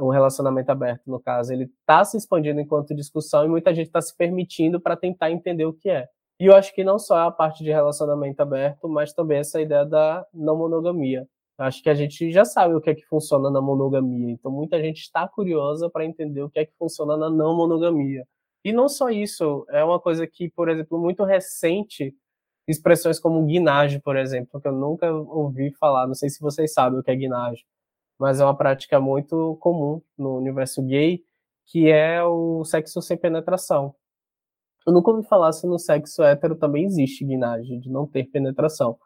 o 0.00 0.10
relacionamento 0.10 0.70
aberto, 0.70 1.02
no 1.06 1.20
caso, 1.20 1.52
ele 1.52 1.64
está 1.80 2.04
se 2.04 2.16
expandindo 2.16 2.60
enquanto 2.60 2.94
discussão 2.94 3.44
e 3.44 3.48
muita 3.48 3.74
gente 3.74 3.86
está 3.86 4.00
se 4.02 4.16
permitindo 4.16 4.80
para 4.80 4.96
tentar 4.96 5.30
entender 5.30 5.66
o 5.66 5.72
que 5.72 5.88
é. 5.90 6.08
E 6.40 6.46
eu 6.46 6.56
acho 6.56 6.74
que 6.74 6.82
não 6.82 6.98
só 6.98 7.28
a 7.28 7.30
parte 7.30 7.62
de 7.62 7.70
relacionamento 7.70 8.40
aberto, 8.40 8.88
mas 8.88 9.12
também 9.12 9.38
essa 9.38 9.60
ideia 9.60 9.84
da 9.84 10.26
não 10.34 10.56
monogamia. 10.56 11.28
Acho 11.56 11.82
que 11.82 11.88
a 11.88 11.94
gente 11.94 12.32
já 12.32 12.44
sabe 12.44 12.74
o 12.74 12.80
que 12.80 12.90
é 12.90 12.94
que 12.94 13.06
funciona 13.06 13.48
na 13.50 13.60
monogamia, 13.60 14.32
então 14.32 14.50
muita 14.50 14.80
gente 14.82 15.02
está 15.02 15.28
curiosa 15.28 15.88
para 15.88 16.04
entender 16.04 16.42
o 16.42 16.50
que 16.50 16.58
é 16.58 16.66
que 16.66 16.74
funciona 16.76 17.16
na 17.16 17.30
não 17.30 17.56
monogamia. 17.56 18.26
E 18.64 18.72
não 18.72 18.88
só 18.88 19.10
isso, 19.10 19.64
é 19.70 19.84
uma 19.84 20.00
coisa 20.00 20.26
que, 20.26 20.50
por 20.50 20.68
exemplo, 20.68 20.98
muito 20.98 21.22
recente, 21.22 22.12
expressões 22.66 23.18
como 23.20 23.44
guinagem, 23.44 24.00
por 24.00 24.16
exemplo, 24.16 24.60
que 24.60 24.68
eu 24.68 24.72
nunca 24.72 25.10
ouvi 25.12 25.72
falar, 25.72 26.06
não 26.06 26.14
sei 26.14 26.30
se 26.30 26.40
vocês 26.40 26.72
sabem 26.72 26.98
o 26.98 27.02
que 27.02 27.10
é 27.10 27.16
guinagem, 27.16 27.64
mas 28.18 28.40
é 28.40 28.44
uma 28.44 28.56
prática 28.56 29.00
muito 29.00 29.56
comum 29.60 30.00
no 30.16 30.36
universo 30.36 30.82
gay, 30.82 31.22
que 31.66 31.90
é 31.90 32.22
o 32.24 32.64
sexo 32.64 33.02
sem 33.02 33.16
penetração. 33.16 33.94
Eu 34.86 34.92
nunca 34.92 35.10
ouvi 35.10 35.26
falar 35.26 35.52
se 35.52 35.66
no 35.66 35.78
sexo 35.78 36.22
hétero 36.22 36.56
também 36.56 36.84
existe 36.84 37.24
guinagem, 37.24 37.80
de 37.80 37.90
não 37.90 38.06
ter 38.06 38.24
penetração 38.24 38.98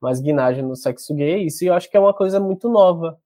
mas 0.00 0.20
guinagem 0.20 0.62
no 0.62 0.76
sexo 0.76 1.14
gay, 1.14 1.46
isso 1.46 1.64
eu 1.64 1.74
acho 1.74 1.90
que 1.90 1.96
é 1.96 2.00
uma 2.00 2.14
coisa 2.14 2.38
muito 2.38 2.68
nova, 2.68 3.18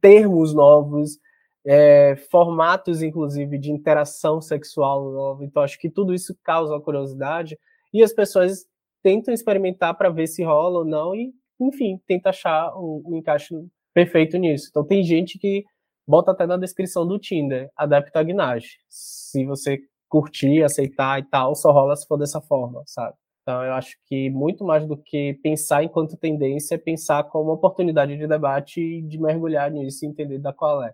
termos 0.00 0.52
novos, 0.52 1.18
é, 1.64 2.16
formatos, 2.30 3.02
inclusive, 3.02 3.58
de 3.58 3.70
interação 3.70 4.40
sexual 4.40 5.10
novo. 5.12 5.44
Então, 5.44 5.62
acho 5.62 5.78
que 5.78 5.90
tudo 5.90 6.14
isso 6.14 6.36
causa 6.42 6.78
curiosidade 6.80 7.58
e 7.92 8.02
as 8.02 8.12
pessoas 8.12 8.66
tentam 9.08 9.32
experimentar 9.32 9.96
para 9.96 10.10
ver 10.10 10.26
se 10.26 10.44
rola 10.44 10.80
ou 10.80 10.84
não 10.84 11.14
e, 11.14 11.32
enfim, 11.58 11.98
tenta 12.06 12.28
achar 12.28 12.76
um, 12.76 13.02
um 13.06 13.16
encaixe 13.16 13.54
perfeito 13.94 14.36
nisso. 14.36 14.66
Então, 14.68 14.84
tem 14.84 15.02
gente 15.02 15.38
que 15.38 15.64
bota 16.06 16.32
até 16.32 16.46
na 16.46 16.58
descrição 16.58 17.06
do 17.06 17.18
Tinder, 17.18 17.70
adapta 17.74 18.20
a 18.20 18.22
guinagem. 18.22 18.68
Se 18.86 19.46
você 19.46 19.78
curtir, 20.10 20.62
aceitar 20.62 21.18
e 21.18 21.22
tal, 21.24 21.54
só 21.54 21.72
rola 21.72 21.96
se 21.96 22.06
for 22.06 22.18
dessa 22.18 22.38
forma, 22.38 22.82
sabe? 22.86 23.16
Então, 23.42 23.64
eu 23.64 23.72
acho 23.72 23.96
que 24.04 24.28
muito 24.28 24.62
mais 24.62 24.86
do 24.86 24.94
que 24.94 25.38
pensar 25.42 25.82
enquanto 25.82 26.18
tendência, 26.18 26.74
é 26.74 26.78
pensar 26.78 27.24
como 27.24 27.50
oportunidade 27.50 28.14
de 28.14 28.26
debate 28.26 28.78
e 28.78 29.00
de 29.00 29.18
mergulhar 29.18 29.70
nisso 29.70 30.04
e 30.04 30.08
entender 30.08 30.38
da 30.38 30.52
qual 30.52 30.84
é. 30.84 30.92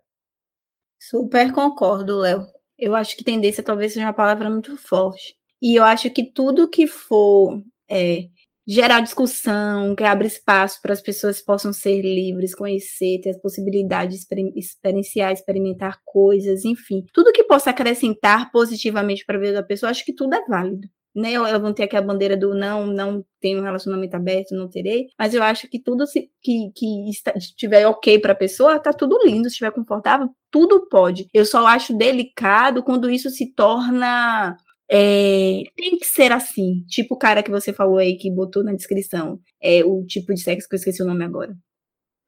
Super 1.01 1.53
concordo, 1.53 2.19
Léo. 2.19 2.47
Eu 2.79 2.95
acho 2.95 3.17
que 3.17 3.25
tendência 3.25 3.62
talvez 3.62 3.93
seja 3.93 4.07
uma 4.07 4.12
palavra 4.12 4.49
muito 4.49 4.77
forte. 4.77 5.37
E 5.61 5.75
eu 5.75 5.83
acho 5.83 6.11
que 6.11 6.23
tudo 6.23 6.69
que 6.71 6.87
for 6.87 7.61
é, 7.91 8.28
gerar 8.66 9.01
discussão, 9.01 9.95
que 9.95 10.05
abre 10.05 10.26
espaço 10.26 10.80
para 10.82 10.93
as 10.93 11.03
pessoas 11.03 11.41
possam 11.41 11.72
ser 11.72 12.01
livres, 12.03 12.55
conhecer, 12.55 13.20
ter 13.22 13.30
as 13.30 13.41
possibilidades 13.41 14.18
de 14.18 14.59
experienciar, 14.59 15.32
experimentar 15.32 15.99
coisas, 16.05 16.64
enfim. 16.64 17.05
Tudo 17.12 17.32
que 17.32 17.45
possa 17.45 17.70
acrescentar 17.70 18.51
positivamente 18.51 19.24
para 19.24 19.37
a 19.37 19.41
vida 19.41 19.53
da 19.55 19.62
pessoa, 19.62 19.91
acho 19.91 20.05
que 20.05 20.14
tudo 20.14 20.35
é 20.35 20.45
válido 20.47 20.89
né, 21.14 21.32
eu 21.32 21.45
levantei 21.45 21.85
aqui 21.85 21.97
a 21.97 22.03
bandeira 22.03 22.37
do 22.37 22.55
não, 22.55 22.87
não 22.87 23.24
tenho 23.41 23.61
um 23.61 23.62
relacionamento 23.62 24.16
aberto, 24.16 24.55
não 24.55 24.68
terei, 24.68 25.07
mas 25.18 25.32
eu 25.32 25.43
acho 25.43 25.68
que 25.68 25.78
tudo 25.78 26.07
se, 26.07 26.28
que, 26.43 26.72
que 26.74 27.09
estiver 27.37 27.87
ok 27.87 28.18
para 28.18 28.32
a 28.32 28.37
pessoa, 28.37 28.80
tá 28.80 28.93
tudo 28.93 29.18
lindo, 29.24 29.45
se 29.45 29.53
estiver 29.53 29.70
confortável, 29.70 30.28
tudo 30.51 30.89
pode. 30.89 31.28
Eu 31.32 31.47
só 31.47 31.66
acho 31.66 31.97
delicado 31.97 32.82
quando 32.82 33.09
isso 33.09 33.30
se 33.30 33.55
torna 33.55 34.57
é, 34.97 35.64
tem 35.76 35.99
que 35.99 36.07
ser 36.07 36.30
assim, 36.30 36.84
tipo 36.86 37.16
o 37.16 37.18
cara 37.18 37.42
que 37.42 37.51
você 37.51 37.72
falou 37.72 37.99
aí 37.99 38.16
que 38.16 38.30
botou 38.30 38.62
na 38.62 38.72
descrição, 38.72 39.40
é 39.61 39.84
o 39.84 40.05
tipo 40.07 40.32
de 40.32 40.40
sexo 40.40 40.68
que 40.68 40.76
eu 40.76 40.78
esqueci 40.78 41.03
o 41.03 41.07
nome 41.07 41.24
agora. 41.24 41.53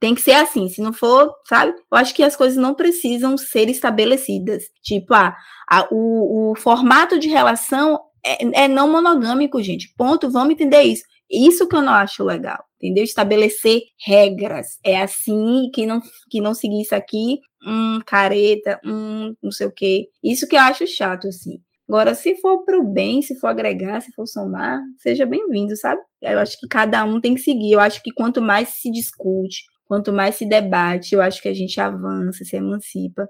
Tem 0.01 0.13
que 0.13 0.19
ser 0.19 0.33
assim, 0.33 0.67
se 0.67 0.81
não 0.81 0.91
for, 0.91 1.33
sabe? 1.47 1.71
Eu 1.71 1.97
acho 1.97 2.13
que 2.13 2.21
as 2.21 2.35
coisas 2.35 2.57
não 2.57 2.75
precisam 2.75 3.37
ser 3.37 3.69
estabelecidas. 3.69 4.65
Tipo, 4.83 5.13
ah, 5.13 5.33
a, 5.67 5.87
o, 5.89 6.51
o 6.51 6.55
formato 6.55 7.17
de 7.17 7.29
relação 7.29 7.99
é, 8.23 8.65
é 8.65 8.67
não 8.67 8.91
monogâmico, 8.91 9.63
gente. 9.63 9.93
Ponto. 9.97 10.29
Vamos 10.29 10.53
entender 10.53 10.83
isso. 10.83 11.03
Isso 11.31 11.67
que 11.67 11.75
eu 11.75 11.81
não 11.81 11.93
acho 11.93 12.23
legal, 12.23 12.63
entendeu? 12.75 13.03
Estabelecer 13.03 13.81
regras. 14.05 14.77
É 14.83 15.01
assim, 15.01 15.71
que 15.73 15.85
não, 15.85 16.01
que 16.29 16.41
não 16.41 16.53
seguir 16.53 16.81
isso 16.81 16.93
aqui, 16.93 17.39
um 17.65 17.99
careta, 18.05 18.79
um 18.85 19.33
não 19.41 19.51
sei 19.51 19.67
o 19.67 19.71
quê. 19.71 20.09
Isso 20.23 20.47
que 20.47 20.55
eu 20.55 20.61
acho 20.61 20.85
chato, 20.85 21.27
assim. 21.27 21.59
Agora, 21.87 22.13
se 22.15 22.35
for 22.35 22.63
para 22.65 22.77
o 22.77 22.83
bem, 22.83 23.21
se 23.21 23.39
for 23.39 23.47
agregar, 23.47 24.01
se 24.01 24.11
for 24.13 24.27
somar, 24.27 24.81
seja 24.99 25.25
bem-vindo, 25.25 25.75
sabe? 25.77 26.01
Eu 26.21 26.39
acho 26.39 26.59
que 26.59 26.67
cada 26.67 27.03
um 27.05 27.21
tem 27.21 27.33
que 27.35 27.41
seguir. 27.41 27.73
Eu 27.73 27.79
acho 27.79 28.03
que 28.03 28.11
quanto 28.11 28.41
mais 28.41 28.69
se 28.69 28.91
discute, 28.91 29.63
quanto 29.85 30.11
mais 30.11 30.35
se 30.35 30.45
debate, 30.45 31.15
eu 31.15 31.21
acho 31.21 31.41
que 31.41 31.47
a 31.47 31.53
gente 31.53 31.79
avança, 31.79 32.43
se 32.43 32.55
emancipa 32.57 33.27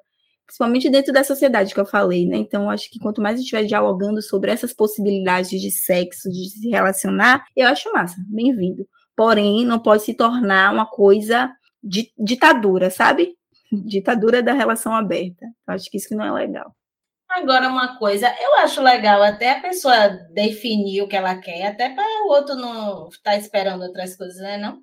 principalmente 0.47 0.89
dentro 0.89 1.11
da 1.11 1.25
sociedade 1.25 1.73
que 1.73 1.79
eu 1.79 1.85
falei, 1.85 2.25
né? 2.25 2.37
Então, 2.37 2.69
acho 2.69 2.89
que 2.89 2.99
quanto 2.99 3.21
mais 3.21 3.35
a 3.35 3.37
gente 3.37 3.47
estiver 3.47 3.65
dialogando 3.65 4.21
sobre 4.21 4.49
essas 4.49 4.73
possibilidades 4.73 5.49
de 5.49 5.69
sexo, 5.69 6.29
de 6.29 6.49
se 6.49 6.69
relacionar, 6.69 7.45
eu 7.55 7.67
acho 7.67 7.91
massa, 7.91 8.15
bem-vindo. 8.29 8.87
Porém, 9.15 9.65
não 9.65 9.77
pode 9.77 10.03
se 10.03 10.13
tornar 10.13 10.73
uma 10.73 10.85
coisa 10.85 11.51
de 11.83 12.11
ditadura, 12.17 12.89
sabe? 12.89 13.35
Ditadura 13.85 14.41
da 14.41 14.53
relação 14.53 14.95
aberta. 14.95 15.45
Eu 15.67 15.73
acho 15.73 15.91
que 15.91 15.97
isso 15.97 16.15
não 16.15 16.25
é 16.25 16.31
legal. 16.31 16.73
Agora, 17.29 17.67
uma 17.67 17.97
coisa, 17.97 18.33
eu 18.41 18.55
acho 18.59 18.81
legal 18.81 19.21
até 19.21 19.51
a 19.51 19.61
pessoa 19.61 20.09
definir 20.33 21.01
o 21.01 21.07
que 21.07 21.15
ela 21.15 21.35
quer, 21.35 21.67
até 21.67 21.89
para 21.89 22.03
o 22.23 22.29
outro 22.29 22.55
não 22.55 23.09
estar 23.09 23.31
tá 23.31 23.37
esperando 23.37 23.83
outras 23.83 24.15
coisas, 24.15 24.37
né? 24.37 24.57
Não? 24.57 24.81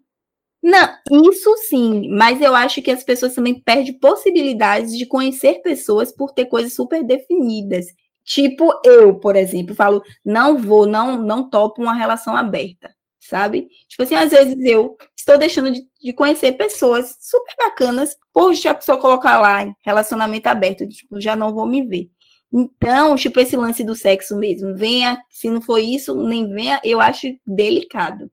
Não, 0.62 0.88
isso 1.28 1.54
sim, 1.68 2.08
mas 2.08 2.40
eu 2.40 2.54
acho 2.54 2.80
que 2.80 2.90
as 2.90 3.04
pessoas 3.04 3.34
também 3.34 3.60
perdem 3.60 3.98
possibilidades 3.98 4.96
de 4.96 5.04
conhecer 5.04 5.60
pessoas 5.60 6.10
por 6.10 6.32
ter 6.32 6.46
coisas 6.46 6.72
super 6.72 7.04
definidas. 7.04 7.86
Tipo, 8.24 8.72
eu, 8.82 9.18
por 9.20 9.36
exemplo, 9.36 9.74
falo, 9.74 10.02
não 10.24 10.56
vou, 10.56 10.86
não, 10.86 11.18
não 11.18 11.50
topo 11.50 11.82
uma 11.82 11.92
relação 11.94 12.34
aberta, 12.34 12.94
sabe? 13.20 13.68
Tipo 13.88 14.04
assim, 14.04 14.14
às 14.14 14.30
vezes 14.30 14.56
eu 14.64 14.96
estou 15.14 15.36
deixando 15.36 15.70
de, 15.70 15.82
de 16.02 16.12
conhecer 16.14 16.52
pessoas 16.52 17.14
super 17.20 17.54
bacanas 17.58 18.16
por 18.32 18.54
já 18.54 18.72
pessoa 18.74 18.98
colocar 18.98 19.38
lá 19.40 19.70
relacionamento 19.84 20.46
aberto, 20.48 20.88
tipo, 20.88 21.20
já 21.20 21.36
não 21.36 21.52
vou 21.54 21.66
me 21.66 21.86
ver. 21.86 22.10
Então, 22.56 23.16
tipo, 23.16 23.40
esse 23.40 23.56
lance 23.56 23.82
do 23.82 23.96
sexo 23.96 24.36
mesmo, 24.36 24.76
venha, 24.76 25.20
se 25.28 25.50
não 25.50 25.60
for 25.60 25.78
isso, 25.78 26.14
nem 26.14 26.48
venha, 26.48 26.80
eu 26.84 27.00
acho 27.00 27.26
delicado. 27.44 28.30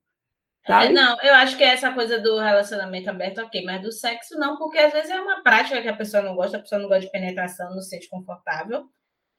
É, 0.67 0.89
não, 0.89 1.19
eu 1.24 1.34
acho 1.34 1.57
que 1.57 1.63
é 1.63 1.69
essa 1.69 1.91
coisa 1.91 2.19
do 2.19 2.38
relacionamento 2.38 3.09
aberto, 3.09 3.41
ok, 3.41 3.63
mas 3.63 3.82
do 3.82 3.91
sexo 3.91 4.38
não, 4.38 4.57
porque 4.57 4.78
às 4.78 4.93
vezes 4.93 5.09
é 5.09 5.19
uma 5.19 5.41
prática 5.41 5.82
que 5.82 5.88
a 5.88 5.95
pessoa 5.95 6.22
não 6.22 6.36
gosta, 6.36 6.57
a 6.57 6.59
pessoa 6.59 6.80
não 6.80 6.88
gosta 6.88 7.05
de 7.05 7.11
penetração, 7.11 7.72
não 7.72 7.82
se 7.82 7.89
sente 7.89 8.07
confortável, 8.07 8.86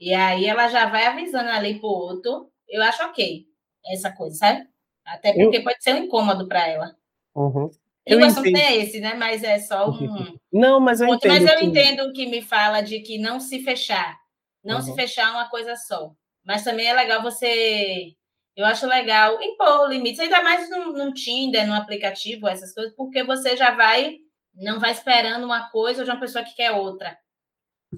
e 0.01 0.12
aí 0.12 0.47
ela 0.47 0.66
já 0.66 0.87
vai 0.87 1.07
avisando 1.07 1.49
ali 1.51 1.78
pro 1.78 1.89
outro. 1.89 2.51
Eu 2.68 2.83
acho 2.83 3.05
ok 3.05 3.47
essa 3.87 4.11
coisa, 4.11 4.37
sabe? 4.37 4.66
Até 5.07 5.33
porque 5.33 5.59
eu... 5.59 5.62
pode 5.62 5.80
ser 5.80 5.95
um 5.95 5.99
incômodo 5.99 6.49
para 6.49 6.66
ela. 6.66 6.97
Uhum. 7.37 7.70
E 8.05 8.16
o 8.16 8.24
assunto 8.24 8.57
é 8.57 8.76
esse, 8.78 9.01
né? 9.01 9.14
Mas 9.14 9.45
é 9.45 9.61
só 9.61 9.89
um. 9.89 10.37
Não, 10.53 10.80
mas 10.80 11.01
eu 11.01 11.07
entendo. 11.07 11.33
Mas 11.33 11.53
eu 11.53 11.61
entendo 11.61 12.01
o 12.09 12.12
que 12.12 12.26
me 12.26 12.43
fala 12.43 12.80
de 12.80 12.99
que 13.01 13.16
não 13.16 13.39
se 13.39 13.61
fechar. 13.61 14.22
Não 14.65 14.77
uhum. 14.77 14.83
se 14.83 14.95
fechar 14.95 15.31
uma 15.33 15.49
coisa 15.49 15.77
só. 15.77 16.13
Mas 16.45 16.65
também 16.65 16.87
é 16.87 16.95
legal 16.95 17.23
você 17.23 18.15
eu 18.55 18.67
acho 18.67 18.87
legal 18.87 19.43
impor 19.43 19.89
limites, 19.89 20.21
ainda 20.21 20.43
mais 20.43 20.69
no, 20.69 20.93
no 20.93 21.15
Tinder, 21.15 21.67
no 21.67 21.75
aplicativo, 21.75 22.47
essas 22.47 22.73
coisas, 22.75 22.95
porque 22.95 23.25
você 23.25 23.57
já 23.57 23.75
vai, 23.75 24.17
não 24.55 24.79
vai 24.79 24.93
esperando 24.93 25.45
uma 25.45 25.71
coisa 25.71 26.05
de 26.05 26.11
uma 26.11 26.21
pessoa 26.21 26.45
que 26.45 26.55
quer 26.55 26.71
outra. 26.73 27.17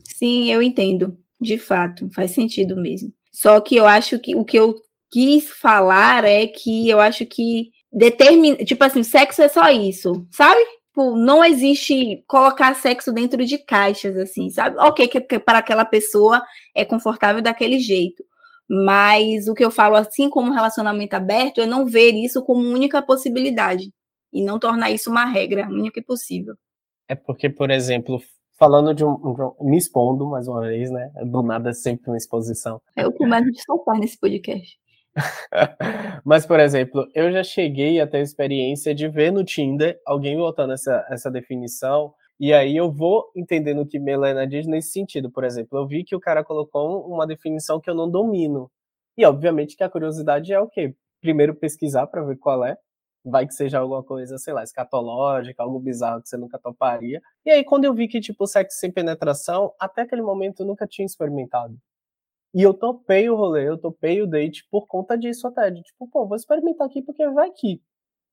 Sim, 0.05 0.51
eu 0.51 0.63
entendo, 0.63 1.19
de 1.41 1.59
fato, 1.59 2.09
faz 2.11 2.31
sentido 2.31 2.77
mesmo. 2.77 3.13
Só 3.33 3.61
que 3.61 3.75
eu 3.75 3.85
acho 3.85 4.19
que 4.21 4.37
o 4.37 4.45
que 4.45 4.57
eu 4.57 4.77
quis 5.11 5.51
falar 5.51 6.25
é 6.25 6.47
que 6.47 6.89
eu 6.89 7.01
acho 7.01 7.27
que 7.27 7.71
determina, 7.93 8.57
tipo 8.59 8.83
assim, 8.85 9.03
sexo 9.03 9.43
é 9.43 9.49
só 9.49 9.69
isso, 9.71 10.27
sabe? 10.31 10.61
Tipo, 10.95 11.17
não 11.17 11.45
existe 11.45 12.23
colocar 12.29 12.73
sexo 12.77 13.13
dentro 13.13 13.45
de 13.45 13.59
caixas, 13.59 14.17
assim, 14.17 14.49
sabe? 14.49 14.77
Ok, 14.79 15.09
que, 15.09 15.21
que 15.21 15.41
para 15.41 15.59
aquela 15.59 15.85
pessoa 15.85 16.41
é 16.73 16.85
confortável 16.85 17.43
daquele 17.43 17.81
jeito. 17.81 18.23
Mas 18.69 19.49
o 19.49 19.55
que 19.55 19.65
eu 19.65 19.73
falo, 19.73 19.97
assim 19.97 20.31
como 20.31 20.53
relacionamento 20.53 21.17
aberto, 21.17 21.61
é 21.61 21.67
não 21.67 21.85
ver 21.85 22.13
isso 22.13 22.45
como 22.45 22.61
única 22.61 23.03
possibilidade 23.03 23.93
e 24.33 24.41
não 24.41 24.57
tornar 24.57 24.93
isso 24.93 25.11
uma 25.11 25.25
regra 25.25 25.67
única 25.67 25.99
e 25.99 26.05
possível. 26.05 26.55
É 27.09 27.17
porque, 27.17 27.51
por 27.51 27.73
exemplo, 27.73 28.23
falando 28.57 28.95
de 28.95 29.05
um, 29.05 29.11
um, 29.11 29.69
me 29.69 29.77
expondo 29.77 30.25
mais 30.29 30.47
uma 30.47 30.61
vez, 30.61 30.93
né? 30.93 31.11
Do 31.27 31.43
nada 31.43 31.71
é 31.71 31.75
sempre 31.75 32.09
uma 32.09 32.17
exposição. 32.17 32.81
É 32.95 33.05
o 33.05 33.13
que 33.13 33.27
mais 33.27 33.45
de 33.45 33.61
soltar 33.65 33.99
nesse 33.99 34.17
podcast. 34.17 34.79
Mas, 36.25 36.47
por 36.47 36.61
exemplo, 36.61 37.07
eu 37.15 37.31
já 37.33 37.43
cheguei 37.43 38.01
a 38.01 38.07
ter 38.07 38.19
a 38.19 38.23
experiência 38.23 38.95
de 38.95 39.09
ver 39.09 39.33
no 39.33 39.45
Tinder 39.45 40.01
alguém 40.05 40.37
botando 40.37 40.73
essa, 40.73 41.07
essa 41.09 41.31
definição, 41.31 42.13
e 42.39 42.53
aí 42.53 42.77
eu 42.77 42.91
vou 42.91 43.31
entendendo 43.37 43.87
que 43.87 43.99
Melena 43.99 44.47
diz 44.47 44.67
nesse 44.67 44.91
sentido. 44.91 45.31
Por 45.31 45.45
exemplo, 45.45 45.79
eu 45.79 45.87
vi 45.87 46.03
que 46.05 46.17
o 46.17 46.21
cara 46.21 46.43
colocou 46.45 47.07
uma 47.07 47.27
definição 47.27 47.81
que 47.81 47.89
eu 47.89 47.95
não 47.95 48.11
domino. 48.11 48.71
E, 49.17 49.25
obviamente, 49.25 49.77
que 49.77 49.85
a 49.85 49.89
curiosidade 49.91 50.53
é 50.53 50.59
o 50.61 50.69
quê? 50.69 50.95
Primeiro 51.21 51.55
pesquisar 51.55 52.07
para 52.09 52.23
ver 52.25 52.37
qual 52.37 52.65
é, 52.65 52.77
vai 53.25 53.47
que 53.47 53.55
seja 53.55 53.79
alguma 53.79 54.03
coisa, 54.03 54.37
sei 54.39 54.53
lá, 54.53 54.65
escatológica, 54.65 55.63
algo 55.63 55.79
bizarro 55.79 56.21
que 56.23 56.29
você 56.29 56.37
nunca 56.37 56.59
toparia. 56.59 57.23
E 57.47 57.51
aí, 57.51 57.65
quando 57.65 57.85
eu 57.85 57.95
vi 57.95 58.09
que, 58.09 58.21
tipo, 58.21 58.47
sexo 58.47 58.79
sem 58.81 58.91
penetração, 58.91 59.73
até 59.81 60.03
aquele 60.03 60.23
momento 60.23 60.61
eu 60.63 60.67
nunca 60.67 60.87
tinha 60.89 61.07
experimentado. 61.07 61.79
E 62.55 62.63
eu 62.63 62.73
topei 62.73 63.29
o 63.29 63.37
rolê, 63.37 63.69
eu 63.69 63.77
topei 63.77 64.23
o 64.23 64.27
date 64.27 64.67
por 64.71 64.87
conta 64.87 65.19
disso 65.19 65.47
até, 65.49 65.71
de 65.71 65.83
tipo, 65.83 66.09
pô, 66.09 66.27
vou 66.27 66.37
experimentar 66.37 66.87
aqui 66.87 67.03
porque 67.03 67.29
vai 67.31 67.51
que 67.51 67.83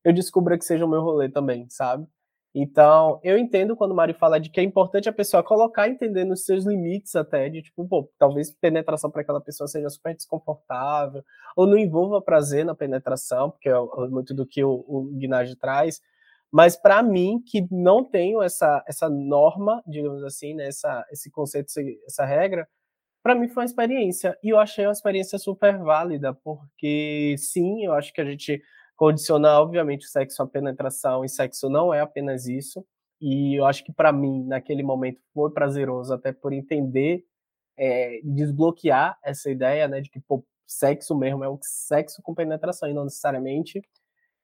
eu 0.04 0.14
descubra 0.14 0.58
que 0.58 0.66
seja 0.66 0.86
o 0.86 0.90
meu 0.90 1.02
rolê 1.02 1.30
também, 1.30 1.68
sabe? 1.70 2.08
Então, 2.54 3.20
eu 3.24 3.38
entendo 3.38 3.78
quando 3.78 3.92
o 3.92 3.96
Mari 3.96 4.14
fala 4.14 4.40
de 4.40 4.50
que 4.50 4.60
é 4.60 4.64
importante 4.64 5.08
a 5.08 5.14
pessoa 5.14 5.42
colocar, 5.42 5.88
entendendo 5.88 6.34
os 6.34 6.44
seus 6.44 6.66
limites 6.66 7.16
até, 7.16 7.50
de 7.50 7.62
tipo, 7.62 7.88
pô, 7.88 8.12
talvez 8.20 8.52
penetração 8.52 9.10
para 9.10 9.22
aquela 9.22 9.40
pessoa 9.40 9.68
seja 9.68 9.90
super 9.90 10.14
desconfortável, 10.14 11.24
ou 11.56 11.66
não 11.66 11.78
envolva 11.78 12.22
prazer 12.22 12.66
na 12.66 12.76
penetração, 12.76 13.52
porque 13.52 13.70
é 13.70 13.80
muito 14.10 14.34
do 14.34 14.46
que 14.46 14.64
o, 14.64 14.84
o 14.88 15.10
traz, 15.60 16.02
mas 16.52 16.76
para 16.76 17.02
mim, 17.02 17.42
que 17.46 17.66
não 17.72 18.04
tenho 18.04 18.42
essa, 18.42 18.84
essa 18.86 19.10
norma, 19.10 19.82
digamos 19.88 20.22
assim, 20.24 20.54
né, 20.54 20.68
essa, 20.68 21.06
esse 21.10 21.32
conceito, 21.32 21.72
essa 22.06 22.26
regra, 22.26 22.68
para 23.24 23.36
mim 23.36 23.48
foi 23.48 23.64
uma 23.64 23.66
experiência, 23.66 24.38
e 24.44 24.50
eu 24.50 24.60
achei 24.60 24.86
uma 24.86 24.92
experiência 24.92 25.38
super 25.38 25.78
válida, 25.78 26.34
porque 26.34 27.36
sim, 27.38 27.86
eu 27.86 27.94
acho 27.94 28.14
que 28.14 28.22
a 28.22 28.26
gente 28.26 28.62
condicionar, 28.96 29.60
obviamente, 29.62 30.06
o 30.06 30.10
sexo 30.10 30.44
à 30.44 30.48
penetração, 30.48 31.26
e 31.26 31.30
sexo 31.30 31.70
não 31.70 31.94
é 31.94 32.02
apenas 32.02 32.48
isso. 32.48 32.86
E 33.20 33.56
eu 33.56 33.66
acho 33.66 33.84
que 33.84 33.92
para 33.92 34.12
mim, 34.12 34.44
naquele 34.46 34.84
momento, 34.84 35.20
foi 35.34 35.52
prazeroso, 35.52 36.14
até 36.14 36.32
por 36.32 36.54
entender, 36.54 37.24
é, 37.78 38.20
desbloquear 38.24 39.18
essa 39.24 39.50
ideia, 39.50 39.88
né, 39.88 40.02
de 40.02 40.10
que 40.10 40.20
pô, 40.20 40.44
sexo 40.68 41.16
mesmo 41.18 41.44
é 41.44 41.50
um 41.50 41.58
sexo 41.62 42.22
com 42.22 42.34
penetração 42.34 42.90
e 42.90 42.94
não 42.94 43.04
necessariamente. 43.04 43.82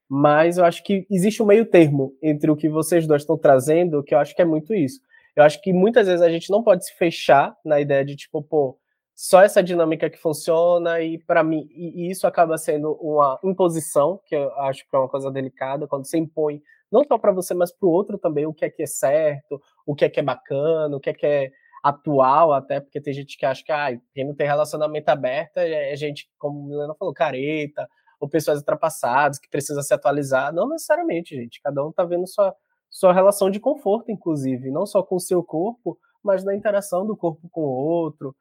Mas 0.10 0.58
eu 0.58 0.66
acho 0.66 0.84
que 0.84 1.06
existe 1.10 1.44
um 1.44 1.46
meio 1.46 1.66
termo 1.66 2.16
entre 2.22 2.50
o 2.50 2.56
que 2.56 2.70
vocês 2.70 3.06
dois 3.08 3.24
estão 3.24 3.38
trazendo, 3.38 4.04
que 4.04 4.16
eu 4.16 4.20
acho 4.20 4.36
que 4.36 4.42
é 4.42 4.46
muito 4.46 4.74
isso. 4.74 5.02
Eu 5.38 5.44
acho 5.44 5.62
que 5.62 5.72
muitas 5.72 6.08
vezes 6.08 6.22
a 6.24 6.30
gente 6.32 6.50
não 6.50 6.64
pode 6.64 6.84
se 6.84 6.94
fechar 6.96 7.56
na 7.64 7.80
ideia 7.80 8.04
de 8.04 8.16
tipo, 8.16 8.42
pô, 8.42 8.80
só 9.16 9.44
essa 9.44 9.62
dinâmica 9.62 10.10
que 10.10 10.18
funciona 10.18 11.00
e 11.02 11.20
para 11.20 11.44
mim 11.44 11.68
e 11.72 12.10
isso 12.10 12.26
acaba 12.26 12.58
sendo 12.58 12.94
uma 13.02 13.40
imposição 13.44 14.20
que 14.26 14.36
eu 14.36 14.52
acho 14.62 14.88
que 14.88 14.96
é 14.96 15.00
uma 15.00 15.10
coisa 15.10 15.32
delicada 15.32 15.88
quando 15.88 16.06
você 16.06 16.20
impõe 16.20 16.62
não 16.92 17.04
só 17.04 17.18
para 17.18 17.32
você 17.32 17.56
mas 17.56 17.72
para 17.72 17.88
o 17.88 17.92
outro 17.92 18.20
também 18.20 18.46
o 18.46 18.54
que 18.54 18.64
é 18.64 18.70
que 18.70 18.84
é 18.84 18.86
certo 18.86 19.60
o 19.88 19.96
que 19.96 20.06
é 20.06 20.10
que 20.10 20.20
é 20.20 20.24
bacana 20.24 20.96
o 20.96 21.00
que 21.00 21.10
é 21.10 21.14
que 21.14 21.26
é 21.26 21.52
atual 21.84 22.54
até 22.54 22.80
porque 22.80 23.02
tem 23.02 23.12
gente 23.12 23.36
que 23.40 23.46
acha 23.46 23.64
que 23.64 23.72
ah, 23.72 23.90
quem 24.14 24.24
não 24.24 24.36
tem 24.36 24.46
relacionamento 24.46 25.10
aberto 25.10 25.58
é, 25.58 25.94
é 25.94 25.96
gente 25.96 26.30
como 26.38 26.68
Milena 26.68 26.94
falou 26.94 27.12
careta 27.12 27.88
ou 28.20 28.30
pessoas 28.30 28.60
ultrapassadas 28.60 29.40
que 29.40 29.50
precisa 29.50 29.82
se 29.82 29.96
atualizar 29.96 30.54
não 30.54 30.70
necessariamente 30.70 31.36
gente 31.36 31.60
cada 31.60 31.84
um 31.84 31.92
tá 31.92 32.04
vendo 32.04 32.28
sua 32.28 32.56
sua 32.90 33.14
relação 33.14 33.50
de 33.50 33.60
conforto 33.60 34.12
inclusive 34.12 34.72
não 34.72 34.86
só 34.86 35.04
com 35.04 35.16
o 35.16 35.20
seu 35.20 35.44
corpo 35.44 35.98
mas 36.24 36.44
na 36.44 36.56
interação 36.56 37.06
do 37.06 37.16
corpo 37.16 37.48
com 37.50 37.62
o 37.62 37.70
outro 37.70 38.36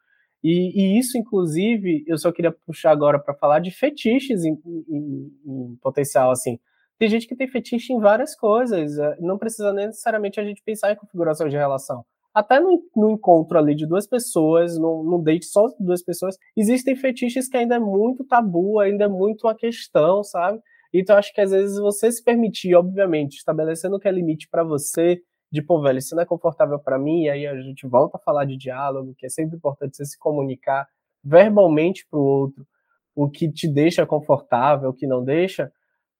e, 0.49 0.71
e, 0.81 0.99
isso, 0.99 1.19
inclusive, 1.19 2.05
eu 2.07 2.17
só 2.17 2.31
queria 2.31 2.53
puxar 2.53 2.93
agora 2.93 3.19
para 3.19 3.35
falar 3.35 3.59
de 3.59 3.73
fetiches 3.73 4.45
em, 4.45 4.57
em, 4.89 5.33
em, 5.45 5.77
potencial, 5.83 6.31
assim. 6.31 6.59
Tem 6.99 7.09
gente 7.09 7.27
que 7.27 7.35
tem 7.35 7.49
fetiche 7.49 7.93
em 7.93 7.99
várias 7.99 8.37
coisas, 8.37 8.97
é, 8.97 9.17
não 9.21 9.39
precisa 9.39 9.73
necessariamente 9.73 10.39
a 10.39 10.45
gente 10.45 10.63
pensar 10.63 10.93
em 10.93 10.97
configuração 10.97 11.49
de 11.49 11.57
relação. 11.57 12.05
Até 12.33 12.61
no, 12.61 12.83
no 12.95 13.11
encontro 13.11 13.59
ali 13.59 13.75
de 13.75 13.87
duas 13.87 14.07
pessoas, 14.07 14.79
no, 14.79 15.03
no 15.03 15.23
date 15.23 15.47
só 15.47 15.67
de 15.67 15.85
duas 15.85 16.03
pessoas, 16.03 16.37
existem 16.57 16.95
fetiches 16.95 17.49
que 17.49 17.57
ainda 17.57 17.75
é 17.75 17.81
muito 17.81 18.25
tabu, 18.25 18.79
ainda 18.79 19.07
é 19.07 19.09
muito 19.09 19.47
uma 19.47 19.55
questão, 19.55 20.23
sabe? 20.23 20.61
Então, 20.93 21.17
acho 21.17 21.33
que 21.33 21.41
às 21.41 21.51
vezes 21.51 21.79
você 21.79 22.11
se 22.11 22.23
permitir, 22.23 22.75
obviamente, 22.75 23.37
estabelecendo 23.37 23.97
o 23.97 24.01
que 24.01 24.09
é 24.09 24.13
limite 24.13 24.49
para 24.49 24.65
você, 24.65 25.21
de, 25.51 25.63
pô, 25.63 25.81
velho, 25.81 25.99
isso 25.99 26.15
não 26.15 26.23
é 26.23 26.27
confortável 26.27 26.79
para 26.79 26.99
mim, 26.99 27.25
e 27.25 27.31
aí 27.31 27.47
a 27.47 27.61
gente 27.61 27.87
volta 27.87 28.17
a 28.17 28.21
falar 28.21 28.45
de 28.45 28.57
diálogo, 28.57 29.15
que 29.17 29.27
é 29.27 29.29
sempre 29.29 29.57
importante 29.57 29.97
você 29.97 30.05
se 30.05 30.19
comunicar 30.19 30.87
verbalmente 31.23 32.07
para 32.11 32.19
o 32.19 32.23
outro, 32.23 32.67
o 33.15 33.31
que 33.31 33.51
te 33.51 33.69
deixa 33.69 34.07
confortável, 34.07 34.91
o 34.91 34.95
que 34.95 35.07
não 35.07 35.25
deixa, 35.25 35.73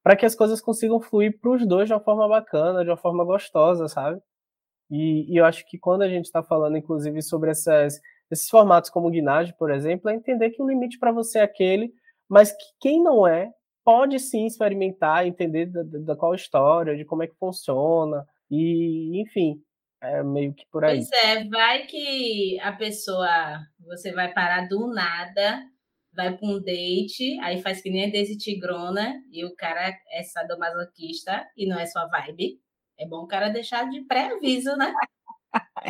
para 0.03 0.17
que 0.17 0.25
as 0.25 0.35
coisas 0.35 0.61
consigam 0.61 1.01
fluir 1.01 1.39
para 1.41 1.51
os 1.51 1.67
dois 1.67 1.89
de 1.89 1.95
uma 1.95 2.01
forma 2.01 2.29
bacana, 2.29 2.85
de 2.85 2.91
uma 2.91 2.97
forma 2.97 3.25
gostosa, 3.25 3.89
sabe? 3.89 4.21
E, 4.91 5.33
e 5.33 5.37
eu 5.37 5.45
acho 5.45 5.67
que 5.69 5.79
quando 5.79 6.03
a 6.03 6.09
gente 6.09 6.27
está 6.27 6.43
falando, 6.43 6.77
inclusive, 6.77 7.21
sobre 7.23 7.51
essas, 7.51 8.01
esses 8.31 8.49
formatos 8.49 8.89
como 8.89 9.09
o 9.09 9.11
Guinage, 9.11 9.55
por 9.59 9.71
exemplo, 9.71 10.09
é 10.09 10.15
entender 10.15 10.51
que 10.51 10.63
o 10.63 10.67
limite 10.69 10.99
para 10.99 11.13
você 11.13 11.41
é 11.41 11.43
aquele, 11.43 11.93
mas 12.29 12.53
que 12.53 12.65
quem 12.81 13.03
não 13.03 13.27
é, 13.27 13.51
pode 13.87 14.19
sim 14.19 14.47
experimentar, 14.47 15.25
entender 15.25 15.67
da, 15.67 15.83
da 15.85 16.17
qual 16.17 16.35
história, 16.35 16.97
de 16.97 17.05
como 17.05 17.23
é 17.23 17.29
que 17.29 17.37
funciona, 17.39 18.27
e, 18.51 19.23
enfim, 19.23 19.63
é 20.03 20.25
meio 20.25 20.53
que 20.53 20.67
por 20.73 20.85
aí. 20.85 20.97
Pois 20.97 21.13
é, 21.13 21.45
vai 21.49 21.87
que 21.87 22.59
a 22.61 22.73
pessoa, 22.73 23.61
você 23.79 24.13
vai 24.13 24.35
parar 24.35 24.69
do 24.69 24.89
nada, 24.89 25.63
vai 26.13 26.37
para 26.37 26.49
um 26.49 26.61
date, 26.61 27.39
aí 27.43 27.63
faz 27.63 27.81
que 27.81 27.89
nem 27.89 28.07
a 28.07 28.11
Daisy 28.11 28.37
Tigrona, 28.37 29.23
e 29.31 29.45
o 29.45 29.55
cara 29.55 29.97
é 30.11 30.23
sadomasoquista 30.25 31.47
e 31.57 31.69
não 31.69 31.79
é 31.79 31.87
sua 31.87 32.09
vibe. 32.09 32.59
É 32.99 33.07
bom 33.07 33.19
o 33.19 33.29
cara 33.29 33.51
deixar 33.51 33.89
de 33.89 34.01
pré-aviso, 34.03 34.75
né? 34.77 34.93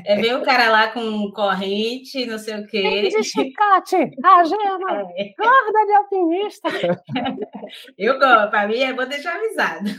É 0.04 0.16
ver 0.16 0.36
o 0.36 0.42
cara 0.42 0.70
lá 0.70 0.88
com 0.88 1.30
corrente, 1.32 2.26
não 2.26 2.38
sei 2.38 2.56
o 2.56 2.66
quê. 2.66 3.08
De 3.08 3.22
chicote, 3.22 3.96
a 4.22 4.44
gema, 4.44 5.10
é. 5.16 5.32
corda 5.36 5.86
de 5.86 5.92
alpinista. 5.92 6.68
Eu 7.96 8.18
gosto, 8.18 8.50
para 8.50 8.68
mim 8.68 8.78
é 8.78 8.92
bom 8.92 9.06
deixar 9.06 9.36
avisado. 9.36 9.90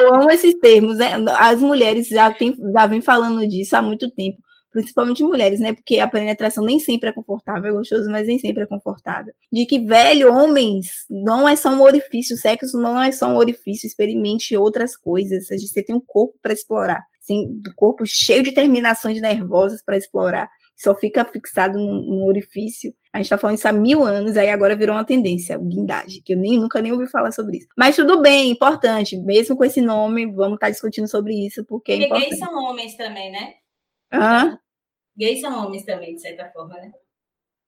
Eu 0.00 0.14
amo 0.14 0.30
esses 0.30 0.54
termos, 0.58 0.98
né? 0.98 1.12
As 1.38 1.60
mulheres 1.60 2.08
já, 2.08 2.32
tem, 2.32 2.56
já 2.72 2.86
vêm 2.86 3.00
falando 3.00 3.46
disso 3.46 3.76
há 3.76 3.82
muito 3.82 4.10
tempo, 4.10 4.38
principalmente 4.72 5.22
mulheres, 5.22 5.60
né? 5.60 5.72
Porque 5.72 6.00
a 6.00 6.08
penetração 6.08 6.64
nem 6.64 6.80
sempre 6.80 7.10
é 7.10 7.12
confortável, 7.12 7.70
é 7.70 7.72
gostoso, 7.72 8.10
mas 8.10 8.26
nem 8.26 8.38
sempre 8.38 8.64
é 8.64 8.66
confortável. 8.66 9.32
De 9.52 9.64
que, 9.66 9.78
velho, 9.78 10.32
homens, 10.32 11.06
não 11.08 11.48
é 11.48 11.54
só 11.54 11.70
um 11.70 11.80
orifício, 11.80 12.36
sexo 12.36 12.78
não 12.78 13.00
é 13.00 13.12
só 13.12 13.28
um 13.28 13.36
orifício, 13.36 13.86
experimente 13.86 14.56
outras 14.56 14.96
coisas. 14.96 15.46
Você 15.48 15.82
tem 15.82 15.94
um 15.94 16.00
corpo 16.00 16.34
para 16.42 16.52
explorar 16.52 17.02
assim, 17.32 17.60
do 17.60 17.74
corpo 17.74 18.04
cheio 18.06 18.42
de 18.42 18.52
terminações 18.52 19.20
nervosas 19.20 19.82
para 19.82 19.96
explorar, 19.96 20.48
só 20.76 20.94
fica 20.94 21.24
fixado 21.24 21.78
num, 21.78 22.02
num 22.02 22.24
orifício. 22.24 22.94
A 23.12 23.18
gente 23.18 23.26
está 23.26 23.38
falando 23.38 23.56
isso 23.56 23.68
há 23.68 23.72
mil 23.72 24.02
anos, 24.02 24.36
aí 24.36 24.48
agora 24.48 24.76
virou 24.76 24.96
uma 24.96 25.04
tendência, 25.04 25.58
o 25.58 25.64
guindagem, 25.64 26.22
que 26.24 26.32
eu 26.32 26.38
nem, 26.38 26.58
nunca 26.58 26.80
nem 26.80 26.92
ouvi 26.92 27.06
falar 27.06 27.30
sobre 27.30 27.58
isso. 27.58 27.68
Mas 27.76 27.96
tudo 27.96 28.20
bem, 28.20 28.50
importante, 28.50 29.16
mesmo 29.18 29.56
com 29.56 29.64
esse 29.64 29.80
nome, 29.80 30.26
vamos 30.26 30.54
estar 30.54 30.66
tá 30.66 30.70
discutindo 30.70 31.08
sobre 31.08 31.34
isso, 31.46 31.64
porque, 31.66 31.96
porque 31.96 32.12
é 32.12 32.18
gays 32.18 32.38
são 32.38 32.54
homens 32.54 32.96
também, 32.96 33.30
né? 33.30 33.54
Hã? 34.12 34.58
Gays 35.16 35.40
são 35.40 35.66
homens 35.66 35.84
também, 35.84 36.14
de 36.14 36.22
certa 36.22 36.50
forma, 36.50 36.74
né? 36.74 36.90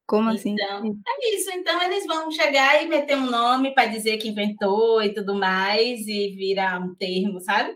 Como 0.06 0.28
assim? 0.30 0.52
Então, 0.52 0.84
é 0.86 1.34
isso. 1.34 1.50
Então, 1.50 1.82
eles 1.82 2.06
vão 2.06 2.30
chegar 2.30 2.82
e 2.82 2.88
meter 2.88 3.16
um 3.16 3.30
nome 3.30 3.72
para 3.74 3.86
dizer 3.86 4.18
que 4.18 4.28
inventou 4.28 5.02
e 5.02 5.14
tudo 5.14 5.34
mais, 5.34 6.06
e 6.06 6.34
virar 6.36 6.78
um 6.80 6.94
termo, 6.94 7.40
sabe? 7.40 7.74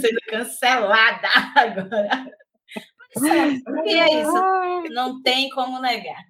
Sendo 0.00 0.20
cancelada 0.28 1.28
agora. 1.56 2.30
O 3.16 3.82
que 3.82 3.94
é 3.94 4.20
isso? 4.22 4.92
Não 4.92 5.22
tem 5.22 5.48
como 5.50 5.80
negar. 5.80 6.22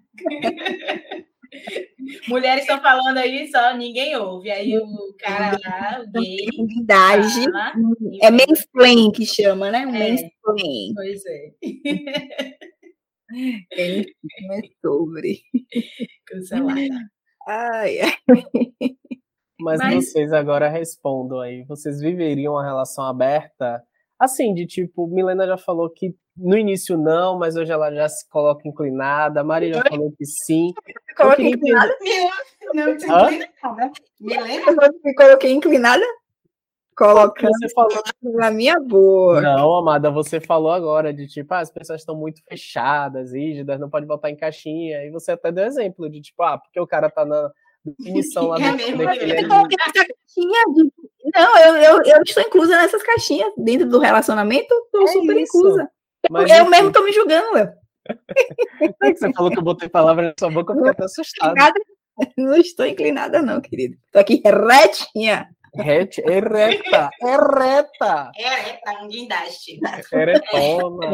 Mulheres 2.28 2.62
estão 2.62 2.80
falando 2.80 3.18
aí, 3.18 3.48
só 3.48 3.76
ninguém 3.76 4.16
ouve. 4.16 4.50
Aí 4.50 4.78
o 4.78 5.14
cara 5.18 5.58
lá, 5.64 6.02
o 6.02 6.10
gay. 6.10 6.46
Idade. 6.80 7.44
É 8.22 8.30
mansplain 8.30 9.10
que 9.10 9.26
chama, 9.26 9.70
né? 9.70 9.82
É, 9.82 9.86
mansplain. 9.86 10.94
Pois 10.94 11.22
é. 11.26 11.52
É, 13.72 14.00
é 14.00 14.04
sobre. 14.80 15.42
Cancelada. 16.26 17.10
Ai, 17.48 17.98
ai. 18.00 18.16
Mas, 19.60 19.78
Mas, 19.78 20.12
vocês 20.12 20.32
agora 20.32 20.68
respondam 20.68 21.40
aí. 21.40 21.64
Vocês 21.64 22.00
viveriam 22.00 22.54
uma 22.54 22.64
relação 22.64 23.04
aberta? 23.04 23.82
Assim, 24.18 24.54
de 24.54 24.66
tipo, 24.66 25.06
Milena 25.06 25.46
já 25.46 25.56
falou 25.56 25.90
que 25.90 26.14
no 26.36 26.56
início 26.56 26.98
não, 26.98 27.38
mas 27.38 27.56
hoje 27.56 27.72
ela 27.72 27.92
já 27.92 28.08
se 28.08 28.28
coloca 28.28 28.68
inclinada. 28.68 29.40
A 29.40 29.44
Maria 29.44 29.74
já 29.74 29.82
falou 29.88 30.12
que 30.16 30.24
sim. 30.26 30.72
Coloquei 31.16 31.48
inclinada? 31.48 31.96
Não, 32.74 32.84
não 32.84 32.92
inclinada. 32.92 33.92
Milena? 34.20 34.70
Eu 34.70 34.90
me 35.04 35.14
coloquei 35.14 35.52
inclinada? 35.52 36.04
Colocando 36.96 37.52
você 37.60 37.74
falou 37.74 38.02
na 38.22 38.50
minha 38.50 38.80
boca. 38.80 39.42
Não, 39.42 39.76
amada, 39.76 40.10
você 40.10 40.40
falou 40.40 40.72
agora 40.72 41.12
de 41.12 41.26
tipo, 41.26 41.52
ah, 41.52 41.60
as 41.60 41.70
pessoas 41.70 42.00
estão 42.00 42.16
muito 42.16 42.42
fechadas, 42.48 43.32
rígidas, 43.34 43.78
não 43.78 43.90
pode 43.90 44.06
botar 44.06 44.30
em 44.30 44.36
caixinha. 44.36 45.04
E 45.04 45.10
você 45.10 45.32
até 45.32 45.52
deu 45.52 45.66
exemplo 45.66 46.08
de 46.08 46.22
tipo, 46.22 46.42
ah, 46.42 46.56
porque 46.56 46.80
o 46.80 46.86
cara 46.86 47.10
tá 47.10 47.26
na 47.26 47.50
definição 47.98 48.48
lá 48.48 48.56
é 48.58 48.72
dentro 48.72 49.08
é 49.08 49.14
de... 49.14 49.46
Não, 51.34 51.58
eu, 51.58 51.76
eu, 51.76 52.02
eu 52.02 52.22
estou 52.22 52.42
inclusa 52.42 52.76
nessas 52.76 53.02
caixinhas 53.02 53.52
dentro 53.56 53.88
do 53.88 53.98
relacionamento, 53.98 54.72
estou 54.74 55.04
é 55.04 55.06
super 55.08 55.36
isso. 55.36 55.58
inclusa. 55.58 55.90
Mas, 56.30 56.50
eu 56.50 56.68
mesmo 56.68 56.88
estou 56.88 57.04
me 57.04 57.12
julgando, 57.12 57.52
Léo. 57.52 57.72
É 59.02 59.12
que 59.12 59.18
você 59.18 59.32
falou 59.32 59.50
que 59.50 59.58
eu 59.58 59.62
botei 59.62 59.88
palavra 59.88 60.28
na 60.28 60.34
sua 60.38 60.50
boca, 60.50 60.72
eu 60.72 60.76
fiquei 60.76 60.90
até 60.90 61.04
assustado. 61.04 61.74
Não 62.36 62.56
estou 62.56 62.86
inclinada, 62.86 63.42
não, 63.42 63.60
querido. 63.60 63.96
Estou 64.06 64.20
aqui 64.20 64.40
retinha. 64.44 65.48
Ret, 65.74 66.18
ereta, 66.20 67.10
ereta. 67.20 68.30
Ereta, 68.34 69.02
um 69.02 69.08
guindaste. 69.08 69.78
Eretona. 70.12 71.10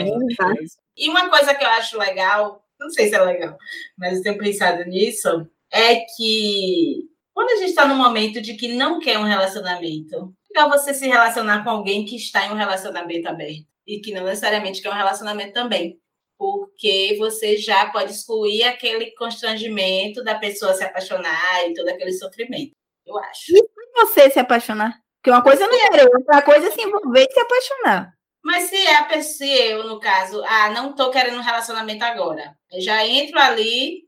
E 0.97 1.09
uma 1.09 1.29
coisa 1.29 1.55
que 1.55 1.65
eu 1.65 1.69
acho 1.71 1.99
legal, 1.99 2.63
não 2.79 2.89
sei 2.91 3.09
se 3.09 3.17
é 3.17 3.21
legal, 3.21 3.57
mas 3.99 4.19
eu 4.19 4.23
tenho 4.23 4.39
pensado 4.39 4.85
nisso, 4.85 5.49
é 5.73 5.97
que 6.17 7.09
quando 7.33 7.51
a 7.51 7.57
gente 7.57 7.71
está 7.71 7.87
num 7.87 7.97
momento 7.97 8.41
de 8.41 8.55
que 8.55 8.69
não 8.69 9.01
quer 9.01 9.19
um 9.19 9.25
relacionamento, 9.25 10.35
é 10.55 10.69
você 10.69 10.93
se 10.93 11.09
relacionar 11.09 11.65
com 11.65 11.71
alguém 11.71 12.05
que 12.05 12.17
está 12.17 12.47
em 12.47 12.51
um 12.51 12.57
relacionamento 12.57 13.29
aberto 13.29 13.67
e 13.87 14.01
que 14.01 14.13
não 14.13 14.25
necessariamente 14.25 14.83
quer 14.83 14.91
um 14.91 14.95
relacionamento 14.95 15.55
também 15.55 15.99
porque 16.43 17.15
você 17.21 17.57
já 17.57 17.87
pode 17.93 18.11
excluir 18.11 18.65
aquele 18.65 19.13
constrangimento 19.13 20.25
da 20.25 20.35
pessoa 20.35 20.75
se 20.75 20.83
apaixonar 20.83 21.69
e 21.69 21.73
todo 21.73 21.89
aquele 21.89 22.11
sofrimento, 22.11 22.73
eu 23.07 23.17
acho. 23.17 23.53
E 23.55 23.63
você 23.95 24.29
se 24.29 24.41
apaixonar? 24.41 24.99
Porque 25.19 25.31
uma 25.31 25.41
coisa 25.41 25.65
não 25.69 25.73
é 25.73 26.03
outra 26.03 26.43
coisa 26.43 26.67
é 26.67 26.71
se 26.73 26.83
envolver 26.83 27.29
e 27.31 27.33
se 27.33 27.39
apaixonar. 27.39 28.13
Mas 28.45 28.65
se 28.65 28.77
é 28.77 28.97
a 28.97 29.05
pessoa, 29.05 29.49
eu, 29.49 29.87
no 29.87 30.01
caso, 30.01 30.43
ah, 30.45 30.71
não 30.71 30.91
estou 30.91 31.13
querendo 31.13 31.39
um 31.39 31.43
relacionamento 31.43 32.03
agora, 32.03 32.57
eu 32.73 32.81
já 32.81 33.07
entro 33.07 33.39
ali 33.39 34.03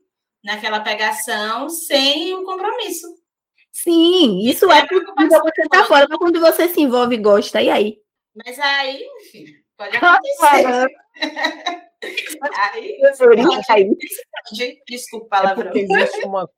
naquela 0.45 0.79
pegação 0.79 1.67
sem 1.67 2.33
um 2.33 2.45
compromisso. 2.45 3.07
Sim, 3.73 4.39
isso 4.47 4.71
é, 4.71 4.79
é 4.79 4.87
quando 4.87 5.29
você 5.29 5.61
está 5.63 5.83
fora, 5.83 6.07
mas 6.07 6.17
quando 6.17 6.39
você 6.39 6.69
se 6.69 6.79
envolve 6.79 7.15
e 7.15 7.19
gosta, 7.19 7.61
e 7.61 7.69
aí? 7.69 7.97
Mas 8.33 8.57
aí, 8.59 9.03
enfim, 9.19 9.45
pode 9.75 9.97
acontecer. 9.97 10.87
Aí, 13.69 13.97
desculpa, 14.87 15.27
palavra. 15.27 15.69
É 15.69 15.71
porque, 15.71 15.79
existe 15.79 16.25
uma... 16.25 16.49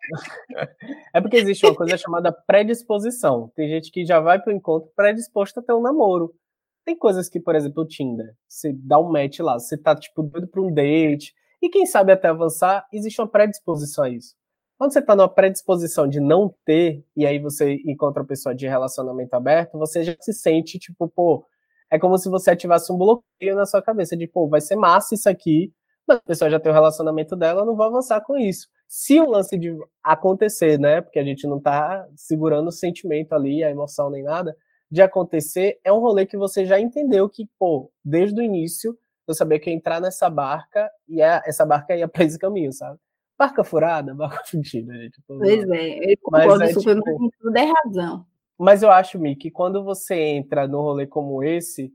é 1.13 1.21
porque 1.21 1.37
existe 1.37 1.65
uma 1.65 1.75
coisa 1.75 1.97
chamada 1.97 2.33
predisposição. 2.33 3.49
Tem 3.55 3.69
gente 3.69 3.89
que 3.89 4.05
já 4.05 4.19
vai 4.19 4.41
para 4.41 4.51
o 4.51 4.55
encontro 4.55 4.91
predisposto 4.93 5.61
a 5.61 5.63
ter 5.63 5.71
um 5.71 5.81
namoro. 5.81 6.35
Tem 6.83 6.97
coisas 6.97 7.29
que, 7.29 7.39
por 7.39 7.55
exemplo, 7.55 7.83
o 7.83 7.87
Tinder, 7.87 8.33
você 8.45 8.73
dá 8.73 8.99
um 8.99 9.09
match 9.09 9.39
lá, 9.39 9.57
você 9.57 9.77
tá, 9.77 9.95
tipo, 9.95 10.21
doido 10.21 10.47
para 10.47 10.61
um 10.61 10.73
date, 10.73 11.33
e 11.61 11.69
quem 11.69 11.85
sabe 11.85 12.11
até 12.11 12.27
avançar, 12.27 12.85
existe 12.91 13.19
uma 13.19 13.27
predisposição 13.27 14.03
a 14.03 14.09
isso. 14.09 14.35
Quando 14.77 14.93
você 14.93 15.01
tá 15.01 15.15
numa 15.15 15.27
predisposição 15.27 16.07
de 16.07 16.19
não 16.19 16.53
ter, 16.63 17.03
e 17.15 17.25
aí 17.25 17.39
você 17.39 17.81
encontra 17.85 18.21
a 18.21 18.25
pessoa 18.25 18.53
de 18.53 18.67
relacionamento 18.67 19.33
aberto, 19.33 19.77
você 19.77 20.03
já 20.03 20.15
se 20.19 20.33
sente, 20.33 20.77
tipo, 20.77 21.07
pô, 21.07 21.45
é 21.89 21.97
como 21.97 22.17
se 22.17 22.29
você 22.29 22.51
ativasse 22.51 22.91
um 22.91 22.97
bloqueio 22.97 23.55
na 23.55 23.65
sua 23.65 23.81
cabeça 23.81 24.15
de, 24.15 24.27
pô, 24.27 24.47
vai 24.47 24.61
ser 24.61 24.75
massa 24.75 25.15
isso 25.15 25.27
aqui, 25.27 25.73
mas 26.07 26.17
a 26.17 26.21
pessoa 26.21 26.49
já 26.49 26.59
tem 26.59 26.71
o 26.71 26.75
relacionamento 26.75 27.35
dela, 27.35 27.61
eu 27.61 27.65
não 27.65 27.75
vou 27.75 27.85
avançar 27.85 28.21
com 28.21 28.37
isso. 28.37 28.67
Se 28.87 29.19
o 29.19 29.29
lance 29.29 29.57
de 29.57 29.75
acontecer, 30.03 30.79
né, 30.79 31.01
porque 31.01 31.19
a 31.19 31.23
gente 31.23 31.47
não 31.47 31.59
tá 31.59 32.07
segurando 32.15 32.67
o 32.67 32.71
sentimento 32.71 33.33
ali, 33.33 33.63
a 33.63 33.71
emoção 33.71 34.09
nem 34.11 34.23
nada, 34.23 34.55
de 34.89 35.01
acontecer, 35.01 35.79
é 35.83 35.91
um 35.91 35.99
rolê 35.99 36.25
que 36.25 36.37
você 36.37 36.65
já 36.65 36.79
entendeu 36.79 37.27
que, 37.27 37.49
pô, 37.59 37.91
desde 38.05 38.39
o 38.39 38.43
início, 38.43 38.97
eu 39.27 39.33
sabia 39.33 39.59
que 39.59 39.69
ia 39.69 39.75
entrar 39.75 39.99
nessa 39.99 40.29
barca 40.29 40.89
e 41.07 41.21
é, 41.21 41.41
essa 41.45 41.65
barca 41.65 41.95
ia 41.95 42.07
pra 42.07 42.23
esse 42.23 42.39
caminho, 42.39 42.71
sabe? 42.71 42.97
Barca 43.37 43.63
furada, 43.63 44.13
barca 44.15 44.43
fundida, 44.45 44.93
gente. 44.93 45.21
Pois 45.27 45.69
é, 45.69 46.13
eu 46.13 46.17
concordo 46.21 46.63
é, 46.63 46.73
super, 46.73 46.95
tipo, 46.95 47.19
mas 47.19 47.31
tudo 47.39 47.57
é 47.57 47.71
razão. 47.83 48.25
Mas 48.57 48.81
eu 48.81 48.91
acho, 48.91 49.19
Mi, 49.19 49.35
que 49.35 49.51
quando 49.51 49.83
você 49.83 50.15
entra 50.15 50.67
num 50.67 50.81
rolê 50.81 51.05
como 51.05 51.43
esse, 51.43 51.93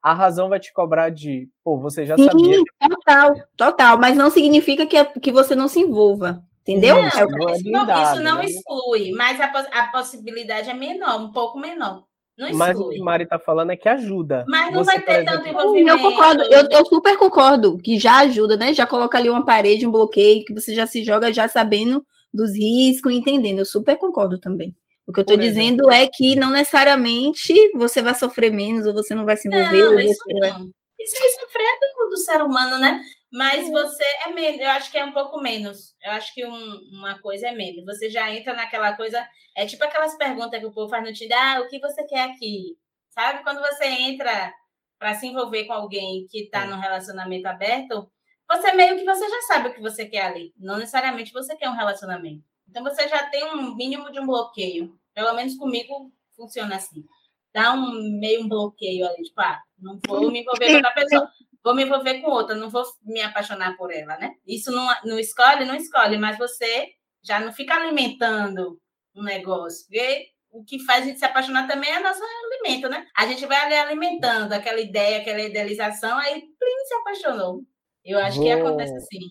a 0.00 0.12
razão 0.12 0.48
vai 0.48 0.60
te 0.60 0.72
cobrar 0.72 1.10
de, 1.10 1.48
pô, 1.64 1.78
você 1.78 2.06
já 2.06 2.16
Sim, 2.16 2.24
sabia. 2.26 2.62
Total, 2.88 3.34
total. 3.56 3.98
Mas 3.98 4.16
não 4.16 4.30
significa 4.30 4.86
que, 4.86 4.96
é, 4.96 5.04
que 5.04 5.32
você 5.32 5.56
não 5.56 5.66
se 5.66 5.80
envolva. 5.80 6.44
Entendeu? 6.60 6.96
Não, 6.96 7.02
é 7.02 7.08
isso, 7.08 7.70
não, 7.70 8.02
isso 8.02 8.22
não 8.22 8.38
né? 8.38 8.44
exclui, 8.46 9.12
mas 9.12 9.38
a, 9.38 9.46
a 9.46 9.88
possibilidade 9.88 10.70
é 10.70 10.74
menor, 10.74 11.20
um 11.20 11.30
pouco 11.30 11.58
menor. 11.58 12.04
Não 12.36 12.48
exclui. 12.48 12.58
Mas 12.58 12.78
o 12.78 12.88
que 12.90 12.98
Mari 12.98 13.24
está 13.24 13.38
falando 13.38 13.70
é 13.70 13.76
que 13.76 13.88
ajuda. 13.88 14.44
Mas 14.48 14.72
não 14.72 14.84
você, 14.84 14.92
vai 14.92 15.02
ter 15.02 15.12
exemplo, 15.12 15.32
tanto 15.32 15.48
envolvimento. 15.48 15.90
Eu 15.90 16.10
concordo, 16.10 16.42
eu, 16.42 16.68
eu, 16.70 16.86
super 16.86 17.16
concordo 17.16 17.78
que 17.78 17.98
já 17.98 18.18
ajuda, 18.18 18.56
né? 18.56 18.74
Já 18.74 18.86
coloca 18.86 19.16
ali 19.16 19.30
uma 19.30 19.44
parede, 19.44 19.86
um 19.86 19.92
bloqueio, 19.92 20.44
que 20.44 20.52
você 20.52 20.74
já 20.74 20.86
se 20.86 21.04
joga 21.04 21.32
já 21.32 21.46
sabendo 21.46 22.04
dos 22.32 22.52
riscos, 22.56 23.12
entendendo. 23.12 23.60
Eu 23.60 23.64
super 23.64 23.96
concordo 23.96 24.38
também. 24.38 24.74
O 25.06 25.12
que 25.12 25.20
eu 25.20 25.22
estou 25.22 25.36
dizendo 25.36 25.90
é 25.90 26.08
que 26.08 26.34
não 26.34 26.50
necessariamente 26.50 27.54
você 27.74 28.00
vai 28.00 28.14
sofrer 28.14 28.50
menos 28.50 28.86
ou 28.86 28.94
você 28.94 29.14
não 29.14 29.24
vai 29.24 29.36
se 29.36 29.48
envolver. 29.48 29.82
Não, 29.82 30.00
isso 30.00 30.24
vai... 30.40 30.50
não. 30.50 30.70
Isso 30.98 31.16
é 31.16 31.40
sofrer 31.40 31.66
do, 31.80 32.08
do 32.08 32.16
ser 32.16 32.42
humano, 32.42 32.78
né? 32.78 33.00
Mas 33.34 33.68
você 33.68 34.04
é 34.24 34.30
menos, 34.30 34.60
eu 34.60 34.70
acho 34.70 34.92
que 34.92 34.96
é 34.96 35.04
um 35.04 35.10
pouco 35.10 35.40
menos. 35.40 35.96
Eu 36.00 36.12
acho 36.12 36.32
que 36.32 36.46
um, 36.46 36.88
uma 36.92 37.18
coisa 37.18 37.48
é 37.48 37.52
menos. 37.52 37.84
Você 37.84 38.08
já 38.08 38.32
entra 38.32 38.54
naquela 38.54 38.96
coisa. 38.96 39.28
É 39.56 39.66
tipo 39.66 39.82
aquelas 39.82 40.16
perguntas 40.16 40.60
que 40.60 40.66
o 40.66 40.70
povo 40.70 40.88
faz 40.88 41.02
no 41.02 41.12
Tinder: 41.12 41.36
ah, 41.36 41.60
o 41.60 41.68
que 41.68 41.80
você 41.80 42.04
quer 42.04 42.30
aqui? 42.30 42.78
Sabe? 43.10 43.42
Quando 43.42 43.58
você 43.58 43.86
entra 43.86 44.54
para 45.00 45.14
se 45.14 45.26
envolver 45.26 45.64
com 45.64 45.72
alguém 45.72 46.28
que 46.30 46.44
está 46.44 46.64
num 46.64 46.78
relacionamento 46.78 47.48
aberto, 47.48 48.08
você 48.48 48.72
meio 48.72 48.96
que 48.96 49.04
você 49.04 49.28
já 49.28 49.42
sabe 49.42 49.68
o 49.70 49.74
que 49.74 49.80
você 49.80 50.06
quer 50.06 50.26
ali. 50.26 50.54
Não 50.56 50.78
necessariamente 50.78 51.32
você 51.32 51.56
quer 51.56 51.68
um 51.68 51.76
relacionamento. 51.76 52.44
Então 52.68 52.84
você 52.84 53.08
já 53.08 53.26
tem 53.30 53.44
um 53.46 53.74
mínimo 53.74 54.12
de 54.12 54.20
um 54.20 54.26
bloqueio. 54.26 54.96
Pelo 55.12 55.34
menos 55.34 55.56
comigo 55.56 56.12
funciona 56.36 56.76
assim. 56.76 57.04
Dá 57.52 57.72
um 57.72 58.18
meio 58.20 58.44
um 58.44 58.48
bloqueio 58.48 59.08
ali, 59.08 59.24
tipo, 59.24 59.40
ah, 59.40 59.60
não 59.76 59.98
vou 60.06 60.30
me 60.30 60.40
envolver 60.40 60.68
com 60.68 60.74
outra 60.76 60.90
pessoa, 60.94 61.30
vou 61.64 61.74
me 61.74 61.84
envolver 61.84 62.20
com 62.20 62.30
outra, 62.30 62.54
não 62.54 62.68
vou 62.68 62.84
me 63.02 63.22
apaixonar 63.22 63.76
por 63.76 63.90
ela, 63.90 64.18
né? 64.18 64.34
Isso 64.46 64.70
não, 64.70 64.86
não 65.04 65.18
escolhe, 65.18 65.64
não 65.64 65.74
escolhe, 65.74 66.18
mas 66.18 66.36
você 66.36 66.90
já 67.22 67.40
não 67.40 67.52
fica 67.52 67.74
alimentando 67.74 68.78
um 69.16 69.22
negócio. 69.22 69.86
Porque 69.86 70.26
o 70.50 70.62
que 70.62 70.78
faz 70.84 71.02
a 71.02 71.06
gente 71.06 71.18
se 71.18 71.24
apaixonar 71.24 71.66
também 71.66 71.90
é 71.90 72.00
nosso 72.00 72.20
alimento, 72.22 72.88
né? 72.88 73.06
A 73.16 73.26
gente 73.26 73.46
vai 73.46 73.56
ali 73.56 73.74
alimentando 73.74 74.52
aquela 74.52 74.80
ideia, 74.80 75.20
aquela 75.20 75.40
idealização, 75.40 76.18
aí 76.18 76.40
plim, 76.40 76.84
se 76.86 76.94
apaixonou. 76.94 77.62
Eu 78.04 78.18
acho 78.18 78.38
que 78.40 78.50
acontece 78.50 78.94
assim. 78.94 79.30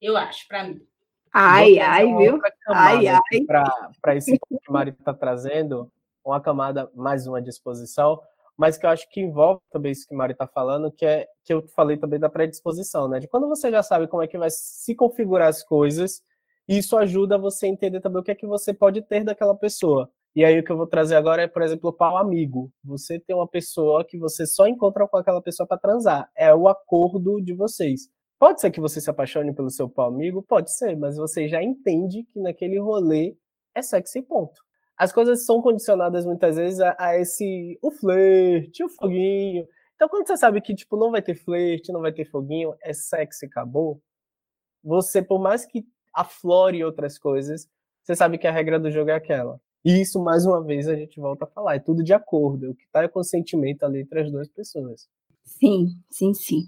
Eu 0.00 0.16
acho, 0.16 0.48
para 0.48 0.64
mim. 0.64 0.80
Ai, 1.30 1.78
ai, 1.78 2.06
viu? 2.06 2.40
Ai, 2.68 3.06
ai. 3.06 3.20
Para 4.00 4.16
esse 4.16 4.38
ponto 4.38 4.62
que 4.62 4.70
o 4.70 4.72
Mari 4.72 4.90
está 4.98 5.12
trazendo, 5.12 5.92
uma 6.24 6.40
camada, 6.40 6.90
mais 6.94 7.26
uma 7.26 7.42
disposição, 7.42 8.20
mas 8.58 8.76
que 8.76 8.84
eu 8.84 8.90
acho 8.90 9.08
que 9.08 9.20
envolve 9.20 9.60
também 9.70 9.92
isso 9.92 10.06
que 10.06 10.14
o 10.14 10.18
Mari 10.18 10.32
está 10.32 10.46
falando, 10.48 10.90
que 10.90 11.06
é 11.06 11.28
que 11.44 11.54
eu 11.54 11.66
falei 11.68 11.96
também 11.96 12.18
da 12.18 12.28
predisposição, 12.28 13.08
né? 13.08 13.20
De 13.20 13.28
quando 13.28 13.48
você 13.48 13.70
já 13.70 13.82
sabe 13.84 14.08
como 14.08 14.22
é 14.22 14.26
que 14.26 14.36
vai 14.36 14.50
se 14.50 14.96
configurar 14.96 15.48
as 15.48 15.62
coisas, 15.62 16.20
isso 16.66 16.96
ajuda 16.96 17.38
você 17.38 17.66
a 17.66 17.68
entender 17.68 18.00
também 18.00 18.20
o 18.20 18.24
que 18.24 18.32
é 18.32 18.34
que 18.34 18.46
você 18.46 18.74
pode 18.74 19.00
ter 19.02 19.22
daquela 19.22 19.54
pessoa. 19.54 20.10
E 20.34 20.44
aí 20.44 20.58
o 20.58 20.64
que 20.64 20.72
eu 20.72 20.76
vou 20.76 20.86
trazer 20.86 21.14
agora 21.14 21.42
é, 21.42 21.46
por 21.46 21.62
exemplo, 21.62 21.90
o 21.90 21.92
pau 21.92 22.16
amigo. 22.16 22.70
Você 22.84 23.18
tem 23.20 23.34
uma 23.34 23.48
pessoa 23.48 24.04
que 24.04 24.18
você 24.18 24.44
só 24.44 24.66
encontra 24.66 25.06
com 25.06 25.16
aquela 25.16 25.40
pessoa 25.40 25.66
para 25.66 25.78
transar. 25.78 26.28
É 26.36 26.52
o 26.54 26.68
acordo 26.68 27.40
de 27.40 27.54
vocês. 27.54 28.08
Pode 28.38 28.60
ser 28.60 28.70
que 28.70 28.80
você 28.80 29.00
se 29.00 29.08
apaixone 29.08 29.54
pelo 29.54 29.70
seu 29.70 29.88
pau 29.88 30.08
amigo? 30.08 30.42
Pode 30.42 30.72
ser, 30.76 30.96
mas 30.96 31.16
você 31.16 31.48
já 31.48 31.62
entende 31.62 32.24
que 32.24 32.40
naquele 32.40 32.78
rolê 32.78 33.36
é 33.74 33.82
sexy 33.82 34.22
ponto. 34.22 34.67
As 34.98 35.12
coisas 35.12 35.46
são 35.46 35.62
condicionadas 35.62 36.26
muitas 36.26 36.56
vezes 36.56 36.80
a, 36.80 36.96
a 36.98 37.16
esse 37.16 37.78
o 37.80 37.90
flerte, 37.90 38.82
o 38.82 38.88
foguinho. 38.88 39.66
Então, 39.94 40.08
quando 40.08 40.26
você 40.26 40.36
sabe 40.36 40.60
que 40.60 40.74
tipo 40.74 40.96
não 40.96 41.10
vai 41.10 41.22
ter 41.22 41.36
flerte, 41.36 41.92
não 41.92 42.00
vai 42.00 42.12
ter 42.12 42.24
foguinho, 42.24 42.74
é 42.82 42.92
sexy, 42.92 43.46
acabou. 43.46 44.02
Você, 44.82 45.22
por 45.22 45.38
mais 45.38 45.64
que 45.64 45.86
aflore 46.12 46.84
outras 46.84 47.18
coisas, 47.18 47.68
você 48.02 48.16
sabe 48.16 48.38
que 48.38 48.46
a 48.46 48.52
regra 48.52 48.78
do 48.78 48.90
jogo 48.90 49.10
é 49.10 49.14
aquela. 49.14 49.60
E 49.84 50.00
isso, 50.00 50.22
mais 50.22 50.44
uma 50.44 50.62
vez, 50.62 50.88
a 50.88 50.96
gente 50.96 51.20
volta 51.20 51.44
a 51.44 51.48
falar. 51.48 51.76
É 51.76 51.78
tudo 51.78 52.02
de 52.02 52.12
acordo. 52.12 52.70
O 52.70 52.74
que 52.74 52.84
está 52.84 53.02
é 53.02 53.08
consentimento 53.08 53.84
ali 53.84 54.00
entre 54.00 54.20
as 54.20 54.30
duas 54.30 54.48
pessoas. 54.48 55.08
Sim, 55.44 55.88
sim, 56.10 56.34
sim. 56.34 56.62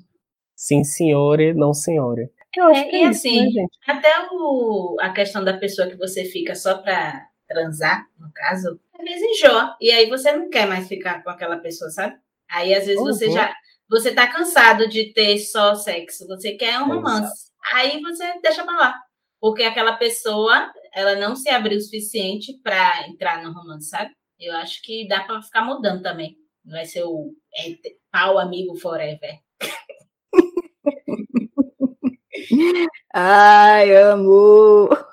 Sim, 0.55 0.85
senhore, 0.85 1.55
não 1.55 1.73
senhore. 1.73 2.31
Eu 2.57 2.65
acho 2.67 2.81
é, 2.81 2.85
que 2.85 2.97
é 2.97 2.99
e 2.99 3.11
isso, 3.11 3.27
assim, 3.27 3.55
né, 3.55 3.67
até 3.87 4.09
o, 4.33 4.97
a 5.01 5.11
questão 5.11 5.43
da 5.43 5.57
pessoa 5.57 5.89
que 5.89 5.97
você 5.97 6.25
fica 6.25 6.55
só 6.55 6.79
para 6.79 7.30
transar, 7.51 8.07
no 8.19 8.33
caso, 8.33 8.81
às 8.97 9.05
vezes 9.05 9.23
enjoa. 9.23 9.77
E 9.81 9.91
aí 9.91 10.09
você 10.09 10.31
não 10.33 10.49
quer 10.49 10.69
mais 10.69 10.87
ficar 10.87 11.25
com 11.25 11.31
aquela 11.31 11.59
pessoa, 11.59 11.91
sabe? 11.91 12.17
Aí 12.49 12.73
às 12.73 12.87
vezes 12.87 13.01
uhum. 13.01 13.07
você 13.07 13.29
já. 13.31 13.53
Você 13.89 14.15
tá 14.15 14.29
cansado 14.29 14.89
de 14.89 15.13
ter 15.13 15.37
só 15.39 15.75
sexo, 15.75 16.29
você 16.29 16.53
quer 16.53 16.79
um 16.79 16.87
romance. 16.87 17.51
Aí 17.73 18.01
você 18.01 18.41
deixa 18.41 18.65
pra 18.65 18.77
lá. 18.77 18.95
Porque 19.41 19.65
aquela 19.65 19.95
pessoa, 19.95 20.71
ela 20.95 21.17
não 21.17 21.35
se 21.35 21.49
abriu 21.49 21.77
o 21.77 21.81
suficiente 21.81 22.57
para 22.63 23.09
entrar 23.09 23.43
no 23.43 23.53
romance, 23.53 23.89
sabe? 23.89 24.13
Eu 24.39 24.55
acho 24.57 24.81
que 24.83 25.09
dá 25.09 25.25
para 25.25 25.43
ficar 25.43 25.63
mudando 25.63 26.03
também. 26.03 26.37
Não 26.65 26.77
vai 26.77 26.85
ser 26.85 27.03
o 27.03 27.35
é, 27.57 27.75
pau 28.13 28.39
amigo 28.39 28.77
forever. 28.77 29.41
Ai, 33.13 33.97
amor. 33.97 35.05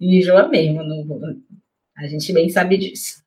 Enjoa 0.00 0.48
mesmo. 0.48 0.82
Não, 0.82 1.42
a 1.98 2.06
gente 2.06 2.32
bem 2.32 2.48
sabe 2.48 2.78
disso. 2.78 3.22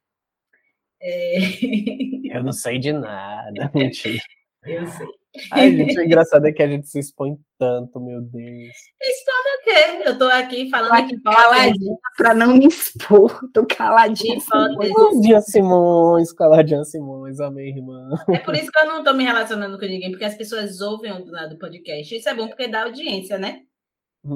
É... 1.02 1.38
Eu 2.38 2.44
não 2.44 2.54
sei 2.54 2.80
de 2.80 2.94
nada, 2.94 3.70
mentira. 3.76 4.22
Eu 4.66 4.88
sei. 4.88 5.08
Ai, 5.52 5.72
gente, 5.76 5.98
o 5.98 6.04
engraçado 6.04 6.46
é 6.46 6.52
que 6.52 6.62
a 6.62 6.68
gente 6.68 6.88
se 6.88 7.00
expõe 7.00 7.38
tanto, 7.58 8.02
meu 8.02 8.22
Deus. 8.22 8.74
Expõe 9.02 9.36
o 9.36 9.64
quê? 9.64 10.10
Eu 10.10 10.18
tô 10.18 10.26
aqui 10.26 10.70
falando 10.70 10.92
aqui 10.92 11.18
caladinha 11.22 11.96
pra 12.18 12.34
não 12.34 12.58
me 12.58 12.68
expor. 12.68 13.40
Tô 13.54 13.66
caladinha. 13.66 14.38
Caladinha 14.42 15.42
Simões, 15.42 16.34
caladinha 16.34 16.84
Simões, 16.84 17.40
amém, 17.40 17.70
irmã. 17.70 18.10
É 18.30 18.40
por 18.40 18.56
isso 18.56 18.70
que 18.70 18.80
eu 18.80 18.88
não 18.88 19.04
tô 19.06 19.14
me 19.14 19.24
relacionando 19.24 19.80
com 19.80 19.86
ninguém, 19.86 20.12
porque 20.12 20.26
as 20.26 20.36
pessoas 20.36 20.82
ouvem 20.82 21.14
o 21.14 21.24
do 21.24 21.32
lado 21.32 21.52
do 21.52 21.58
podcast. 21.58 22.14
Isso 22.14 22.28
é 22.28 22.36
bom 22.36 22.50
porque 22.50 22.68
dá 22.68 22.84
audiência, 22.84 23.38
né? 23.38 23.62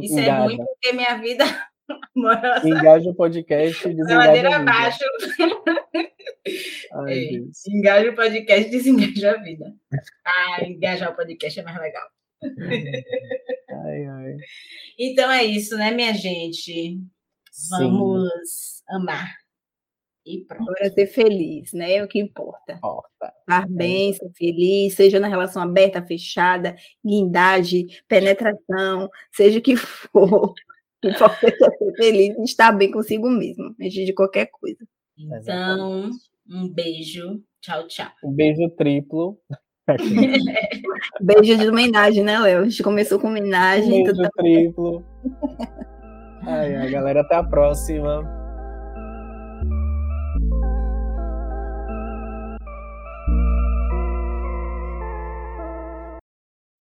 Isso 0.02 0.18
é 0.18 0.30
ruim 0.30 0.58
porque 0.58 0.94
minha 0.94 1.16
vida 1.18 1.44
amorosa. 2.16 2.68
Engaja 2.68 3.10
o 3.10 3.16
podcast 3.16 3.88
e 3.88 3.94
desengaja 3.94 4.56
abaixo. 4.56 5.04
Ai, 6.94 7.14
é, 7.14 7.42
engaja 7.70 8.12
o 8.12 8.16
podcast 8.16 8.68
e 8.68 8.72
desengaja 8.72 9.32
a 9.32 9.42
vida. 9.42 9.74
Ah, 10.26 10.64
engajar 10.64 11.12
o 11.12 11.16
podcast 11.16 11.60
é 11.60 11.64
mais 11.64 11.80
legal. 11.80 12.08
Ai, 12.44 14.06
ai. 14.06 14.36
Então 15.00 15.32
é 15.32 15.44
isso, 15.44 15.76
né, 15.76 15.92
minha 15.92 16.14
gente? 16.14 17.00
Vamos 17.70 18.30
Sim. 18.44 18.84
amar. 18.90 19.34
E 20.26 20.44
pronto. 20.44 20.64
Agora 20.64 20.90
ser 20.92 21.08
feliz, 21.08 21.72
né? 21.74 21.96
É 21.96 22.04
o 22.04 22.08
que 22.08 22.20
importa. 22.20 22.74
Importa. 22.74 23.34
Estar 23.42 23.64
é 23.64 23.68
bem, 23.68 24.14
ser 24.14 24.32
feliz, 24.36 24.96
seja 24.96 25.20
na 25.20 25.28
relação 25.28 25.62
aberta, 25.62 26.06
fechada, 26.06 26.76
guindagem, 27.04 27.88
penetração, 28.08 29.10
seja 29.32 29.60
o 29.60 29.62
que 29.62 29.76
for. 29.76 30.54
O 31.04 31.08
importante 31.10 31.64
é 31.64 31.70
ser 31.70 31.94
feliz 31.98 32.38
e 32.38 32.44
estar 32.44 32.72
bem 32.72 32.92
consigo 32.92 33.30
mesmo, 33.30 33.76
antes 33.80 34.06
de 34.06 34.14
qualquer 34.14 34.50
coisa. 34.52 34.86
Então, 35.18 36.10
um 36.50 36.68
beijo. 36.70 37.42
Tchau, 37.62 37.88
tchau. 37.88 38.12
Um 38.24 38.32
beijo 38.32 38.70
triplo. 38.78 39.40
beijo 41.22 41.58
de 41.58 41.68
homenagem, 41.68 42.24
né, 42.24 42.40
Léo? 42.40 42.62
A 42.62 42.64
gente 42.64 42.84
começou 42.84 43.20
com 43.20 43.28
homenagem. 43.28 44.02
Um 44.02 44.04
beijo 44.04 44.30
triplo. 44.36 45.06
Ai, 46.44 46.76
ai, 46.76 46.92
galera, 46.92 47.22
até 47.22 47.36
a 47.36 47.44
próxima. 47.44 48.45